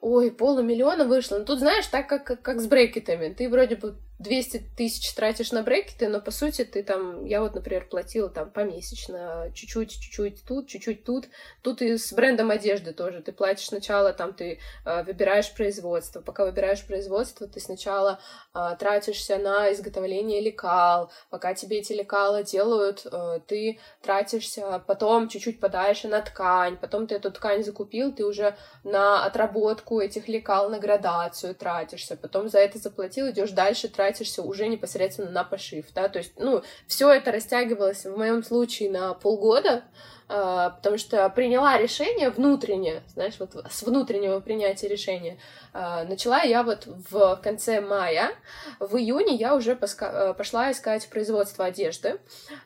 ой, 0.00 0.32
полумиллиона 0.32 1.04
вышло. 1.04 1.38
Ну, 1.38 1.44
тут, 1.44 1.60
знаешь, 1.60 1.86
так 1.86 2.08
как, 2.08 2.42
как 2.42 2.60
с 2.60 2.66
брекетами. 2.66 3.32
Ты 3.32 3.48
вроде 3.48 3.76
бы 3.76 3.96
200 4.22 4.62
тысяч 4.76 5.12
тратишь 5.14 5.52
на 5.52 5.62
брекеты, 5.62 6.08
но 6.08 6.20
по 6.20 6.30
сути 6.30 6.64
ты 6.64 6.82
там, 6.82 7.24
я 7.24 7.40
вот, 7.40 7.54
например, 7.54 7.86
платила 7.88 8.28
там 8.28 8.50
помесячно, 8.50 9.50
чуть-чуть, 9.54 9.90
чуть-чуть 9.90 10.44
тут, 10.46 10.68
чуть-чуть 10.68 11.04
тут. 11.04 11.26
Тут 11.62 11.82
и 11.82 11.98
с 11.98 12.12
брендом 12.12 12.50
одежды 12.50 12.92
тоже. 12.92 13.20
Ты 13.22 13.32
платишь 13.32 13.66
сначала, 13.66 14.12
там 14.12 14.32
ты 14.32 14.60
э, 14.84 15.02
выбираешь 15.02 15.52
производство. 15.52 16.20
Пока 16.20 16.44
выбираешь 16.44 16.84
производство, 16.84 17.46
ты 17.46 17.60
сначала 17.60 18.20
э, 18.54 18.76
тратишься 18.78 19.38
на 19.38 19.72
изготовление 19.72 20.40
лекал. 20.40 21.10
Пока 21.30 21.54
тебе 21.54 21.80
эти 21.80 21.92
лекала 21.92 22.42
делают, 22.42 23.06
э, 23.10 23.40
ты 23.46 23.80
тратишься, 24.00 24.82
потом 24.86 25.28
чуть-чуть 25.28 25.60
подаешь 25.60 26.04
на 26.04 26.20
ткань, 26.20 26.76
потом 26.76 27.06
ты 27.06 27.16
эту 27.16 27.30
ткань 27.30 27.64
закупил, 27.64 28.12
ты 28.12 28.24
уже 28.24 28.56
на 28.84 29.24
отработку 29.24 30.00
этих 30.00 30.28
лекал, 30.28 30.70
на 30.70 30.78
градацию 30.78 31.54
тратишься, 31.54 32.16
потом 32.16 32.48
за 32.48 32.58
это 32.58 32.78
заплатил, 32.78 33.30
идешь 33.30 33.50
дальше, 33.50 33.88
тратишь 33.88 34.11
тратишься 34.12 34.42
уже 34.42 34.68
непосредственно 34.68 35.30
на 35.30 35.44
пошив, 35.44 35.86
да, 35.94 36.08
то 36.08 36.18
есть, 36.18 36.32
ну, 36.36 36.62
все 36.86 37.10
это 37.10 37.32
растягивалось 37.32 38.04
в 38.04 38.16
моем 38.16 38.44
случае 38.44 38.90
на 38.90 39.14
полгода, 39.14 39.84
потому 40.32 40.96
что 40.96 41.28
приняла 41.28 41.76
решение 41.76 42.30
внутреннее, 42.30 43.02
знаешь, 43.08 43.34
вот 43.38 43.54
с 43.70 43.82
внутреннего 43.82 44.40
принятия 44.40 44.88
решения. 44.88 45.38
А, 45.74 46.04
начала 46.04 46.42
я 46.42 46.62
вот 46.62 46.86
в 46.86 47.36
конце 47.42 47.80
мая, 47.80 48.30
в 48.78 48.96
июне 48.96 49.34
я 49.34 49.54
уже 49.54 49.72
э, 49.72 50.34
пошла 50.34 50.70
искать 50.70 51.08
производство 51.08 51.66
одежды, 51.66 52.18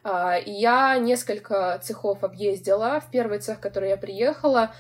а, 0.05 0.37
и 0.39 0.51
я 0.51 0.97
несколько 0.99 1.81
цехов 1.83 2.23
объездила. 2.23 3.01
В 3.01 3.11
первый 3.11 3.39
цех, 3.39 3.59
в 3.59 3.61
который 3.61 3.91
я 3.91 3.97
приехала, 3.97 4.75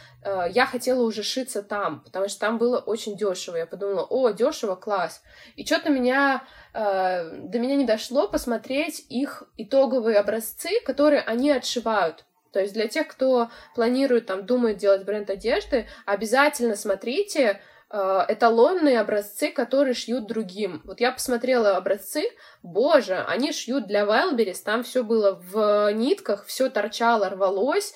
я 0.50 0.66
хотела 0.66 1.02
уже 1.02 1.22
шиться 1.22 1.62
там, 1.62 2.00
потому 2.00 2.28
что 2.28 2.40
там 2.40 2.58
было 2.58 2.78
очень 2.78 3.16
дешево. 3.16 3.56
Я 3.56 3.66
подумала, 3.66 4.02
о, 4.02 4.30
дешево, 4.30 4.74
класс. 4.74 5.22
И 5.54 5.64
что-то 5.64 5.90
меня 5.90 6.42
до 6.72 7.58
меня 7.58 7.76
не 7.76 7.84
дошло 7.84 8.26
посмотреть 8.26 9.06
их 9.08 9.44
итоговые 9.56 10.18
образцы, 10.18 10.80
которые 10.84 11.20
они 11.20 11.52
отшивают. 11.52 12.24
То 12.56 12.62
есть 12.62 12.72
для 12.72 12.88
тех, 12.88 13.06
кто 13.06 13.50
планирует, 13.74 14.24
там, 14.24 14.46
думает 14.46 14.78
делать 14.78 15.04
бренд 15.04 15.28
одежды, 15.28 15.86
обязательно 16.06 16.74
смотрите, 16.74 17.60
э, 17.90 18.24
эталонные 18.28 18.98
образцы, 18.98 19.50
которые 19.50 19.92
шьют 19.92 20.26
другим. 20.26 20.80
Вот 20.84 20.98
я 21.00 21.12
посмотрела 21.12 21.76
образцы, 21.76 22.22
боже, 22.62 23.22
они 23.28 23.52
шьют 23.52 23.86
для 23.86 24.04
Wildberries, 24.04 24.62
там 24.64 24.84
все 24.84 25.04
было 25.04 25.38
в 25.38 25.92
нитках, 25.92 26.46
все 26.46 26.70
торчало, 26.70 27.28
рвалось, 27.28 27.92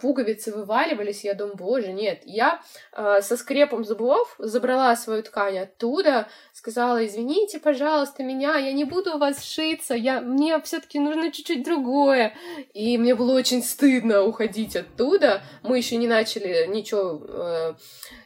пуговицы 0.00 0.52
вываливались, 0.52 1.24
я 1.24 1.34
думаю, 1.34 1.56
боже, 1.56 1.92
нет. 1.92 2.22
Я 2.24 2.62
э, 2.92 3.20
со 3.20 3.36
скрепом 3.36 3.84
зубов 3.84 4.34
забрала 4.38 4.94
свою 4.94 5.22
ткань 5.22 5.58
оттуда, 5.58 6.28
сказала, 6.52 7.04
извините, 7.04 7.58
пожалуйста, 7.58 8.22
меня, 8.22 8.56
я 8.56 8.72
не 8.72 8.84
буду 8.84 9.16
у 9.16 9.18
вас 9.18 9.44
шиться, 9.44 9.94
я, 9.94 10.20
мне 10.20 10.60
все 10.62 10.80
таки 10.80 11.00
нужно 11.00 11.32
чуть-чуть 11.32 11.64
другое. 11.64 12.34
И 12.74 12.96
мне 12.96 13.14
было 13.14 13.34
очень 13.34 13.62
стыдно 13.62 14.22
уходить 14.22 14.76
оттуда. 14.76 15.42
Мы 15.62 15.78
еще 15.78 15.96
не 15.96 16.06
начали 16.06 16.66
ничего 16.68 17.20
э, 17.28 17.74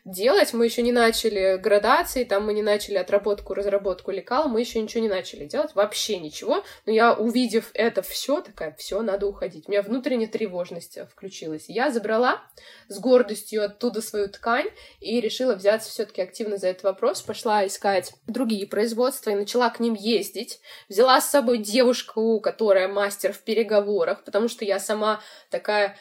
делать, 0.04 0.52
мы 0.52 0.66
еще 0.66 0.82
не 0.82 0.92
начали 0.92 1.56
градации, 1.56 2.24
там 2.24 2.44
мы 2.44 2.52
не 2.52 2.62
начали 2.62 2.96
отработку, 2.96 3.54
разработку 3.54 4.10
лекал, 4.10 4.48
мы 4.48 4.60
еще 4.60 4.80
ничего 4.80 5.02
не 5.02 5.08
начали 5.08 5.46
делать, 5.46 5.74
вообще 5.74 6.18
ничего. 6.18 6.62
Но 6.84 6.92
я, 6.92 7.14
увидев 7.14 7.70
это 7.72 8.02
все, 8.02 8.42
такая, 8.42 8.74
все, 8.78 9.00
надо 9.00 9.26
уходить. 9.26 9.68
У 9.68 9.70
меня 9.70 9.82
внутренняя 9.82 10.28
тревожность 10.28 10.98
включилась 11.10 11.45
получилось. 11.46 11.64
Я 11.68 11.90
забрала 11.90 12.42
с 12.88 12.98
гордостью 12.98 13.64
оттуда 13.64 14.00
свою 14.00 14.28
ткань 14.28 14.66
и 15.00 15.20
решила 15.20 15.54
взяться 15.54 15.90
все-таки 15.90 16.22
активно 16.22 16.56
за 16.56 16.68
этот 16.68 16.84
вопрос. 16.84 17.22
Пошла 17.22 17.66
искать 17.66 18.12
другие 18.26 18.66
производства 18.66 19.30
и 19.30 19.34
начала 19.34 19.70
к 19.70 19.80
ним 19.80 19.94
ездить. 19.94 20.60
Взяла 20.88 21.20
с 21.20 21.30
собой 21.30 21.58
девушку, 21.58 22.40
которая 22.40 22.88
мастер 22.88 23.32
в 23.32 23.40
переговорах, 23.40 24.24
потому 24.24 24.48
что 24.48 24.64
я 24.64 24.78
сама 24.78 25.20
такая, 25.50 25.96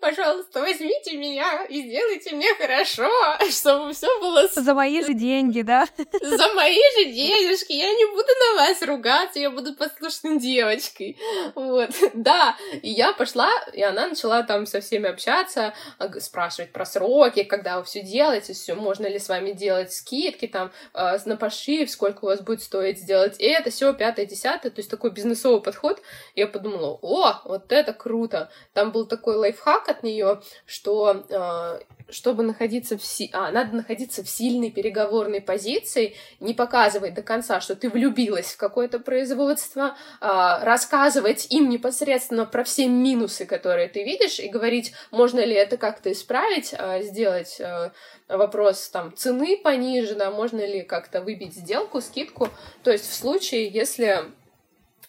пожалуйста, 0.00 0.60
возьмите 0.60 1.16
меня 1.16 1.64
и 1.64 1.82
сделайте 1.82 2.34
мне 2.34 2.54
хорошо, 2.54 3.10
чтобы 3.50 3.92
все 3.92 4.20
было... 4.20 4.48
За 4.48 4.74
мои 4.74 5.02
же 5.02 5.14
деньги, 5.14 5.62
да? 5.62 5.86
За 6.22 6.54
мои 6.54 6.80
же 6.98 7.04
денежки. 7.06 7.72
Я 7.72 7.92
не 7.92 8.04
буду 8.06 8.28
на 8.28 8.62
вас 8.62 8.82
ругаться, 8.82 9.38
я 9.38 9.50
буду 9.50 9.74
послушной 9.74 10.38
девочкой. 10.38 11.16
Вот, 11.54 11.90
да. 12.14 12.56
И 12.82 12.90
я 12.90 13.12
пошла, 13.12 13.50
и 13.72 13.82
она 13.82 14.08
начала 14.08 14.42
там 14.42 14.66
со 14.70 14.80
всеми 14.80 15.08
общаться, 15.08 15.74
а, 15.98 16.20
спрашивать 16.20 16.72
про 16.72 16.84
сроки, 16.84 17.42
когда 17.42 17.78
вы 17.78 17.84
все 17.84 18.02
делаете, 18.02 18.52
все, 18.52 18.74
можно 18.74 19.06
ли 19.06 19.18
с 19.18 19.28
вами 19.28 19.52
делать 19.52 19.92
скидки 19.92 20.46
там 20.46 20.70
э, 20.94 21.18
на 21.24 21.36
пошив, 21.36 21.90
сколько 21.90 22.24
у 22.24 22.28
вас 22.28 22.40
будет 22.40 22.62
стоить 22.62 22.98
сделать 22.98 23.36
это, 23.38 23.70
все, 23.70 23.92
пятое, 23.92 24.26
десятое, 24.26 24.70
то 24.70 24.78
есть 24.78 24.90
такой 24.90 25.10
бизнесовый 25.10 25.62
подход. 25.62 26.00
Я 26.34 26.46
подумала, 26.46 26.98
о, 27.02 27.40
вот 27.44 27.72
это 27.72 27.92
круто. 27.92 28.50
Там 28.72 28.92
был 28.92 29.06
такой 29.06 29.36
лайфхак 29.36 29.88
от 29.88 30.02
нее, 30.02 30.40
что 30.66 31.24
э, 31.28 31.80
чтобы 32.10 32.42
находиться 32.42 32.96
в 32.96 33.04
си... 33.04 33.30
а, 33.32 33.50
надо 33.50 33.76
находиться 33.76 34.22
в 34.22 34.28
сильной 34.28 34.70
переговорной 34.70 35.40
позиции, 35.40 36.14
не 36.40 36.54
показывать 36.54 37.14
до 37.14 37.22
конца, 37.22 37.60
что 37.60 37.76
ты 37.76 37.88
влюбилась 37.88 38.52
в 38.52 38.56
какое-то 38.56 38.98
производство, 38.98 39.96
а, 40.20 40.64
рассказывать 40.64 41.46
им 41.50 41.68
непосредственно 41.68 42.46
про 42.46 42.64
все 42.64 42.86
минусы, 42.88 43.46
которые 43.46 43.88
ты 43.88 44.04
видишь, 44.04 44.38
и 44.38 44.48
говорить, 44.48 44.92
можно 45.10 45.40
ли 45.40 45.54
это 45.54 45.76
как-то 45.76 46.12
исправить, 46.12 46.74
а, 46.76 47.00
сделать 47.02 47.60
а, 47.60 47.92
вопрос 48.28 48.88
там 48.88 49.14
цены 49.16 49.56
понижена, 49.56 50.30
можно 50.30 50.64
ли 50.64 50.82
как-то 50.82 51.20
выбить 51.20 51.54
сделку, 51.54 52.00
скидку. 52.00 52.48
То 52.82 52.90
есть 52.90 53.08
в 53.08 53.14
случае, 53.14 53.68
если 53.68 54.24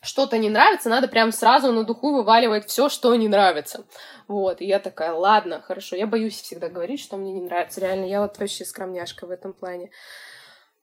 что-то 0.01 0.37
не 0.37 0.49
нравится, 0.49 0.89
надо 0.89 1.07
прям 1.07 1.31
сразу 1.31 1.71
на 1.71 1.83
духу 1.83 2.11
вываливать 2.11 2.67
все, 2.67 2.89
что 2.89 3.15
не 3.15 3.27
нравится. 3.27 3.85
Вот, 4.27 4.61
и 4.61 4.65
я 4.65 4.79
такая, 4.79 5.13
ладно, 5.13 5.61
хорошо, 5.61 5.95
я 5.95 6.07
боюсь 6.07 6.41
всегда 6.41 6.69
говорить, 6.69 6.99
что 6.99 7.17
мне 7.17 7.31
не 7.31 7.41
нравится. 7.41 7.81
Реально, 7.81 8.05
я 8.05 8.21
вот 8.21 8.37
вообще 8.37 8.65
скромняшка 8.65 9.27
в 9.27 9.31
этом 9.31 9.53
плане. 9.53 9.91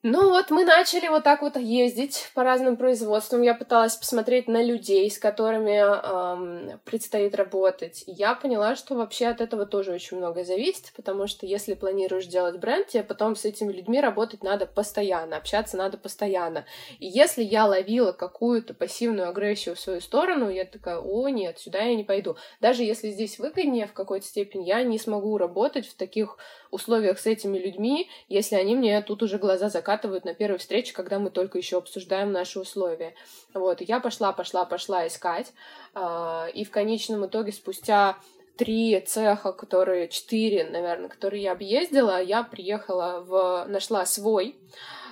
Ну 0.05 0.31
вот 0.31 0.51
мы 0.51 0.65
начали 0.65 1.09
вот 1.09 1.25
так 1.25 1.43
вот 1.43 1.57
ездить 1.57 2.31
по 2.33 2.45
разным 2.45 2.77
производствам. 2.77 3.43
Я 3.43 3.53
пыталась 3.53 3.97
посмотреть 3.97 4.47
на 4.47 4.63
людей, 4.63 5.11
с 5.11 5.19
которыми 5.19 5.75
эм, 5.77 6.79
предстоит 6.85 7.35
работать. 7.35 8.05
И 8.07 8.13
я 8.13 8.37
поняла, 8.37 8.77
что 8.77 8.95
вообще 8.95 9.27
от 9.27 9.41
этого 9.41 9.67
тоже 9.67 9.91
очень 9.91 10.19
много 10.19 10.45
зависит, 10.45 10.93
потому 10.95 11.27
что 11.27 11.47
если 11.47 11.75
планируешь 11.75 12.27
делать 12.27 12.61
бренд, 12.61 12.87
тебе 12.87 13.03
потом 13.03 13.35
с 13.35 13.45
этими 13.45 13.73
людьми 13.73 14.01
работать 14.01 14.45
надо 14.45 14.67
постоянно, 14.67 15.37
общаться 15.37 15.77
надо 15.77 15.99
постоянно. 15.99 16.65
И 17.01 17.07
если 17.09 17.43
я 17.43 17.67
ловила 17.67 18.13
какую-то 18.13 18.75
пассивную 18.75 19.29
агрессию 19.29 19.75
в 19.75 19.81
свою 19.81 20.01
сторону, 20.01 20.49
я 20.49 20.65
такая, 20.65 21.01
о 21.01 21.29
нет, 21.29 21.59
сюда 21.59 21.81
я 21.81 21.97
не 21.97 22.05
пойду. 22.05 22.37
Даже 22.61 22.85
если 22.85 23.11
здесь 23.11 23.41
выгоднее 23.41 23.89
в 23.89 23.95
какой-то 23.95 24.27
степени, 24.27 24.63
я 24.65 24.85
не 24.85 25.01
смогу 25.01 25.37
работать 25.39 25.89
в 25.89 25.97
таких 25.97 26.39
условиях 26.71 27.19
с 27.19 27.27
этими 27.27 27.59
людьми, 27.59 28.09
если 28.29 28.57
они 28.57 28.75
мне 28.77 29.01
тут 29.03 29.23
уже 29.23 29.39
глаза 29.39 29.69
закатывают 29.69 30.25
на 30.25 30.35
первой 30.35 30.59
встрече, 30.59 30.93
когда 30.93 31.19
мы 31.19 31.31
только 31.31 31.59
еще 31.59 31.79
обсуждаем 31.79 32.33
наши 32.33 32.61
условия. 32.61 33.15
Вот, 33.55 33.81
я 33.81 34.01
пошла, 34.01 34.33
пошла, 34.33 34.65
пошла 34.65 35.07
искать, 35.07 35.53
э, 35.95 36.47
и 36.55 36.65
в 36.65 36.71
конечном 36.71 37.27
итоге 37.27 37.53
спустя 37.53 38.17
три 38.57 39.01
цеха, 39.01 39.53
которые, 39.53 40.09
четыре, 40.09 40.65
наверное, 40.65 41.09
которые 41.09 41.43
я 41.43 41.53
объездила, 41.53 42.21
я 42.21 42.43
приехала 42.43 43.21
в, 43.21 43.67
нашла 43.69 44.05
свой, 44.05 44.57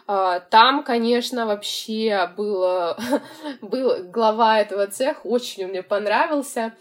а, 0.08 0.40
там, 0.40 0.84
конечно, 0.84 1.46
вообще 1.46 2.30
было, 2.36 2.96
был 3.60 4.04
глава 4.04 4.60
этого 4.60 4.86
цеха, 4.86 5.20
очень 5.24 5.66
мне 5.66 5.82
понравился. 5.82 6.74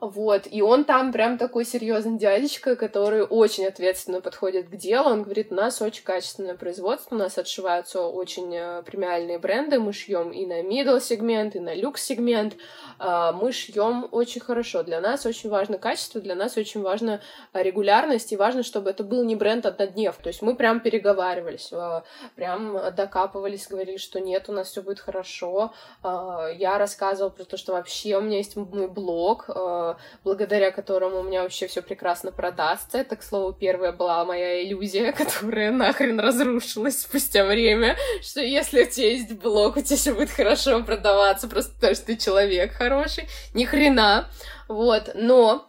Вот, 0.00 0.48
и 0.50 0.62
он 0.62 0.84
там 0.84 1.12
прям 1.12 1.36
такой 1.36 1.66
серьезный 1.66 2.16
дядечка, 2.16 2.74
который 2.74 3.22
очень 3.22 3.66
ответственно 3.66 4.22
подходит 4.22 4.70
к 4.70 4.76
делу. 4.76 5.10
Он 5.10 5.22
говорит, 5.22 5.52
у 5.52 5.54
нас 5.54 5.82
очень 5.82 6.04
качественное 6.04 6.54
производство, 6.54 7.14
у 7.14 7.18
нас 7.18 7.36
отшиваются 7.36 8.00
очень 8.00 8.56
э, 8.56 8.82
премиальные 8.82 9.38
бренды, 9.38 9.78
мы 9.78 9.92
шьем 9.92 10.30
и 10.30 10.46
на 10.46 10.62
middle 10.62 11.00
сегмент, 11.02 11.54
и 11.54 11.60
на 11.60 11.74
люкс 11.74 12.02
сегмент, 12.02 12.54
а, 12.98 13.32
мы 13.32 13.52
шьем 13.52 14.08
очень 14.10 14.40
хорошо. 14.40 14.82
Для 14.82 15.02
нас 15.02 15.26
очень 15.26 15.50
важно 15.50 15.76
качество, 15.76 16.18
для 16.18 16.34
нас 16.34 16.56
очень 16.56 16.80
важна 16.80 17.20
регулярность, 17.52 18.32
и 18.32 18.36
важно, 18.36 18.62
чтобы 18.62 18.88
это 18.90 19.04
был 19.04 19.22
не 19.22 19.36
бренд 19.36 19.66
одноднев. 19.66 20.16
То 20.16 20.28
есть 20.28 20.40
мы 20.40 20.56
прям 20.56 20.80
переговаривались, 20.80 21.70
а, 21.74 22.04
прям 22.36 22.78
докапывались, 22.96 23.68
говорили, 23.68 23.98
что 23.98 24.18
нет, 24.18 24.48
у 24.48 24.52
нас 24.52 24.70
все 24.70 24.80
будет 24.80 25.00
хорошо. 25.00 25.74
А, 26.02 26.48
я 26.48 26.78
рассказывала 26.78 27.28
про 27.28 27.44
то, 27.44 27.58
что 27.58 27.72
вообще 27.72 28.16
у 28.16 28.22
меня 28.22 28.38
есть 28.38 28.56
мой 28.56 28.88
блог, 28.88 29.50
благодаря 30.24 30.70
которому 30.70 31.20
у 31.20 31.22
меня 31.22 31.42
вообще 31.42 31.66
все 31.66 31.82
прекрасно 31.82 32.32
продастся. 32.32 32.98
Это, 32.98 33.16
к 33.16 33.22
слову, 33.22 33.52
первая 33.52 33.92
была 33.92 34.24
моя 34.24 34.64
иллюзия, 34.64 35.12
которая 35.16 35.70
нахрен 35.70 36.20
разрушилась 36.20 37.00
спустя 37.00 37.44
время, 37.44 37.96
что 38.22 38.40
если 38.40 38.82
у 38.82 38.86
тебя 38.86 39.10
есть 39.10 39.32
блог, 39.32 39.76
у 39.76 39.80
тебя 39.80 39.96
все 39.96 40.14
будет 40.14 40.30
хорошо 40.30 40.82
продаваться, 40.82 41.48
просто 41.48 41.74
потому 41.74 41.94
что 41.94 42.06
ты 42.06 42.16
человек 42.16 42.72
хороший. 42.72 43.28
Ни 43.54 43.64
хрена. 43.64 44.28
Вот, 44.68 45.10
но 45.14 45.68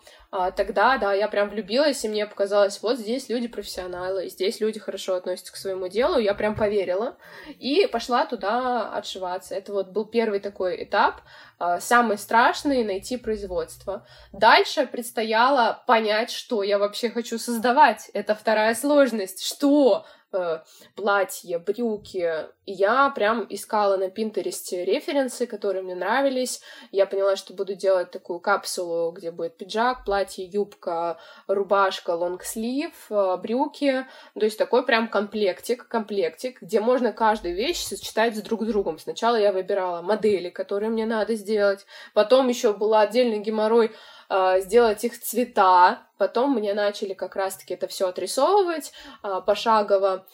тогда, 0.55 0.97
да, 0.97 1.13
я 1.13 1.27
прям 1.27 1.49
влюбилась, 1.49 2.05
и 2.05 2.07
мне 2.07 2.25
показалось, 2.25 2.81
вот 2.81 2.97
здесь 2.97 3.27
люди 3.27 3.49
профессионалы, 3.49 4.29
здесь 4.29 4.61
люди 4.61 4.79
хорошо 4.79 5.15
относятся 5.15 5.51
к 5.51 5.57
своему 5.57 5.89
делу, 5.89 6.17
я 6.19 6.33
прям 6.33 6.55
поверила, 6.55 7.17
и 7.59 7.85
пошла 7.87 8.25
туда 8.25 8.93
отшиваться. 8.93 9.55
Это 9.55 9.73
вот 9.73 9.89
был 9.89 10.05
первый 10.05 10.39
такой 10.39 10.85
этап, 10.85 11.21
а, 11.59 11.81
самый 11.81 12.17
страшный— 12.17 12.83
найти 12.85 13.17
производство. 13.17 14.07
Дальше 14.31 14.87
предстояло 14.87 15.83
понять, 15.85 16.31
что 16.31 16.63
я 16.63 16.79
вообще 16.79 17.09
хочу 17.09 17.37
создавать. 17.37 18.09
Это 18.13 18.33
вторая 18.33 18.73
сложность. 18.73 19.43
Что? 19.43 20.05
Э, 20.33 20.59
платья, 20.95 21.59
брюки. 21.59 22.45
И 22.65 22.73
я 22.73 23.09
прям 23.09 23.45
искала 23.49 23.97
на 23.97 24.09
Пинтересте 24.09 24.85
референсы, 24.85 25.47
которые 25.47 25.83
мне 25.83 25.95
нравились. 25.95 26.61
Я 26.91 27.05
поняла, 27.05 27.35
что 27.35 27.53
буду 27.53 27.75
делать 27.75 28.11
такую 28.11 28.39
капсулу, 28.39 29.11
где 29.11 29.31
будет 29.31 29.57
пиджак, 29.57 30.05
платье, 30.05 30.45
юбка, 30.45 31.17
рубашка, 31.47 32.11
лонгслив, 32.11 32.93
э, 33.09 33.37
брюки. 33.37 34.05
То 34.33 34.45
есть 34.45 34.57
такой 34.57 34.85
прям 34.85 35.07
комплектик, 35.07 35.87
комплектик, 35.87 36.61
где 36.61 36.79
можно 36.79 37.11
каждую 37.11 37.55
вещь 37.55 37.83
сочетать 37.83 38.35
с 38.35 38.41
друг 38.41 38.65
другом. 38.65 38.99
Сначала 38.99 39.35
я 39.35 39.51
выбирала 39.51 40.01
модели, 40.01 40.49
которые 40.49 40.89
мне 40.89 41.05
надо 41.05 41.35
сделать. 41.35 41.85
Потом 42.13 42.47
еще 42.47 42.73
был 42.73 42.93
отдельный 42.93 43.39
геморрой 43.39 43.91
сделать 44.59 45.03
их 45.03 45.19
цвета. 45.19 46.07
Потом 46.17 46.53
мне 46.53 46.73
начали 46.73 47.13
как 47.13 47.35
раз-таки 47.35 47.73
это 47.73 47.87
все 47.87 48.07
отрисовывать 48.07 48.93
а, 49.23 49.41
пошагово. 49.41 50.27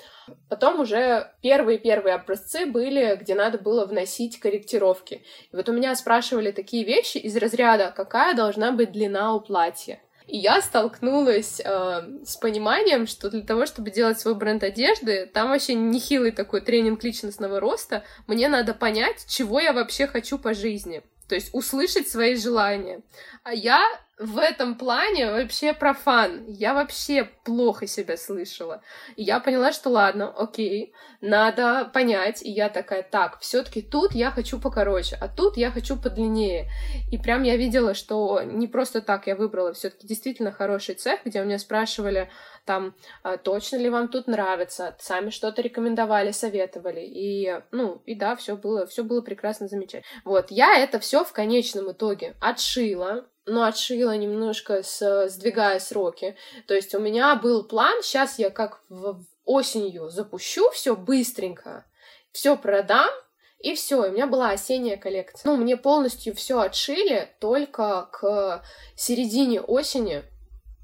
Потом 0.49 0.81
уже 0.81 1.31
первые-первые 1.41 2.15
образцы 2.15 2.65
были, 2.65 3.15
где 3.15 3.35
надо 3.35 3.57
было 3.57 3.85
вносить 3.85 4.39
корректировки. 4.39 5.23
И 5.51 5.55
вот 5.55 5.69
у 5.69 5.73
меня 5.73 5.95
спрашивали 5.95 6.51
такие 6.51 6.83
вещи 6.83 7.17
из 7.17 7.37
разряда, 7.37 7.93
какая 7.95 8.35
должна 8.35 8.71
быть 8.71 8.91
длина 8.91 9.33
у 9.33 9.39
платья. 9.39 10.01
И 10.27 10.37
я 10.37 10.61
столкнулась 10.61 11.61
э, 11.63 12.01
с 12.25 12.35
пониманием, 12.35 13.07
что 13.07 13.29
для 13.29 13.43
того, 13.43 13.65
чтобы 13.65 13.91
делать 13.91 14.19
свой 14.19 14.35
бренд 14.35 14.61
одежды, 14.61 15.25
там 15.25 15.49
вообще 15.49 15.73
нехилый 15.73 16.31
такой 16.31 16.59
тренинг 16.59 17.01
личностного 17.01 17.61
роста. 17.61 18.03
Мне 18.27 18.49
надо 18.49 18.73
понять, 18.73 19.25
чего 19.29 19.61
я 19.61 19.71
вообще 19.71 20.05
хочу 20.05 20.37
по 20.37 20.53
жизни. 20.53 21.01
То 21.27 21.35
есть 21.35 21.49
услышать 21.53 22.07
свои 22.07 22.35
желания. 22.35 23.01
А 23.43 23.53
я 23.53 23.81
в 24.19 24.39
этом 24.39 24.75
плане 24.75 25.31
вообще 25.31 25.73
профан. 25.73 26.45
Я 26.47 26.73
вообще 26.73 27.29
плохо 27.43 27.85
себя 27.85 28.17
слышала. 28.17 28.81
И 29.15 29.23
я 29.23 29.39
поняла, 29.39 29.71
что 29.71 29.89
ладно, 29.89 30.33
окей, 30.35 30.93
надо 31.21 31.89
понять. 31.93 32.41
И 32.41 32.49
я 32.49 32.69
такая, 32.69 33.03
так, 33.03 33.39
все 33.39 33.61
таки 33.61 33.81
тут 33.81 34.13
я 34.13 34.31
хочу 34.31 34.59
покороче, 34.59 35.17
а 35.21 35.27
тут 35.27 35.55
я 35.55 35.69
хочу 35.69 35.97
подлиннее. 35.97 36.67
И 37.11 37.17
прям 37.19 37.43
я 37.43 37.57
видела, 37.57 37.93
что 37.93 38.41
не 38.41 38.67
просто 38.67 39.01
так 39.01 39.27
я 39.27 39.35
выбрала 39.35 39.73
все 39.73 39.91
таки 39.91 40.07
действительно 40.07 40.51
хороший 40.51 40.95
цех, 40.95 41.19
где 41.23 41.41
у 41.41 41.45
меня 41.45 41.59
спрашивали, 41.59 42.29
там, 42.65 42.95
а, 43.23 43.37
точно 43.37 43.77
ли 43.77 43.89
вам 43.89 44.09
тут 44.09 44.27
нравится, 44.27 44.95
сами 44.99 45.29
что-то 45.29 45.61
рекомендовали, 45.61 46.31
советовали, 46.31 46.99
и, 47.01 47.61
ну, 47.71 48.01
и 48.05 48.13
да, 48.13 48.35
все 48.35 48.57
было, 48.57 48.85
все 48.87 49.03
было 49.03 49.21
прекрасно, 49.21 49.67
замечательно. 49.67 50.03
Вот, 50.25 50.51
я 50.51 50.77
это 50.77 50.99
все 50.99 51.23
в 51.23 51.31
конечном 51.31 51.91
итоге 51.91 52.35
отшила, 52.41 53.25
но 53.47 53.63
отшила 53.63 54.15
немножко, 54.15 54.83
с, 54.83 55.27
сдвигая 55.29 55.79
сроки. 55.79 56.35
То 56.67 56.75
есть 56.75 56.93
у 56.93 56.99
меня 56.99 57.35
был 57.35 57.63
план, 57.63 58.03
сейчас 58.03 58.37
я 58.37 58.49
как 58.49 58.81
в 58.89 59.23
осенью 59.45 60.09
запущу 60.09 60.69
все 60.71 60.95
быстренько, 60.95 61.85
все 62.31 62.55
продам, 62.57 63.09
и 63.59 63.73
все, 63.73 64.07
у 64.07 64.11
меня 64.11 64.27
была 64.27 64.51
осенняя 64.51 64.97
коллекция. 64.97 65.49
Ну, 65.49 65.57
мне 65.57 65.77
полностью 65.77 66.35
все 66.35 66.59
отшили 66.59 67.29
только 67.39 68.07
к 68.11 68.63
середине 68.95 69.61
осени, 69.61 70.23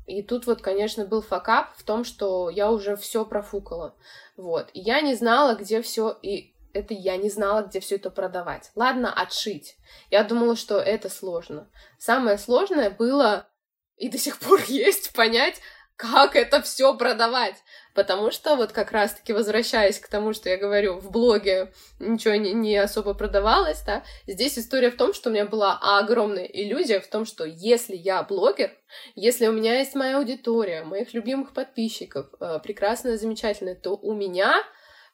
и 0.06 0.22
тут 0.22 0.48
вот, 0.48 0.62
конечно, 0.62 1.06
был 1.06 1.22
факап 1.22 1.76
в 1.78 1.84
том, 1.84 2.04
что 2.04 2.50
я 2.50 2.72
уже 2.72 2.96
все 2.98 3.26
профукала. 3.26 3.96
Вот. 4.36 4.70
И 4.74 4.80
я 4.80 5.02
не 5.02 5.16
знала, 5.16 5.56
где 5.56 5.82
все 5.82 6.18
и 6.22 6.53
это 6.74 6.94
я 6.94 7.18
не 7.18 7.30
знала, 7.30 7.62
где 7.62 7.80
все 7.80 7.96
это 7.96 8.10
продавать. 8.10 8.72
Ладно, 8.76 9.14
отшить. 9.14 9.78
Я 10.10 10.24
думала, 10.24 10.56
что 10.56 10.80
это 10.80 11.10
сложно. 11.10 11.70
Самое 12.00 12.38
сложное 12.38 12.90
было 12.90 13.48
и 13.98 14.10
до 14.10 14.18
сих 14.18 14.40
пор 14.40 14.62
есть 14.68 15.14
понять, 15.14 15.62
как 15.96 16.36
это 16.36 16.62
все 16.62 16.98
продавать. 16.98 17.56
Потому 17.94 18.32
что 18.32 18.56
вот 18.56 18.72
как 18.72 18.92
раз-таки 18.92 19.34
возвращаясь 19.34 20.00
к 20.00 20.08
тому, 20.08 20.34
что 20.34 20.50
я 20.50 20.58
говорю, 20.58 21.00
в 21.00 21.12
блоге 21.12 21.72
ничего 22.00 22.34
не, 22.34 22.52
не 22.52 22.76
особо 22.76 23.14
продавалось, 23.14 23.84
да, 23.84 24.04
здесь 24.26 24.58
история 24.58 24.90
в 24.90 24.98
том, 24.98 25.14
что 25.14 25.30
у 25.30 25.32
меня 25.34 25.46
была 25.46 25.80
огромная 25.80 26.46
иллюзия 26.46 27.00
в 27.00 27.08
том, 27.08 27.26
что 27.26 27.46
если 27.46 27.96
я 27.96 28.24
блогер, 28.24 28.72
если 29.14 29.46
у 29.46 29.52
меня 29.52 29.78
есть 29.78 29.94
моя 29.94 30.18
аудитория, 30.18 30.84
моих 30.84 31.14
любимых 31.14 31.54
подписчиков, 31.54 32.26
э, 32.40 32.60
прекрасная, 32.64 33.18
замечательная, 33.18 33.76
то 33.76 33.96
у 33.96 34.14
меня 34.14 34.64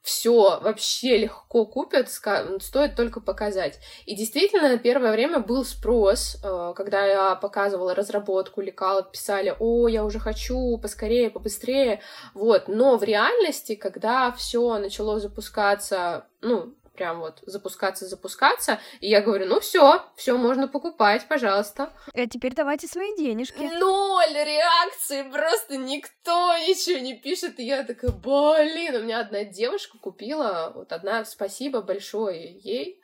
все 0.01 0.59
вообще 0.61 1.17
легко 1.17 1.65
купят, 1.65 2.09
стоит 2.09 2.95
только 2.95 3.19
показать. 3.19 3.79
И 4.05 4.15
действительно, 4.15 4.77
первое 4.77 5.11
время 5.11 5.39
был 5.39 5.65
спрос, 5.65 6.37
э, 6.43 6.73
когда 6.75 7.05
я 7.05 7.35
показывала 7.35 7.93
разработку, 7.93 8.61
лекал, 8.61 9.03
писали, 9.03 9.55
о, 9.59 9.87
я 9.87 10.05
уже 10.05 10.19
хочу, 10.19 10.77
поскорее, 10.77 11.29
побыстрее, 11.29 12.01
вот. 12.33 12.67
Но 12.67 12.97
в 12.97 13.03
реальности, 13.03 13.75
когда 13.75 14.31
все 14.31 14.77
начало 14.77 15.19
запускаться, 15.19 16.25
ну, 16.41 16.73
прям 16.99 17.21
вот 17.21 17.39
запускаться, 17.43 18.05
запускаться. 18.05 18.79
И 18.99 19.07
я 19.07 19.21
говорю, 19.21 19.45
ну 19.45 19.61
все, 19.61 20.03
все 20.17 20.37
можно 20.37 20.67
покупать, 20.67 21.25
пожалуйста. 21.29 21.93
А 22.13 22.27
теперь 22.27 22.53
давайте 22.53 22.87
свои 22.87 23.15
денежки. 23.15 23.57
Ноль 23.61 24.33
реакции, 24.33 25.23
просто 25.31 25.77
никто 25.77 26.57
ничего 26.57 26.99
не 26.99 27.15
пишет. 27.15 27.57
И 27.57 27.63
я 27.63 27.85
такая, 27.85 28.11
блин, 28.11 28.95
у 28.95 29.03
меня 29.03 29.21
одна 29.21 29.45
девушка 29.45 29.97
купила, 29.97 30.73
вот 30.75 30.91
одна, 30.91 31.23
спасибо 31.23 31.81
большое 31.81 32.59
ей. 32.59 33.01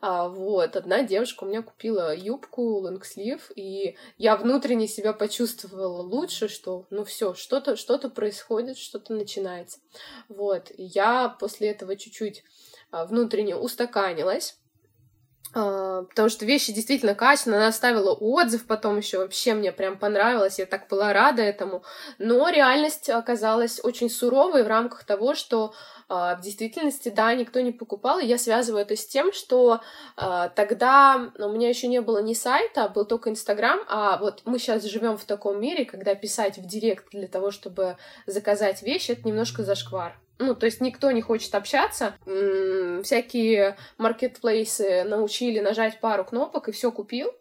А, 0.00 0.28
вот, 0.28 0.76
одна 0.76 1.02
девушка 1.02 1.42
у 1.42 1.48
меня 1.48 1.62
купила 1.62 2.14
юбку, 2.14 2.62
лонгслив, 2.78 3.50
и 3.56 3.96
я 4.16 4.36
внутренне 4.36 4.86
себя 4.86 5.12
почувствовала 5.12 6.02
лучше, 6.02 6.48
что, 6.48 6.86
ну 6.90 7.04
все, 7.04 7.34
что-то 7.34 7.74
что 7.74 7.98
происходит, 8.08 8.78
что-то 8.78 9.12
начинается. 9.12 9.80
Вот, 10.28 10.70
и 10.70 10.84
я 10.84 11.28
после 11.40 11.70
этого 11.70 11.96
чуть-чуть 11.96 12.44
внутренне 12.92 13.56
устаканилась. 13.56 14.58
А, 15.54 16.02
потому 16.02 16.28
что 16.28 16.44
вещи 16.44 16.72
действительно 16.72 17.14
качественные, 17.14 17.58
она 17.58 17.68
оставила 17.68 18.12
отзыв 18.12 18.66
потом 18.66 18.98
еще, 18.98 19.18
вообще 19.18 19.54
мне 19.54 19.72
прям 19.72 19.98
понравилось, 19.98 20.58
я 20.58 20.66
так 20.66 20.88
была 20.88 21.12
рада 21.12 21.42
этому, 21.42 21.82
но 22.18 22.50
реальность 22.50 23.08
оказалась 23.08 23.80
очень 23.82 24.10
суровой 24.10 24.62
в 24.62 24.66
рамках 24.66 25.04
того, 25.04 25.34
что 25.34 25.72
а, 26.10 26.36
в 26.36 26.42
действительности, 26.42 27.08
да, 27.08 27.32
никто 27.34 27.60
не 27.60 27.72
покупал, 27.72 28.18
и 28.18 28.26
я 28.26 28.36
связываю 28.36 28.82
это 28.82 28.94
с 28.94 29.06
тем, 29.06 29.32
что 29.32 29.80
тогда 30.16 31.30
у 31.38 31.48
меня 31.48 31.68
еще 31.68 31.86
не 31.88 32.00
было 32.00 32.22
ни 32.22 32.34
сайта, 32.34 32.88
был 32.88 33.04
только 33.04 33.30
Инстаграм, 33.30 33.80
а 33.88 34.18
вот 34.18 34.42
мы 34.44 34.58
сейчас 34.58 34.84
живем 34.84 35.16
в 35.16 35.24
таком 35.24 35.60
мире, 35.60 35.84
когда 35.84 36.14
писать 36.14 36.58
в 36.58 36.66
директ 36.66 37.10
для 37.10 37.28
того, 37.28 37.50
чтобы 37.50 37.96
заказать 38.26 38.82
вещи, 38.82 39.12
это 39.12 39.26
немножко 39.26 39.62
зашквар. 39.62 40.18
Ну, 40.38 40.54
то 40.54 40.66
есть 40.66 40.80
никто 40.80 41.10
не 41.10 41.20
хочет 41.20 41.54
общаться. 41.54 42.14
Всякие 43.02 43.76
маркетплейсы 43.96 45.04
научили 45.04 45.60
нажать 45.60 46.00
пару 46.00 46.24
кнопок 46.24 46.68
и 46.68 46.72
все 46.72 46.92
купил. 46.92 47.32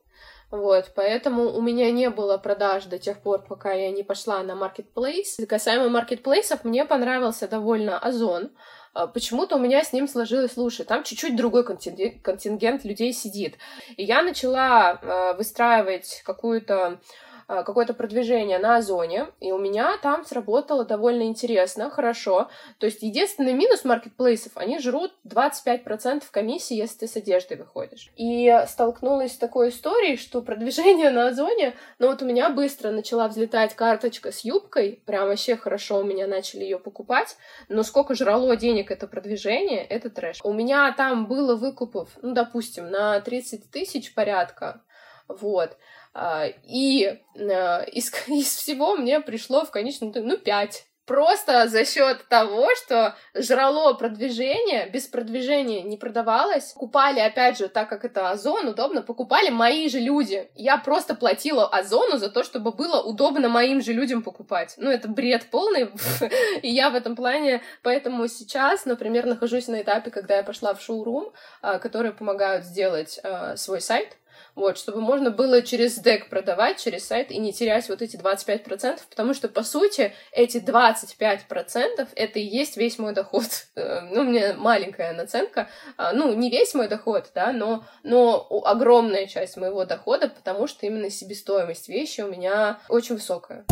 Вот, 0.49 0.93
поэтому 0.95 1.51
у 1.51 1.61
меня 1.61 1.91
не 1.91 2.09
было 2.09 2.37
продаж 2.37 2.85
до 2.85 2.97
тех 2.97 3.21
пор, 3.21 3.43
пока 3.43 3.73
я 3.73 3.91
не 3.91 4.03
пошла 4.03 4.41
на 4.43 4.55
маркетплейс. 4.55 5.37
Касаемо 5.47 5.89
маркетплейсов, 5.89 6.63
мне 6.63 6.85
понравился 6.85 7.49
довольно 7.49 7.99
Озон. 7.99 8.51
А, 8.93 9.07
почему-то 9.07 9.57
у 9.57 9.59
меня 9.59 9.83
с 9.83 9.91
ним 9.91 10.07
сложилось 10.07 10.55
лучше. 10.55 10.85
Там 10.85 11.03
чуть-чуть 11.03 11.35
другой 11.35 11.65
контингент, 11.65 12.85
людей 12.85 13.11
сидит. 13.11 13.57
И 13.97 14.03
я 14.03 14.23
начала 14.23 14.99
э, 15.01 15.37
выстраивать 15.37 16.21
какую-то 16.25 16.75
а, 16.85 16.99
какое-то 17.47 17.93
продвижение 17.93 18.59
на 18.59 18.77
Озоне, 18.77 19.27
и 19.39 19.51
у 19.51 19.57
меня 19.57 19.97
там 20.01 20.25
сработало 20.25 20.83
довольно 20.83 21.23
интересно, 21.23 21.89
хорошо. 21.89 22.49
То 22.77 22.85
есть 22.85 23.01
единственный 23.01 23.53
минус 23.53 23.85
маркетплейсов, 23.85 24.51
они 24.55 24.79
жрут 24.79 25.13
25% 25.25 26.23
комиссии, 26.29 26.75
если 26.75 26.99
ты 26.99 27.07
с 27.07 27.15
одеждой 27.15 27.57
выходишь. 27.57 28.11
И 28.17 28.53
столкнулась 28.67 29.33
с 29.33 29.37
такой 29.37 29.69
историей, 29.69 30.17
что 30.17 30.41
продвижение 30.41 31.09
на 31.09 31.29
Озоне, 31.29 31.73
ну 31.99 32.07
вот 32.07 32.21
у 32.21 32.25
меня 32.25 32.49
быстро 32.49 32.91
начала 32.91 33.27
взлетать 33.29 33.75
карточка 33.75 34.31
с 34.31 34.43
юбкой, 34.43 35.01
прям 35.05 35.27
вообще 35.27 35.55
хорошо 35.55 35.99
у 35.99 36.03
меня 36.03 36.27
начали 36.27 36.63
ее 36.63 36.79
покупать, 36.79 37.37
но 37.69 37.83
сколько 37.83 38.13
жрало 38.13 38.57
денег 38.57 38.91
это 38.91 39.07
продвижение, 39.07 39.85
это 39.85 40.09
трэш. 40.09 40.41
У 40.43 40.51
меня 40.51 40.91
там 40.91 41.27
было 41.27 41.55
выкупов, 41.55 42.09
ну, 42.21 42.33
допустим, 42.33 42.89
на 42.91 43.21
30 43.21 43.71
тысяч 43.71 44.13
порядка, 44.13 44.81
вот. 45.27 45.77
А, 46.13 46.45
и 46.63 47.19
а, 47.35 47.83
из, 47.83 48.11
из 48.27 48.55
всего 48.55 48.95
мне 48.95 49.19
пришло 49.19 49.65
в 49.65 49.71
конечном 49.71 50.11
итоге, 50.11 50.27
ну, 50.27 50.37
пять. 50.37 50.87
Просто 51.07 51.69
за 51.69 51.85
счет 51.85 52.27
того, 52.27 52.67
что 52.75 53.15
жрало 53.33 53.93
продвижение, 53.93 54.89
без 54.89 55.07
продвижения 55.07 55.81
не 55.81 55.95
продавалось. 55.95 56.73
Покупали, 56.73 57.21
опять 57.21 57.57
же, 57.57 57.69
так 57.69 57.87
как 57.87 58.03
это 58.03 58.29
Озон, 58.29 58.67
удобно, 58.67 59.01
покупали 59.01 59.49
мои 59.49 59.87
же 59.87 60.01
люди. 60.01 60.51
Я 60.53 60.77
просто 60.77 61.15
платила 61.15 61.65
Озону 61.65 62.17
за 62.17 62.29
то, 62.29 62.43
чтобы 62.43 62.73
было 62.73 63.01
удобно 63.01 63.47
моим 63.47 63.81
же 63.81 63.93
людям 63.93 64.21
покупать. 64.21 64.73
Ну, 64.75 64.89
это 64.89 65.07
бред 65.07 65.45
полный, 65.49 65.89
и 66.61 66.69
я 66.69 66.89
в 66.89 66.95
этом 66.95 67.15
плане, 67.15 67.61
поэтому 67.83 68.27
сейчас, 68.27 68.83
например, 68.83 69.27
нахожусь 69.27 69.69
на 69.69 69.81
этапе, 69.81 70.11
когда 70.11 70.35
я 70.35 70.43
пошла 70.43 70.73
в 70.73 70.81
шоурум, 70.81 71.31
а, 71.61 71.79
которые 71.79 72.11
помогают 72.11 72.65
сделать 72.65 73.21
свой 73.55 73.79
сайт, 73.79 74.17
вот, 74.57 74.79
чтобы 74.79 75.01
можно 75.01 75.29
было 75.29 75.61
через 75.61 75.99
дек 75.99 76.29
продавать, 76.29 76.81
через 76.83 77.05
сайт 77.05 77.31
и 77.31 77.37
не 77.37 77.53
терять 77.53 77.87
вот 77.89 78.01
эти 78.01 78.17
25%, 78.17 78.99
потому 79.09 79.35
что, 79.35 79.47
по 79.47 79.61
сути, 79.61 80.13
эти 80.31 80.57
25% 80.57 82.07
это 82.15 82.39
и 82.39 82.43
есть 82.43 82.75
весь 82.75 82.97
мой 82.99 83.13
доход. 83.13 83.37
Э, 83.77 84.01
ну, 84.01 84.21
у 84.21 84.23
меня 84.23 84.55
маленькая 84.57 85.13
наценка, 85.13 85.69
а, 85.97 86.11
ну, 86.11 86.33
не 86.33 86.49
весь 86.49 86.73
мой 86.73 86.87
доход, 86.87 87.29
да, 87.35 87.51
но, 87.51 87.83
но 88.01 88.47
огромная 88.65 89.27
часть 89.27 89.55
моего 89.55 89.85
дохода, 89.85 90.29
потому 90.29 90.65
что 90.65 90.87
именно 90.87 91.11
себестоимость 91.11 91.87
вещи 91.87 92.21
у 92.21 92.27
меня 92.27 92.79
очень 92.89 93.15
высокая. 93.15 93.65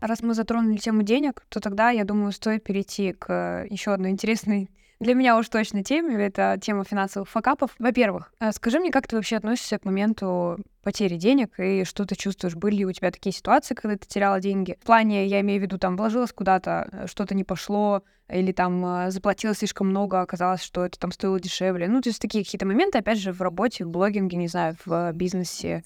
Раз 0.00 0.22
мы 0.22 0.34
затронули 0.34 0.76
тему 0.76 1.02
денег, 1.02 1.42
то 1.48 1.58
тогда, 1.58 1.90
я 1.90 2.04
думаю, 2.04 2.30
стоит 2.30 2.62
перейти 2.62 3.12
к 3.12 3.66
еще 3.68 3.92
одной 3.92 4.10
интересной 4.10 4.70
для 5.00 5.14
меня 5.14 5.38
уж 5.38 5.48
точно 5.48 5.82
теме, 5.82 6.22
это 6.22 6.58
тема 6.60 6.84
финансовых 6.84 7.28
факапов. 7.28 7.74
Во-первых, 7.78 8.32
э, 8.38 8.52
скажи 8.52 8.78
мне, 8.78 8.90
как 8.90 9.06
ты 9.06 9.16
вообще 9.16 9.36
относишься 9.36 9.78
к 9.78 9.86
моменту 9.86 10.58
потери 10.82 11.16
денег 11.16 11.58
и 11.58 11.84
что 11.84 12.04
ты 12.04 12.14
чувствуешь? 12.16 12.54
Были 12.54 12.76
ли 12.76 12.86
у 12.86 12.92
тебя 12.92 13.10
такие 13.10 13.32
ситуации, 13.32 13.74
когда 13.74 13.96
ты 13.96 14.06
теряла 14.06 14.40
деньги? 14.40 14.76
В 14.80 14.84
плане, 14.84 15.26
я 15.26 15.40
имею 15.40 15.58
в 15.60 15.62
виду, 15.62 15.78
там, 15.78 15.96
вложилась 15.96 16.32
куда-то, 16.32 16.88
э, 16.92 17.06
что-то 17.06 17.34
не 17.34 17.44
пошло, 17.44 18.02
или 18.28 18.52
там 18.52 18.84
э, 18.84 19.10
заплатила 19.10 19.54
слишком 19.54 19.88
много, 19.88 20.20
оказалось, 20.20 20.62
что 20.62 20.84
это 20.84 20.98
там 20.98 21.12
стоило 21.12 21.40
дешевле. 21.40 21.88
Ну, 21.88 22.02
то 22.02 22.10
есть 22.10 22.20
такие 22.20 22.44
какие-то 22.44 22.66
моменты, 22.66 22.98
опять 22.98 23.18
же, 23.18 23.32
в 23.32 23.40
работе, 23.40 23.86
в 23.86 23.88
блогинге, 23.88 24.36
не 24.36 24.48
знаю, 24.48 24.76
в 24.84 25.12
бизнесе. 25.12 25.82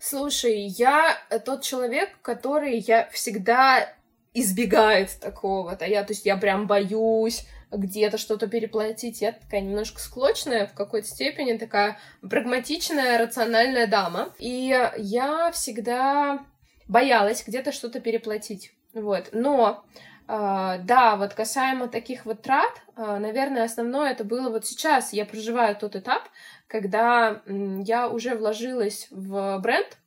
Слушай, 0.00 0.62
я 0.66 1.16
тот 1.44 1.62
человек, 1.62 2.08
который 2.20 2.78
я 2.78 3.08
всегда 3.12 3.88
избегает 4.34 5.10
такого-то. 5.20 5.84
Я, 5.84 6.02
то 6.02 6.12
есть 6.14 6.26
я 6.26 6.36
прям 6.36 6.66
боюсь 6.66 7.46
где-то 7.70 8.18
что-то 8.18 8.46
переплатить. 8.46 9.22
Я 9.22 9.32
такая 9.32 9.60
немножко 9.60 10.00
склочная, 10.00 10.66
в 10.66 10.74
какой-то 10.74 11.08
степени 11.08 11.56
такая 11.56 11.98
прагматичная, 12.20 13.18
рациональная 13.18 13.86
дама. 13.86 14.32
И 14.38 14.76
я 14.96 15.50
всегда 15.52 16.44
боялась 16.88 17.44
где-то 17.46 17.72
что-то 17.72 18.00
переплатить. 18.00 18.72
Вот. 18.94 19.30
Но 19.32 19.84
Uh, 20.30 20.78
да, 20.84 21.16
вот 21.16 21.34
касаемо 21.34 21.88
таких 21.88 22.24
вот 22.24 22.40
трат, 22.40 22.70
uh, 22.94 23.18
наверное, 23.18 23.64
основное 23.64 24.12
это 24.12 24.22
было 24.22 24.48
вот 24.48 24.64
сейчас. 24.64 25.12
Я 25.12 25.24
проживаю 25.24 25.74
тот 25.74 25.96
этап, 25.96 26.22
когда 26.68 27.42
я 27.48 28.08
уже 28.08 28.36
вложилась 28.36 29.08
в 29.10 29.58
бренд, 29.58 29.98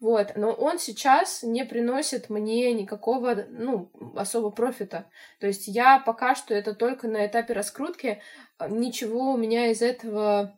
вот, 0.00 0.32
но 0.34 0.50
он 0.50 0.78
сейчас 0.78 1.42
не 1.42 1.64
приносит 1.64 2.30
мне 2.30 2.72
никакого, 2.72 3.44
ну, 3.50 3.90
особо 4.16 4.50
профита. 4.50 5.04
То 5.40 5.46
есть 5.46 5.68
я 5.68 5.98
пока 5.98 6.34
что 6.34 6.54
это 6.54 6.74
только 6.74 7.06
на 7.06 7.26
этапе 7.26 7.52
раскрутки, 7.52 8.22
а, 8.56 8.68
ничего 8.68 9.32
у 9.32 9.36
меня 9.36 9.66
из 9.70 9.82
этого 9.82 10.56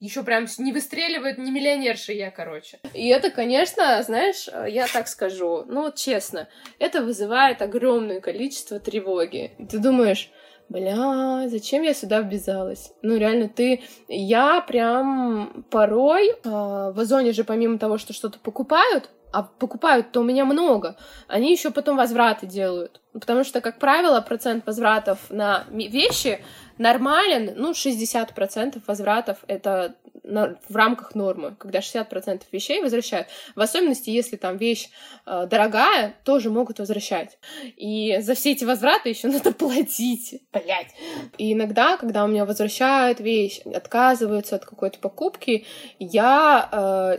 еще 0.00 0.22
прям 0.22 0.46
не 0.58 0.72
выстреливает, 0.72 1.38
не 1.38 1.50
миллионерша 1.50 2.12
я, 2.12 2.30
короче. 2.30 2.78
И 2.94 3.08
это, 3.08 3.30
конечно, 3.30 4.02
знаешь, 4.02 4.48
я 4.68 4.86
так 4.86 5.08
скажу, 5.08 5.64
ну 5.66 5.82
вот 5.82 5.96
честно, 5.96 6.48
это 6.78 7.02
вызывает 7.02 7.62
огромное 7.62 8.20
количество 8.20 8.78
тревоги. 8.78 9.52
Ты 9.70 9.78
думаешь, 9.78 10.30
бля, 10.68 11.48
зачем 11.48 11.82
я 11.82 11.94
сюда 11.94 12.20
ввязалась? 12.20 12.92
Ну, 13.02 13.16
реально, 13.16 13.48
ты... 13.48 13.82
Я 14.08 14.60
прям 14.60 15.64
порой... 15.70 16.30
Э, 16.44 16.92
в 16.92 17.00
Озоне 17.00 17.32
же 17.32 17.44
помимо 17.44 17.78
того, 17.78 17.98
что 17.98 18.12
что-то 18.12 18.38
покупают, 18.38 19.10
а 19.32 19.42
покупают-то 19.42 20.20
у 20.20 20.24
меня 20.24 20.44
много, 20.44 20.96
они 21.26 21.52
еще 21.52 21.70
потом 21.70 21.96
возвраты 21.96 22.46
делают. 22.46 23.00
Потому 23.12 23.44
что, 23.44 23.60
как 23.60 23.78
правило, 23.78 24.20
процент 24.20 24.66
возвратов 24.66 25.30
на 25.30 25.64
вещи 25.70 26.40
нормален, 26.78 27.52
ну, 27.56 27.72
60% 27.72 28.80
возвратов 28.86 29.38
это 29.46 29.96
на, 30.22 30.58
в 30.68 30.76
рамках 30.76 31.14
нормы, 31.14 31.54
когда 31.58 31.80
60% 31.80 32.42
вещей 32.52 32.82
возвращают. 32.82 33.28
В 33.54 33.60
особенности, 33.60 34.10
если 34.10 34.36
там 34.36 34.56
вещь 34.56 34.88
э, 35.26 35.46
дорогая, 35.50 36.14
тоже 36.24 36.50
могут 36.50 36.78
возвращать. 36.78 37.38
И 37.76 38.18
за 38.20 38.34
все 38.34 38.52
эти 38.52 38.64
возвраты 38.64 39.08
еще 39.08 39.28
надо 39.28 39.52
платить. 39.52 40.42
Блять. 40.52 40.94
И 41.38 41.52
иногда, 41.52 41.96
когда 41.96 42.24
у 42.24 42.28
меня 42.28 42.44
возвращают 42.44 43.20
вещь, 43.20 43.60
отказываются 43.64 44.56
от 44.56 44.64
какой-то 44.64 44.98
покупки, 44.98 45.66
я 45.98 46.68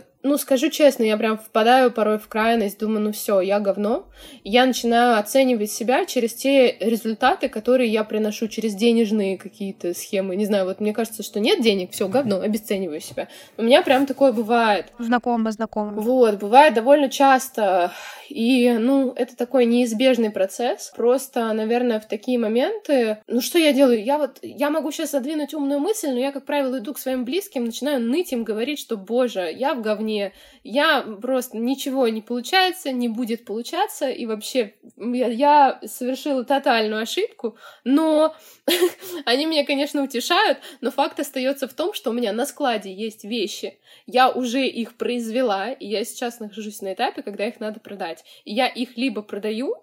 ну, 0.22 0.36
скажу 0.36 0.68
честно, 0.68 1.04
я 1.04 1.16
прям 1.16 1.38
впадаю 1.38 1.90
порой 1.90 2.18
в 2.18 2.28
крайность, 2.28 2.78
думаю, 2.78 3.00
ну 3.00 3.12
все, 3.12 3.40
я 3.40 3.58
говно. 3.58 4.06
я 4.44 4.66
начинаю 4.66 5.18
оценивать 5.18 5.70
себя 5.70 6.04
через 6.04 6.34
те 6.34 6.76
результаты, 6.78 7.48
которые 7.48 7.90
я 7.90 8.04
приношу, 8.04 8.48
через 8.48 8.74
денежные 8.74 9.38
какие-то 9.38 9.94
схемы. 9.94 10.36
Не 10.36 10.44
знаю, 10.44 10.66
вот 10.66 10.80
мне 10.80 10.92
кажется, 10.92 11.22
что 11.22 11.40
нет 11.40 11.62
денег, 11.62 11.92
все, 11.92 12.06
говно, 12.06 12.40
обесцениваю 12.40 12.99
себя. 13.00 13.28
У 13.56 13.62
меня 13.62 13.82
прям 13.82 14.06
такое 14.06 14.32
бывает. 14.32 14.92
Знакомо, 14.98 15.50
знакомо. 15.52 15.92
Вот, 15.92 16.36
бывает 16.36 16.74
довольно 16.74 17.08
часто. 17.08 17.92
И, 18.28 18.70
ну, 18.72 19.12
это 19.16 19.36
такой 19.36 19.66
неизбежный 19.66 20.30
процесс. 20.30 20.92
Просто, 20.96 21.52
наверное, 21.52 22.00
в 22.00 22.06
такие 22.06 22.38
моменты... 22.38 23.18
Ну, 23.26 23.40
что 23.40 23.58
я 23.58 23.72
делаю? 23.72 24.02
Я 24.02 24.18
вот... 24.18 24.38
Я 24.42 24.70
могу 24.70 24.92
сейчас 24.92 25.10
задвинуть 25.10 25.54
умную 25.54 25.80
мысль, 25.80 26.10
но 26.10 26.18
я, 26.18 26.30
как 26.32 26.44
правило, 26.44 26.78
иду 26.78 26.94
к 26.94 26.98
своим 26.98 27.24
близким, 27.24 27.64
начинаю 27.64 28.00
ныть 28.00 28.32
им, 28.32 28.44
говорить, 28.44 28.78
что, 28.78 28.96
боже, 28.96 29.50
я 29.52 29.74
в 29.74 29.82
говне, 29.82 30.32
я 30.62 31.02
просто... 31.02 31.58
Ничего 31.58 32.06
не 32.08 32.22
получается, 32.22 32.92
не 32.92 33.08
будет 33.08 33.44
получаться, 33.44 34.08
и 34.08 34.26
вообще 34.26 34.74
я, 34.96 35.26
я 35.26 35.80
совершила 35.86 36.44
тотальную 36.44 37.02
ошибку, 37.02 37.56
но 37.84 38.34
они 39.24 39.46
меня, 39.46 39.64
конечно, 39.64 40.02
утешают, 40.02 40.58
но 40.80 40.90
факт 40.90 41.18
остается 41.20 41.68
в 41.68 41.74
том, 41.74 41.92
что 41.92 42.10
у 42.10 42.12
меня 42.12 42.32
на 42.32 42.46
складе 42.46 42.92
есть 42.92 43.24
вещи, 43.24 43.78
я 44.06 44.30
уже 44.30 44.66
их 44.66 44.96
произвела, 44.96 45.70
и 45.70 45.86
я 45.86 46.04
сейчас 46.04 46.40
нахожусь 46.40 46.80
на 46.80 46.94
этапе, 46.94 47.22
когда 47.22 47.46
их 47.46 47.60
надо 47.60 47.80
продать. 47.80 48.24
И 48.44 48.52
я 48.52 48.66
их 48.66 48.96
либо 48.96 49.22
продаю, 49.22 49.74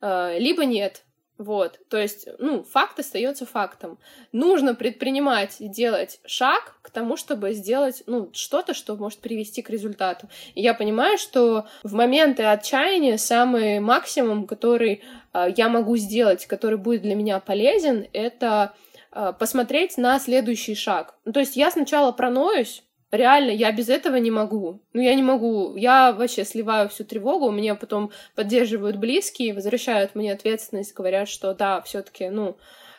э, 0.00 0.38
либо 0.38 0.64
нет. 0.64 1.04
Вот, 1.40 1.80
то 1.88 1.96
есть, 1.96 2.28
ну, 2.38 2.62
факт 2.62 2.98
остается 2.98 3.46
фактом. 3.46 3.98
Нужно 4.30 4.74
предпринимать 4.74 5.56
и 5.58 5.68
делать 5.68 6.20
шаг 6.26 6.74
к 6.82 6.90
тому, 6.90 7.16
чтобы 7.16 7.54
сделать, 7.54 8.02
ну, 8.04 8.28
что-то, 8.34 8.74
что 8.74 8.94
может 8.94 9.20
привести 9.20 9.62
к 9.62 9.70
результату. 9.70 10.28
И 10.54 10.60
я 10.60 10.74
понимаю, 10.74 11.16
что 11.16 11.64
в 11.82 11.94
моменты 11.94 12.42
отчаяния 12.42 13.16
самый 13.16 13.80
максимум, 13.80 14.46
который 14.46 15.02
э, 15.32 15.46
я 15.56 15.70
могу 15.70 15.96
сделать, 15.96 16.44
который 16.44 16.76
будет 16.76 17.00
для 17.00 17.14
меня 17.14 17.40
полезен, 17.40 18.06
это 18.12 18.74
э, 19.10 19.32
посмотреть 19.38 19.96
на 19.96 20.18
следующий 20.18 20.74
шаг. 20.74 21.14
Ну, 21.24 21.32
то 21.32 21.40
есть 21.40 21.56
я 21.56 21.70
сначала 21.70 22.12
проноюсь, 22.12 22.82
Реально, 23.10 23.50
я 23.50 23.72
без 23.72 23.88
этого 23.88 24.16
не 24.16 24.30
могу. 24.30 24.80
Ну, 24.92 25.00
я 25.00 25.14
не 25.14 25.22
могу. 25.22 25.74
Я 25.76 26.12
вообще 26.12 26.44
сливаю 26.44 26.88
всю 26.88 27.04
тревогу. 27.04 27.50
Меня 27.50 27.74
потом 27.74 28.12
поддерживают 28.36 28.96
близкие, 28.96 29.52
возвращают 29.52 30.14
мне 30.14 30.32
ответственность, 30.32 30.94
говорят, 30.94 31.28
что 31.28 31.52
да, 31.54 31.80
все-таки, 31.80 32.28
ну, 32.28 32.56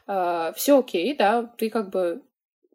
э, 0.07 0.51
все 0.55 0.79
окей, 0.79 1.15
да, 1.15 1.43
ты 1.57 1.69
как 1.69 1.89
бы 1.89 2.21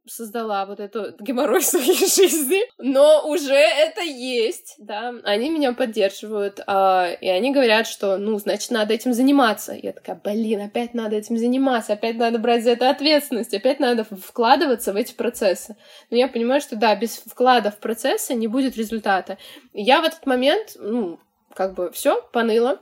создала 0.07 0.67
вот 0.67 0.81
эту 0.81 1.15
геморрой 1.21 1.63
своей 1.63 1.95
жизни, 1.95 2.63
но 2.79 3.27
уже 3.27 3.55
это 3.55 4.03
есть, 4.03 4.75
да. 4.79 5.15
Они 5.25 5.51
меня 5.51 5.73
поддерживают, 5.73 6.61
а, 6.67 7.11
и 7.21 7.29
они 7.29 7.53
говорят, 7.53 7.87
что, 7.87 8.17
ну, 8.17 8.39
значит, 8.39 8.71
надо 8.71 8.95
этим 8.95 9.13
заниматься. 9.13 9.73
Я 9.73 9.93
такая, 9.93 10.21
блин, 10.23 10.61
опять 10.63 10.95
надо 10.95 11.17
этим 11.17 11.37
заниматься, 11.37 11.95
опять 11.95 12.17
надо 12.17 12.39
брать 12.39 12.65
за 12.65 12.71
это 12.71 12.91
ответственность, 12.91 13.55
опять 13.55 13.81
надо 13.81 14.05
вкладываться 14.05 14.93
в 14.93 14.97
эти 14.97 15.13
процессы. 15.13 15.77
Но 16.11 16.17
я 16.17 16.29
понимаю, 16.29 16.61
что 16.61 16.77
да, 16.77 16.95
без 16.95 17.17
вклада 17.17 17.71
в 17.71 17.79
процессы 17.79 18.35
не 18.35 18.49
будет 18.49 18.77
результата. 18.77 19.39
И 19.73 19.83
я 19.83 20.01
в 20.01 20.05
этот 20.05 20.27
момент, 20.27 20.77
ну, 20.77 21.19
как 21.55 21.75
бы 21.75 21.91
все, 21.91 22.23
поныла, 22.33 22.81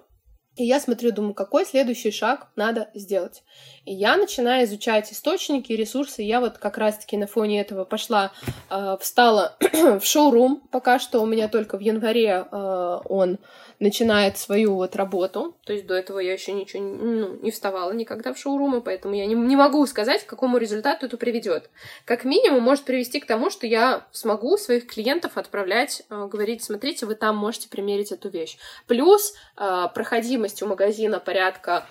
и 0.56 0.64
я 0.64 0.78
смотрю, 0.78 1.10
думаю, 1.10 1.34
какой 1.34 1.64
следующий 1.64 2.12
шаг 2.12 2.48
надо 2.54 2.90
сделать. 2.94 3.42
И 3.84 3.92
я 3.92 4.16
начинаю 4.16 4.64
изучать 4.64 5.12
источники, 5.12 5.72
ресурсы. 5.72 6.22
Я 6.22 6.40
вот 6.40 6.58
как 6.58 6.78
раз-таки 6.78 7.16
на 7.16 7.26
фоне 7.26 7.60
этого 7.60 7.84
пошла, 7.84 8.32
э, 8.70 8.96
встала 9.00 9.56
в 9.60 10.02
шоурум. 10.02 10.62
Пока 10.70 10.98
что 10.98 11.20
у 11.20 11.26
меня 11.26 11.48
только 11.48 11.76
в 11.76 11.80
январе 11.80 12.46
э, 12.50 12.98
он 13.04 13.38
начинает 13.80 14.38
свою 14.38 14.76
вот 14.76 14.96
работу. 14.96 15.56
То 15.64 15.72
есть 15.72 15.86
до 15.86 15.94
этого 15.94 16.18
я 16.18 16.32
еще 16.32 16.52
ничего 16.52 16.82
ну, 16.82 17.38
не 17.42 17.50
вставала 17.50 17.92
никогда 17.92 18.32
в 18.32 18.38
шоурумы, 18.38 18.80
поэтому 18.80 19.14
я 19.14 19.26
не, 19.26 19.34
не 19.34 19.56
могу 19.56 19.86
сказать, 19.86 20.24
к 20.24 20.28
какому 20.28 20.56
результату 20.56 21.06
это 21.06 21.16
приведет. 21.16 21.68
Как 22.04 22.24
минимум 22.24 22.62
может 22.62 22.84
привести 22.84 23.20
к 23.20 23.26
тому, 23.26 23.50
что 23.50 23.66
я 23.66 24.06
смогу 24.12 24.56
своих 24.56 24.86
клиентов 24.86 25.36
отправлять, 25.36 26.02
э, 26.08 26.26
говорить, 26.26 26.64
смотрите, 26.64 27.04
вы 27.04 27.14
там 27.14 27.36
можете 27.36 27.68
примерить 27.68 28.12
эту 28.12 28.30
вещь. 28.30 28.56
Плюс 28.86 29.34
э, 29.58 29.88
проходимость 29.94 30.62
у 30.62 30.66
магазина 30.66 31.20
порядка 31.20 31.86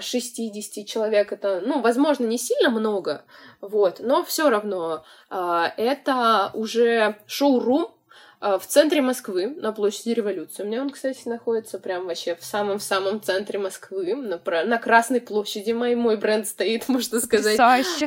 60 0.00 0.78
э, 0.78 0.84
человек 0.84 1.32
это, 1.32 1.62
ну, 1.64 1.80
возможно, 1.80 2.24
не 2.24 2.38
сильно 2.38 2.70
много, 2.70 3.24
вот, 3.60 4.00
но 4.00 4.24
все 4.24 4.50
равно 4.50 5.04
э, 5.30 5.64
это 5.76 6.50
уже 6.54 7.16
шоурум, 7.26 7.92
а, 8.40 8.58
в 8.58 8.66
центре 8.66 9.02
Москвы, 9.02 9.48
на 9.48 9.72
площади 9.72 10.10
Революции. 10.10 10.62
У 10.62 10.66
меня 10.66 10.80
он, 10.80 10.90
кстати, 10.90 11.26
находится 11.26 11.80
прям 11.80 12.06
вообще 12.06 12.36
в 12.36 12.44
самом-самом 12.44 13.20
центре 13.20 13.58
Москвы, 13.58 14.14
на, 14.14 14.40
на 14.64 14.78
Красной 14.78 15.20
площади 15.20 15.72
мой, 15.72 15.96
мой 15.96 16.16
бренд 16.16 16.46
стоит, 16.46 16.88
можно 16.88 17.20
сказать. 17.20 17.56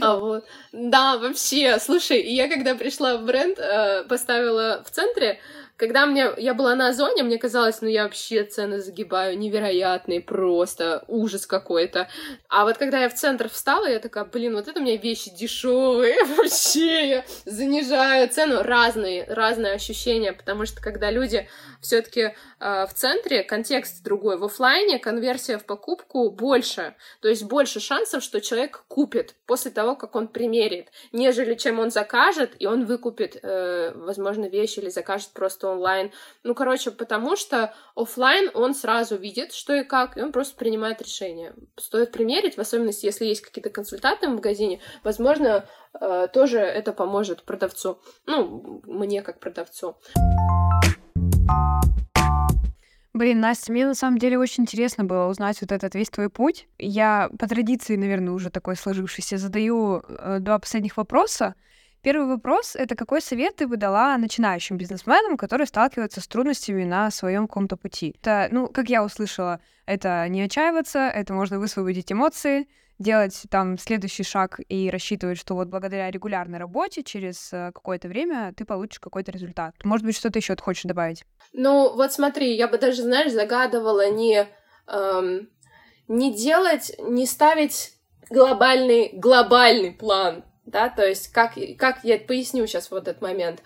А, 0.01 0.17
вот. 0.17 0.45
Да, 0.71 1.17
вообще, 1.17 1.79
слушай, 1.79 2.21
я 2.21 2.47
когда 2.47 2.75
пришла 2.75 3.17
в 3.17 3.25
бренд, 3.25 3.59
э, 3.59 4.03
поставила 4.07 4.81
в 4.85 4.91
центре, 4.91 5.39
когда 5.81 6.05
мне, 6.05 6.29
я 6.37 6.53
была 6.53 6.75
на 6.75 6.89
Озоне, 6.89 7.23
мне 7.23 7.39
казалось, 7.39 7.81
ну 7.81 7.87
я 7.87 8.03
вообще 8.03 8.43
цены 8.43 8.79
загибаю 8.81 9.35
невероятные, 9.35 10.21
просто 10.21 11.03
ужас 11.07 11.47
какой-то. 11.47 12.07
А 12.49 12.65
вот 12.65 12.77
когда 12.77 12.99
я 12.99 13.09
в 13.09 13.15
центр 13.15 13.49
встала, 13.49 13.87
я 13.87 13.97
такая, 13.97 14.25
блин, 14.25 14.53
вот 14.53 14.67
это 14.67 14.79
у 14.79 14.83
меня 14.83 14.97
вещи 14.97 15.35
дешевые, 15.35 16.23
вообще 16.37 17.09
я 17.09 17.25
занижаю 17.45 18.29
цену. 18.29 18.61
Разные, 18.61 19.25
разные 19.27 19.73
ощущения, 19.73 20.33
потому 20.33 20.67
что 20.67 20.79
когда 20.83 21.09
люди 21.09 21.49
все-таки 21.81 22.35
в 22.61 22.93
центре, 22.93 23.43
контекст 23.43 24.03
другой. 24.03 24.37
В 24.37 24.43
офлайне 24.43 24.99
конверсия 24.99 25.57
в 25.57 25.65
покупку 25.65 26.29
больше, 26.29 26.95
то 27.19 27.27
есть 27.27 27.43
больше 27.43 27.79
шансов, 27.79 28.23
что 28.23 28.39
человек 28.39 28.83
купит 28.87 29.35
после 29.47 29.71
того, 29.71 29.95
как 29.95 30.15
он 30.15 30.27
примерит, 30.27 30.89
нежели 31.11 31.55
чем 31.55 31.79
он 31.79 31.89
закажет, 31.89 32.51
и 32.59 32.67
он 32.67 32.85
выкупит, 32.85 33.37
э, 33.41 33.93
возможно, 33.95 34.45
вещи 34.45 34.79
или 34.79 34.89
закажет 34.89 35.31
просто 35.33 35.69
онлайн. 35.69 36.11
Ну, 36.43 36.53
короче, 36.53 36.91
потому 36.91 37.35
что 37.35 37.73
офлайн 37.95 38.51
он 38.53 38.75
сразу 38.75 39.15
видит, 39.15 39.53
что 39.53 39.73
и 39.73 39.83
как, 39.83 40.15
и 40.15 40.21
он 40.21 40.31
просто 40.31 40.55
принимает 40.55 41.01
решение. 41.01 41.55
Стоит 41.77 42.11
примерить, 42.11 42.57
в 42.57 42.61
особенности, 42.61 43.07
если 43.07 43.25
есть 43.25 43.41
какие-то 43.41 43.71
консультанты 43.71 44.27
в 44.27 44.31
магазине, 44.31 44.81
возможно, 45.03 45.67
э, 45.99 46.27
тоже 46.31 46.59
это 46.59 46.93
поможет 46.93 47.43
продавцу. 47.43 47.99
Ну, 48.27 48.81
мне 48.85 49.23
как 49.23 49.39
продавцу. 49.39 49.97
Блин, 53.21 53.39
Настя, 53.39 53.71
мне 53.71 53.85
на 53.85 53.93
самом 53.93 54.17
деле 54.17 54.39
очень 54.39 54.63
интересно 54.63 55.03
было 55.03 55.27
узнать 55.27 55.61
вот 55.61 55.71
этот 55.71 55.93
весь 55.93 56.09
твой 56.09 56.27
путь. 56.27 56.67
Я 56.79 57.29
по 57.37 57.47
традиции, 57.47 57.95
наверное, 57.95 58.33
уже 58.33 58.49
такой 58.49 58.75
сложившийся, 58.75 59.37
задаю 59.37 60.01
э, 60.07 60.39
два 60.39 60.57
последних 60.57 60.97
вопроса. 60.97 61.53
Первый 62.01 62.25
вопрос— 62.25 62.75
это 62.75 62.95
какой 62.95 63.21
совет 63.21 63.57
ты 63.57 63.67
бы 63.67 63.77
дала 63.77 64.17
начинающим 64.17 64.77
бизнесменам, 64.77 65.37
которые 65.37 65.67
сталкиваются 65.67 66.19
с 66.19 66.27
трудностями 66.27 66.83
на 66.83 67.11
своем 67.11 67.47
каком-то 67.47 67.77
пути? 67.77 68.15
Это, 68.19 68.47
ну, 68.51 68.67
как 68.67 68.89
я 68.89 69.03
услышала, 69.03 69.59
это 69.85 70.27
не 70.27 70.41
отчаиваться, 70.41 71.01
это 71.01 71.35
можно 71.35 71.59
высвободить 71.59 72.11
эмоции, 72.11 72.67
делать 73.01 73.43
там 73.49 73.77
следующий 73.77 74.23
шаг 74.23 74.59
и 74.69 74.89
рассчитывать, 74.89 75.39
что 75.39 75.55
вот 75.55 75.67
благодаря 75.67 76.09
регулярной 76.09 76.59
работе 76.59 77.03
через 77.03 77.51
э, 77.51 77.71
какое-то 77.73 78.07
время 78.07 78.53
ты 78.55 78.65
получишь 78.65 78.99
какой-то 78.99 79.31
результат. 79.31 79.75
Может 79.83 80.05
быть, 80.05 80.15
что-то 80.15 80.39
еще 80.39 80.55
ты 80.55 80.63
хочешь 80.63 80.83
добавить? 80.83 81.25
Ну, 81.53 81.93
вот 81.95 82.13
смотри, 82.13 82.55
я 82.55 82.67
бы 82.67 82.77
даже, 82.77 83.01
знаешь, 83.01 83.31
загадывала 83.31 84.09
не, 84.09 84.47
эм, 84.87 85.49
не 86.07 86.33
делать, 86.33 86.93
не 86.99 87.25
ставить 87.25 87.93
глобальный, 88.29 89.11
глобальный 89.13 89.91
план, 89.91 90.43
да, 90.65 90.89
то 90.89 91.05
есть 91.05 91.29
как, 91.29 91.53
как 91.77 92.03
я 92.03 92.17
поясню 92.17 92.65
сейчас 92.67 92.91
вот 92.91 93.07
этот 93.07 93.21
момент. 93.21 93.61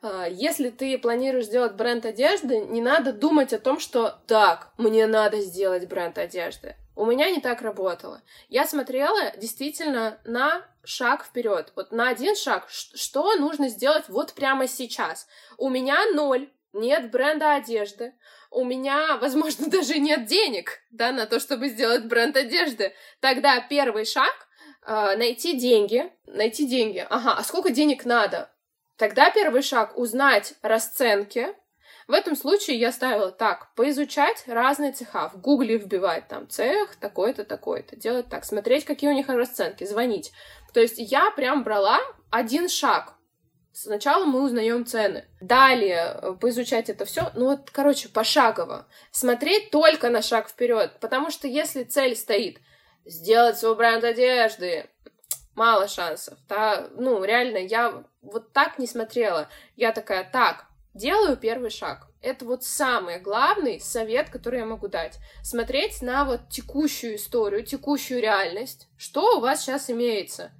А, 0.00 0.26
если 0.26 0.70
ты 0.70 0.96
планируешь 0.98 1.46
сделать 1.46 1.74
бренд 1.74 2.06
одежды, 2.06 2.60
не 2.60 2.80
надо 2.80 3.12
думать 3.12 3.52
о 3.52 3.58
том, 3.58 3.80
что 3.80 4.20
так, 4.26 4.72
мне 4.78 5.06
надо 5.06 5.40
сделать 5.40 5.88
бренд 5.88 6.18
одежды. 6.18 6.76
У 6.94 7.04
меня 7.06 7.30
не 7.30 7.40
так 7.40 7.62
работало. 7.62 8.22
Я 8.48 8.66
смотрела 8.66 9.32
действительно 9.36 10.20
на 10.24 10.64
шаг 10.84 11.24
вперед. 11.24 11.72
Вот 11.76 11.92
на 11.92 12.08
один 12.08 12.34
шаг, 12.34 12.68
что 12.68 13.36
нужно 13.36 13.68
сделать 13.68 14.08
вот 14.08 14.34
прямо 14.34 14.66
сейчас. 14.66 15.26
У 15.58 15.68
меня 15.68 15.98
ноль, 16.14 16.48
нет 16.72 17.10
бренда 17.10 17.54
одежды. 17.54 18.14
У 18.50 18.64
меня, 18.64 19.16
возможно, 19.20 19.68
даже 19.68 19.98
нет 19.98 20.26
денег, 20.26 20.80
да, 20.90 21.12
на 21.12 21.26
то, 21.26 21.40
чтобы 21.40 21.68
сделать 21.68 22.04
бренд 22.04 22.36
одежды. 22.36 22.94
Тогда 23.20 23.60
первый 23.60 24.04
шаг 24.04 24.48
э, 24.86 25.16
найти 25.16 25.58
деньги, 25.58 26.10
найти 26.26 26.66
деньги. 26.66 27.06
Ага, 27.10 27.34
а 27.38 27.42
сколько 27.42 27.70
денег 27.70 28.04
надо? 28.04 28.50
Тогда 28.98 29.30
первый 29.30 29.62
шаг 29.62 29.96
узнать 29.96 30.54
расценки, 30.60 31.54
в 32.08 32.12
этом 32.12 32.36
случае 32.36 32.78
я 32.78 32.90
ставила 32.90 33.30
так, 33.30 33.74
поизучать 33.74 34.44
разные 34.46 34.92
цеха, 34.92 35.28
в 35.28 35.40
гугле 35.40 35.78
вбивать 35.78 36.26
там 36.26 36.48
цех 36.48 36.96
такой-то, 36.96 37.44
такой-то, 37.44 37.96
делать 37.96 38.28
так, 38.28 38.44
смотреть, 38.44 38.84
какие 38.84 39.08
у 39.08 39.14
них 39.14 39.28
расценки, 39.28 39.84
звонить. 39.84 40.32
То 40.74 40.80
есть 40.80 40.96
я 40.98 41.30
прям 41.30 41.62
брала 41.62 42.00
один 42.30 42.68
шаг, 42.68 43.14
Сначала 43.80 44.24
мы 44.24 44.42
узнаем 44.42 44.84
цены. 44.84 45.28
Далее 45.40 46.18
э, 46.20 46.32
поизучать 46.32 46.90
это 46.90 47.04
все. 47.04 47.30
Ну 47.36 47.44
вот, 47.44 47.70
короче, 47.70 48.08
пошагово. 48.08 48.88
Смотреть 49.12 49.70
только 49.70 50.10
на 50.10 50.20
шаг 50.20 50.48
вперед. 50.48 50.98
Потому 51.00 51.30
что 51.30 51.46
если 51.46 51.84
цель 51.84 52.16
стоит 52.16 52.58
сделать 53.04 53.56
свой 53.56 53.76
бренд 53.76 54.02
одежды, 54.02 54.90
мало 55.54 55.86
шансов. 55.86 56.38
Да? 56.48 56.88
Ну, 56.96 57.22
реально, 57.22 57.58
я 57.58 58.02
вот 58.32 58.52
так 58.52 58.78
не 58.78 58.86
смотрела. 58.86 59.48
Я 59.76 59.92
такая, 59.92 60.28
так, 60.30 60.66
делаю 60.94 61.36
первый 61.36 61.70
шаг. 61.70 62.08
Это 62.20 62.44
вот 62.44 62.64
самый 62.64 63.20
главный 63.20 63.80
совет, 63.80 64.30
который 64.30 64.60
я 64.60 64.66
могу 64.66 64.88
дать. 64.88 65.18
Смотреть 65.42 66.02
на 66.02 66.24
вот 66.24 66.48
текущую 66.48 67.16
историю, 67.16 67.64
текущую 67.64 68.20
реальность, 68.20 68.88
что 68.96 69.36
у 69.36 69.40
вас 69.40 69.62
сейчас 69.62 69.88
имеется. 69.88 70.50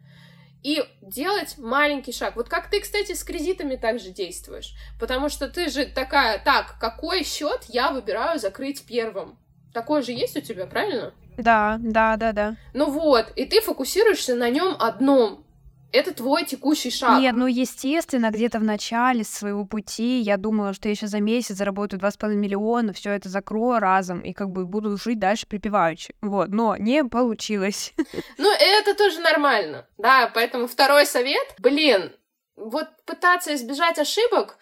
И 0.63 0.85
делать 1.03 1.57
маленький 1.59 2.13
шаг. 2.13 2.37
Вот 2.37 2.49
как 2.49 2.71
ты, 2.71 2.81
кстати, 2.81 3.13
с 3.13 3.25
кредитами 3.25 3.77
также 3.77 4.11
действуешь. 4.11 4.75
Потому 5.01 5.29
что 5.29 5.49
ты 5.49 5.69
же 5.69 5.87
такая, 5.87 6.39
так, 6.39 6.77
какой 6.81 7.25
счет 7.25 7.65
я 7.69 7.91
выбираю 7.91 8.39
закрыть 8.39 8.85
первым? 8.85 9.39
Такое 9.73 10.03
же 10.03 10.13
есть 10.13 10.37
у 10.37 10.41
тебя, 10.41 10.67
правильно? 10.67 11.13
Да, 11.37 11.79
да, 11.81 12.17
да, 12.17 12.33
да. 12.33 12.57
Ну 12.75 12.91
вот, 12.91 13.31
и 13.37 13.45
ты 13.45 13.61
фокусируешься 13.61 14.35
на 14.35 14.51
нем 14.51 14.75
одном. 14.79 15.45
Это 15.91 16.13
твой 16.13 16.45
текущий 16.45 16.91
шаг. 16.91 17.21
Нет, 17.21 17.35
ну, 17.35 17.47
естественно, 17.47 18.31
где-то 18.31 18.59
в 18.59 18.65
начале 18.65 19.25
своего 19.25 19.65
пути 19.65 20.21
я 20.21 20.37
думала, 20.37 20.75
что 20.75 20.89
я 20.89 20.95
сейчас 20.95 21.11
за 21.11 21.21
месяц 21.21 21.57
заработаю 21.57 22.01
2,5 22.01 22.35
миллиона, 22.35 22.93
все 22.93 23.13
это 23.13 23.29
закрою 23.29 23.81
разом 23.81 24.21
и 24.21 24.35
как 24.35 24.51
бы 24.51 24.67
буду 24.67 24.97
жить 24.99 25.19
дальше 25.19 25.47
припеваючи. 25.47 26.15
Вот, 26.21 26.49
но 26.49 26.77
не 26.77 27.05
получилось. 27.05 27.95
Ну, 28.37 28.53
это 28.53 28.95
тоже 28.95 29.21
нормально, 29.21 29.87
да, 29.97 30.31
поэтому 30.33 30.67
второй 30.67 31.07
совет, 31.07 31.55
блин, 31.59 32.13
вот 32.57 32.89
пытаться 33.05 33.55
избежать 33.55 33.99
ошибок, 33.99 34.59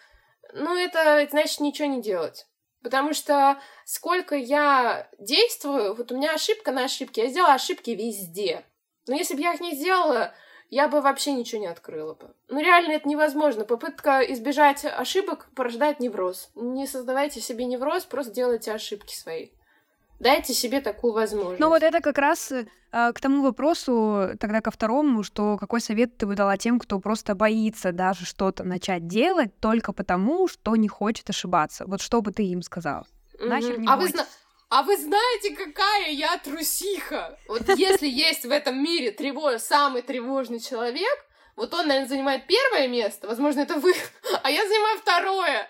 ну, 0.53 0.75
это 0.75 1.27
значит 1.29 1.59
ничего 1.59 1.87
не 1.87 2.01
делать. 2.01 2.47
Потому 2.83 3.13
что 3.13 3.59
сколько 3.85 4.35
я 4.35 5.07
действую, 5.19 5.95
вот 5.95 6.11
у 6.11 6.17
меня 6.17 6.33
ошибка 6.33 6.71
на 6.71 6.85
ошибке, 6.85 7.23
я 7.23 7.29
сделала 7.29 7.53
ошибки 7.53 7.91
везде. 7.91 8.63
Но 9.07 9.15
если 9.15 9.35
бы 9.35 9.41
я 9.41 9.53
их 9.53 9.61
не 9.61 9.75
сделала, 9.75 10.33
я 10.69 10.87
бы 10.87 11.01
вообще 11.01 11.33
ничего 11.33 11.61
не 11.61 11.67
открыла 11.67 12.13
бы. 12.13 12.33
Ну, 12.49 12.59
реально 12.59 12.93
это 12.93 13.07
невозможно. 13.07 13.65
Попытка 13.65 14.21
избежать 14.21 14.85
ошибок 14.85 15.47
порождает 15.55 15.99
невроз. 15.99 16.49
Не 16.55 16.87
создавайте 16.87 17.39
себе 17.39 17.65
невроз, 17.65 18.05
просто 18.05 18.33
делайте 18.33 18.71
ошибки 18.71 19.15
свои. 19.15 19.49
Дайте 20.19 20.53
себе 20.53 20.81
такую 20.81 21.13
возможность. 21.13 21.59
Ну 21.59 21.69
вот 21.69 21.83
это 21.83 22.01
как 22.01 22.17
раз 22.17 22.51
э, 22.51 22.65
к 22.91 23.19
тому 23.19 23.43
вопросу, 23.43 24.29
тогда 24.39 24.61
ко 24.61 24.71
второму, 24.71 25.21
что 25.21 25.57
какой 25.57 25.79
совет 25.79 26.17
ты 26.17 26.25
бы 26.25 26.35
дала 26.35 26.57
тем, 26.57 26.79
кто 26.79 26.99
просто 26.99 27.35
боится 27.35 27.91
даже 27.91 28.25
что-то 28.25 28.63
начать 28.63 29.07
делать 29.07 29.59
только 29.59 29.93
потому, 29.93 30.47
что 30.47 30.75
не 30.75 30.87
хочет 30.87 31.29
ошибаться. 31.29 31.85
Вот 31.85 32.01
что 32.01 32.21
бы 32.21 32.31
ты 32.31 32.43
им 32.45 32.63
сказал? 32.63 33.05
Mm-hmm. 33.39 33.47
Нахер 33.47 33.79
не 33.79 33.87
а 33.87 33.95
вы, 33.95 34.07
зна- 34.07 34.25
а 34.69 34.83
вы 34.83 34.97
знаете, 34.97 35.55
какая 35.55 36.11
я 36.11 36.37
трусиха? 36.37 37.39
Вот 37.47 37.67
если 37.77 38.07
есть 38.07 38.45
в 38.45 38.51
этом 38.51 38.83
мире 38.83 39.11
тревож... 39.11 39.61
самый 39.61 40.01
тревожный 40.01 40.59
человек, 40.59 41.25
вот 41.55 41.73
он, 41.73 41.87
наверное, 41.87 42.09
занимает 42.09 42.47
первое 42.47 42.87
место, 42.87 43.27
возможно, 43.27 43.61
это 43.61 43.75
вы, 43.75 43.93
а 44.43 44.51
я 44.51 44.67
занимаю 44.67 44.99
второе. 44.99 45.69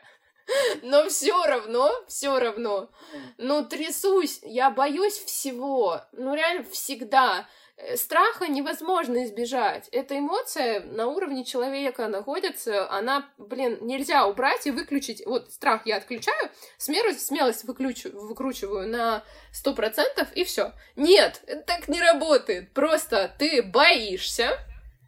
Но 0.81 1.09
все 1.09 1.43
равно, 1.45 1.91
все 2.07 2.39
равно. 2.39 2.89
Ну, 3.37 3.65
трясусь, 3.65 4.39
я 4.43 4.71
боюсь 4.71 5.17
всего. 5.17 6.01
Ну, 6.13 6.33
реально, 6.33 6.63
всегда. 6.71 7.47
Э, 7.77 7.95
страха 7.95 8.47
невозможно 8.47 9.23
избежать. 9.25 9.87
Эта 9.91 10.17
эмоция 10.17 10.81
на 10.81 11.07
уровне 11.07 11.45
человека 11.45 12.07
находится, 12.07 12.91
она, 12.91 13.29
блин, 13.37 13.77
нельзя 13.81 14.25
убрать 14.25 14.65
и 14.65 14.71
выключить. 14.71 15.23
Вот 15.25 15.51
страх 15.51 15.85
я 15.85 15.97
отключаю, 15.97 16.49
смелость, 16.77 17.25
смелость 17.25 17.65
выключу, 17.65 18.09
выкручиваю 18.13 18.87
на 18.87 19.23
сто 19.51 19.75
процентов 19.75 20.27
и 20.33 20.43
все. 20.43 20.73
Нет, 20.95 21.43
так 21.67 21.87
не 21.87 22.01
работает. 22.01 22.73
Просто 22.73 23.31
ты 23.37 23.61
боишься, 23.61 24.57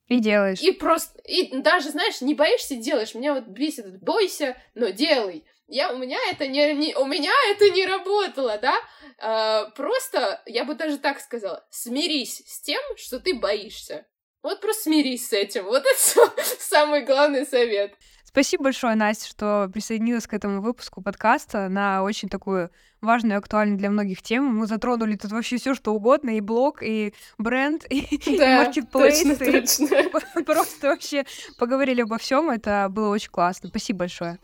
и 0.07 0.19
делаешь. 0.19 0.59
И 0.61 0.71
просто, 0.71 1.21
и 1.21 1.61
даже, 1.61 1.89
знаешь, 1.89 2.21
не 2.21 2.33
боишься, 2.33 2.75
делаешь. 2.75 3.13
Меня 3.13 3.35
вот 3.35 3.45
бесит, 3.45 4.01
бойся, 4.01 4.57
но 4.73 4.89
делай. 4.89 5.45
Я, 5.69 5.93
у 5.93 5.97
меня 5.97 6.17
это 6.31 6.47
не, 6.47 6.73
не, 6.73 6.95
у 6.95 7.05
меня 7.05 7.31
это 7.51 7.69
не 7.69 7.85
работало, 7.85 8.57
да? 8.57 8.75
А, 9.19 9.69
просто, 9.71 10.41
я 10.47 10.65
бы 10.65 10.73
даже 10.73 10.97
так 10.97 11.19
сказала, 11.19 11.63
смирись 11.69 12.41
с 12.47 12.61
тем, 12.61 12.81
что 12.97 13.19
ты 13.19 13.35
боишься. 13.35 14.07
Вот 14.41 14.61
просто 14.61 14.83
смирись 14.83 15.27
с 15.27 15.33
этим. 15.33 15.65
Вот 15.65 15.83
это 15.85 16.43
самый 16.59 17.03
главный 17.05 17.45
совет. 17.45 17.93
Спасибо 18.23 18.65
большое, 18.65 18.95
Настя, 18.95 19.27
что 19.27 19.69
присоединилась 19.71 20.27
к 20.27 20.33
этому 20.33 20.61
выпуску 20.61 21.01
подкаста 21.01 21.67
на 21.67 22.03
очень 22.03 22.29
такую 22.29 22.71
важную 23.01 23.35
и 23.35 23.37
актуальную 23.37 23.77
для 23.77 23.89
многих 23.89 24.21
тему. 24.21 24.51
Мы 24.51 24.65
затронули 24.65 25.15
тут 25.17 25.31
вообще 25.31 25.57
все, 25.57 25.75
что 25.75 25.93
угодно, 25.93 26.37
и 26.37 26.41
блог, 26.41 26.81
и 26.81 27.13
бренд, 27.37 27.85
и, 27.89 28.37
да, 28.37 28.61
и 28.61 28.65
маркетплейс. 28.65 29.23
Точно, 29.23 29.43
и 29.43 29.61
точно. 29.61 30.43
Просто 30.45 30.87
вообще 30.89 31.25
поговорили 31.57 32.01
обо 32.01 32.17
всем. 32.17 32.49
Это 32.49 32.87
было 32.89 33.09
очень 33.09 33.31
классно. 33.31 33.69
Спасибо 33.69 33.99
большое. 33.99 34.39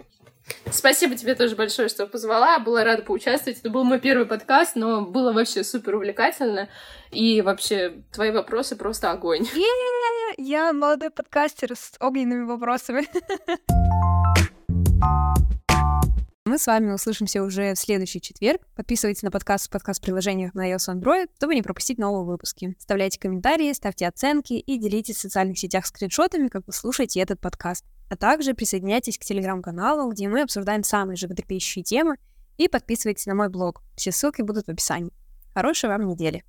Спасибо 0.71 1.15
тебе 1.15 1.35
тоже 1.35 1.55
большое, 1.55 1.89
что 1.89 2.07
позвала. 2.07 2.59
Была 2.59 2.83
рада 2.83 3.01
поучаствовать. 3.01 3.59
Это 3.59 3.69
был 3.69 3.83
мой 3.83 3.99
первый 3.99 4.25
подкаст, 4.25 4.75
но 4.75 5.01
было 5.01 5.33
вообще 5.33 5.63
супер 5.63 5.95
увлекательно. 5.95 6.69
И 7.11 7.41
вообще, 7.41 8.03
твои 8.11 8.31
вопросы 8.31 8.75
просто 8.75 9.11
огонь. 9.11 9.47
Я 10.37 10.73
молодой 10.73 11.11
подкастер 11.11 11.75
с 11.75 11.93
огненными 11.99 12.43
вопросами. 12.43 13.07
Мы 16.47 16.59
с 16.59 16.67
вами 16.67 16.91
услышимся 16.91 17.41
уже 17.41 17.73
в 17.73 17.79
следующий 17.79 18.21
четверг. 18.21 18.61
Подписывайтесь 18.75 19.23
на 19.23 19.31
подкаст 19.31 19.65
в 19.65 19.71
подкаст-приложениях 19.71 20.53
на 20.53 20.71
iOS 20.71 20.93
и 20.93 20.95
Android, 20.95 21.27
чтобы 21.37 21.55
не 21.55 21.63
пропустить 21.63 21.97
новые 21.97 22.23
выпуски. 22.23 22.75
Оставляйте 22.77 23.19
комментарии, 23.19 23.73
ставьте 23.73 24.07
оценки 24.07 24.53
и 24.53 24.77
делитесь 24.77 25.15
в 25.15 25.21
социальных 25.21 25.57
сетях 25.57 25.87
скриншотами, 25.87 26.49
как 26.49 26.67
вы 26.67 26.73
слушаете 26.73 27.19
этот 27.19 27.41
подкаст. 27.41 27.83
А 28.11 28.15
также 28.15 28.53
присоединяйтесь 28.53 29.17
к 29.17 29.25
телеграм-каналу, 29.25 30.11
где 30.11 30.27
мы 30.27 30.43
обсуждаем 30.43 30.83
самые 30.83 31.17
животрепещущие 31.17 31.83
темы, 31.83 32.17
и 32.57 32.67
подписывайтесь 32.67 33.25
на 33.25 33.33
мой 33.33 33.49
блог. 33.49 33.81
Все 33.95 34.11
ссылки 34.11 34.43
будут 34.43 34.67
в 34.67 34.69
описании. 34.69 35.13
Хорошей 35.55 35.89
вам 35.89 36.05
недели! 36.05 36.43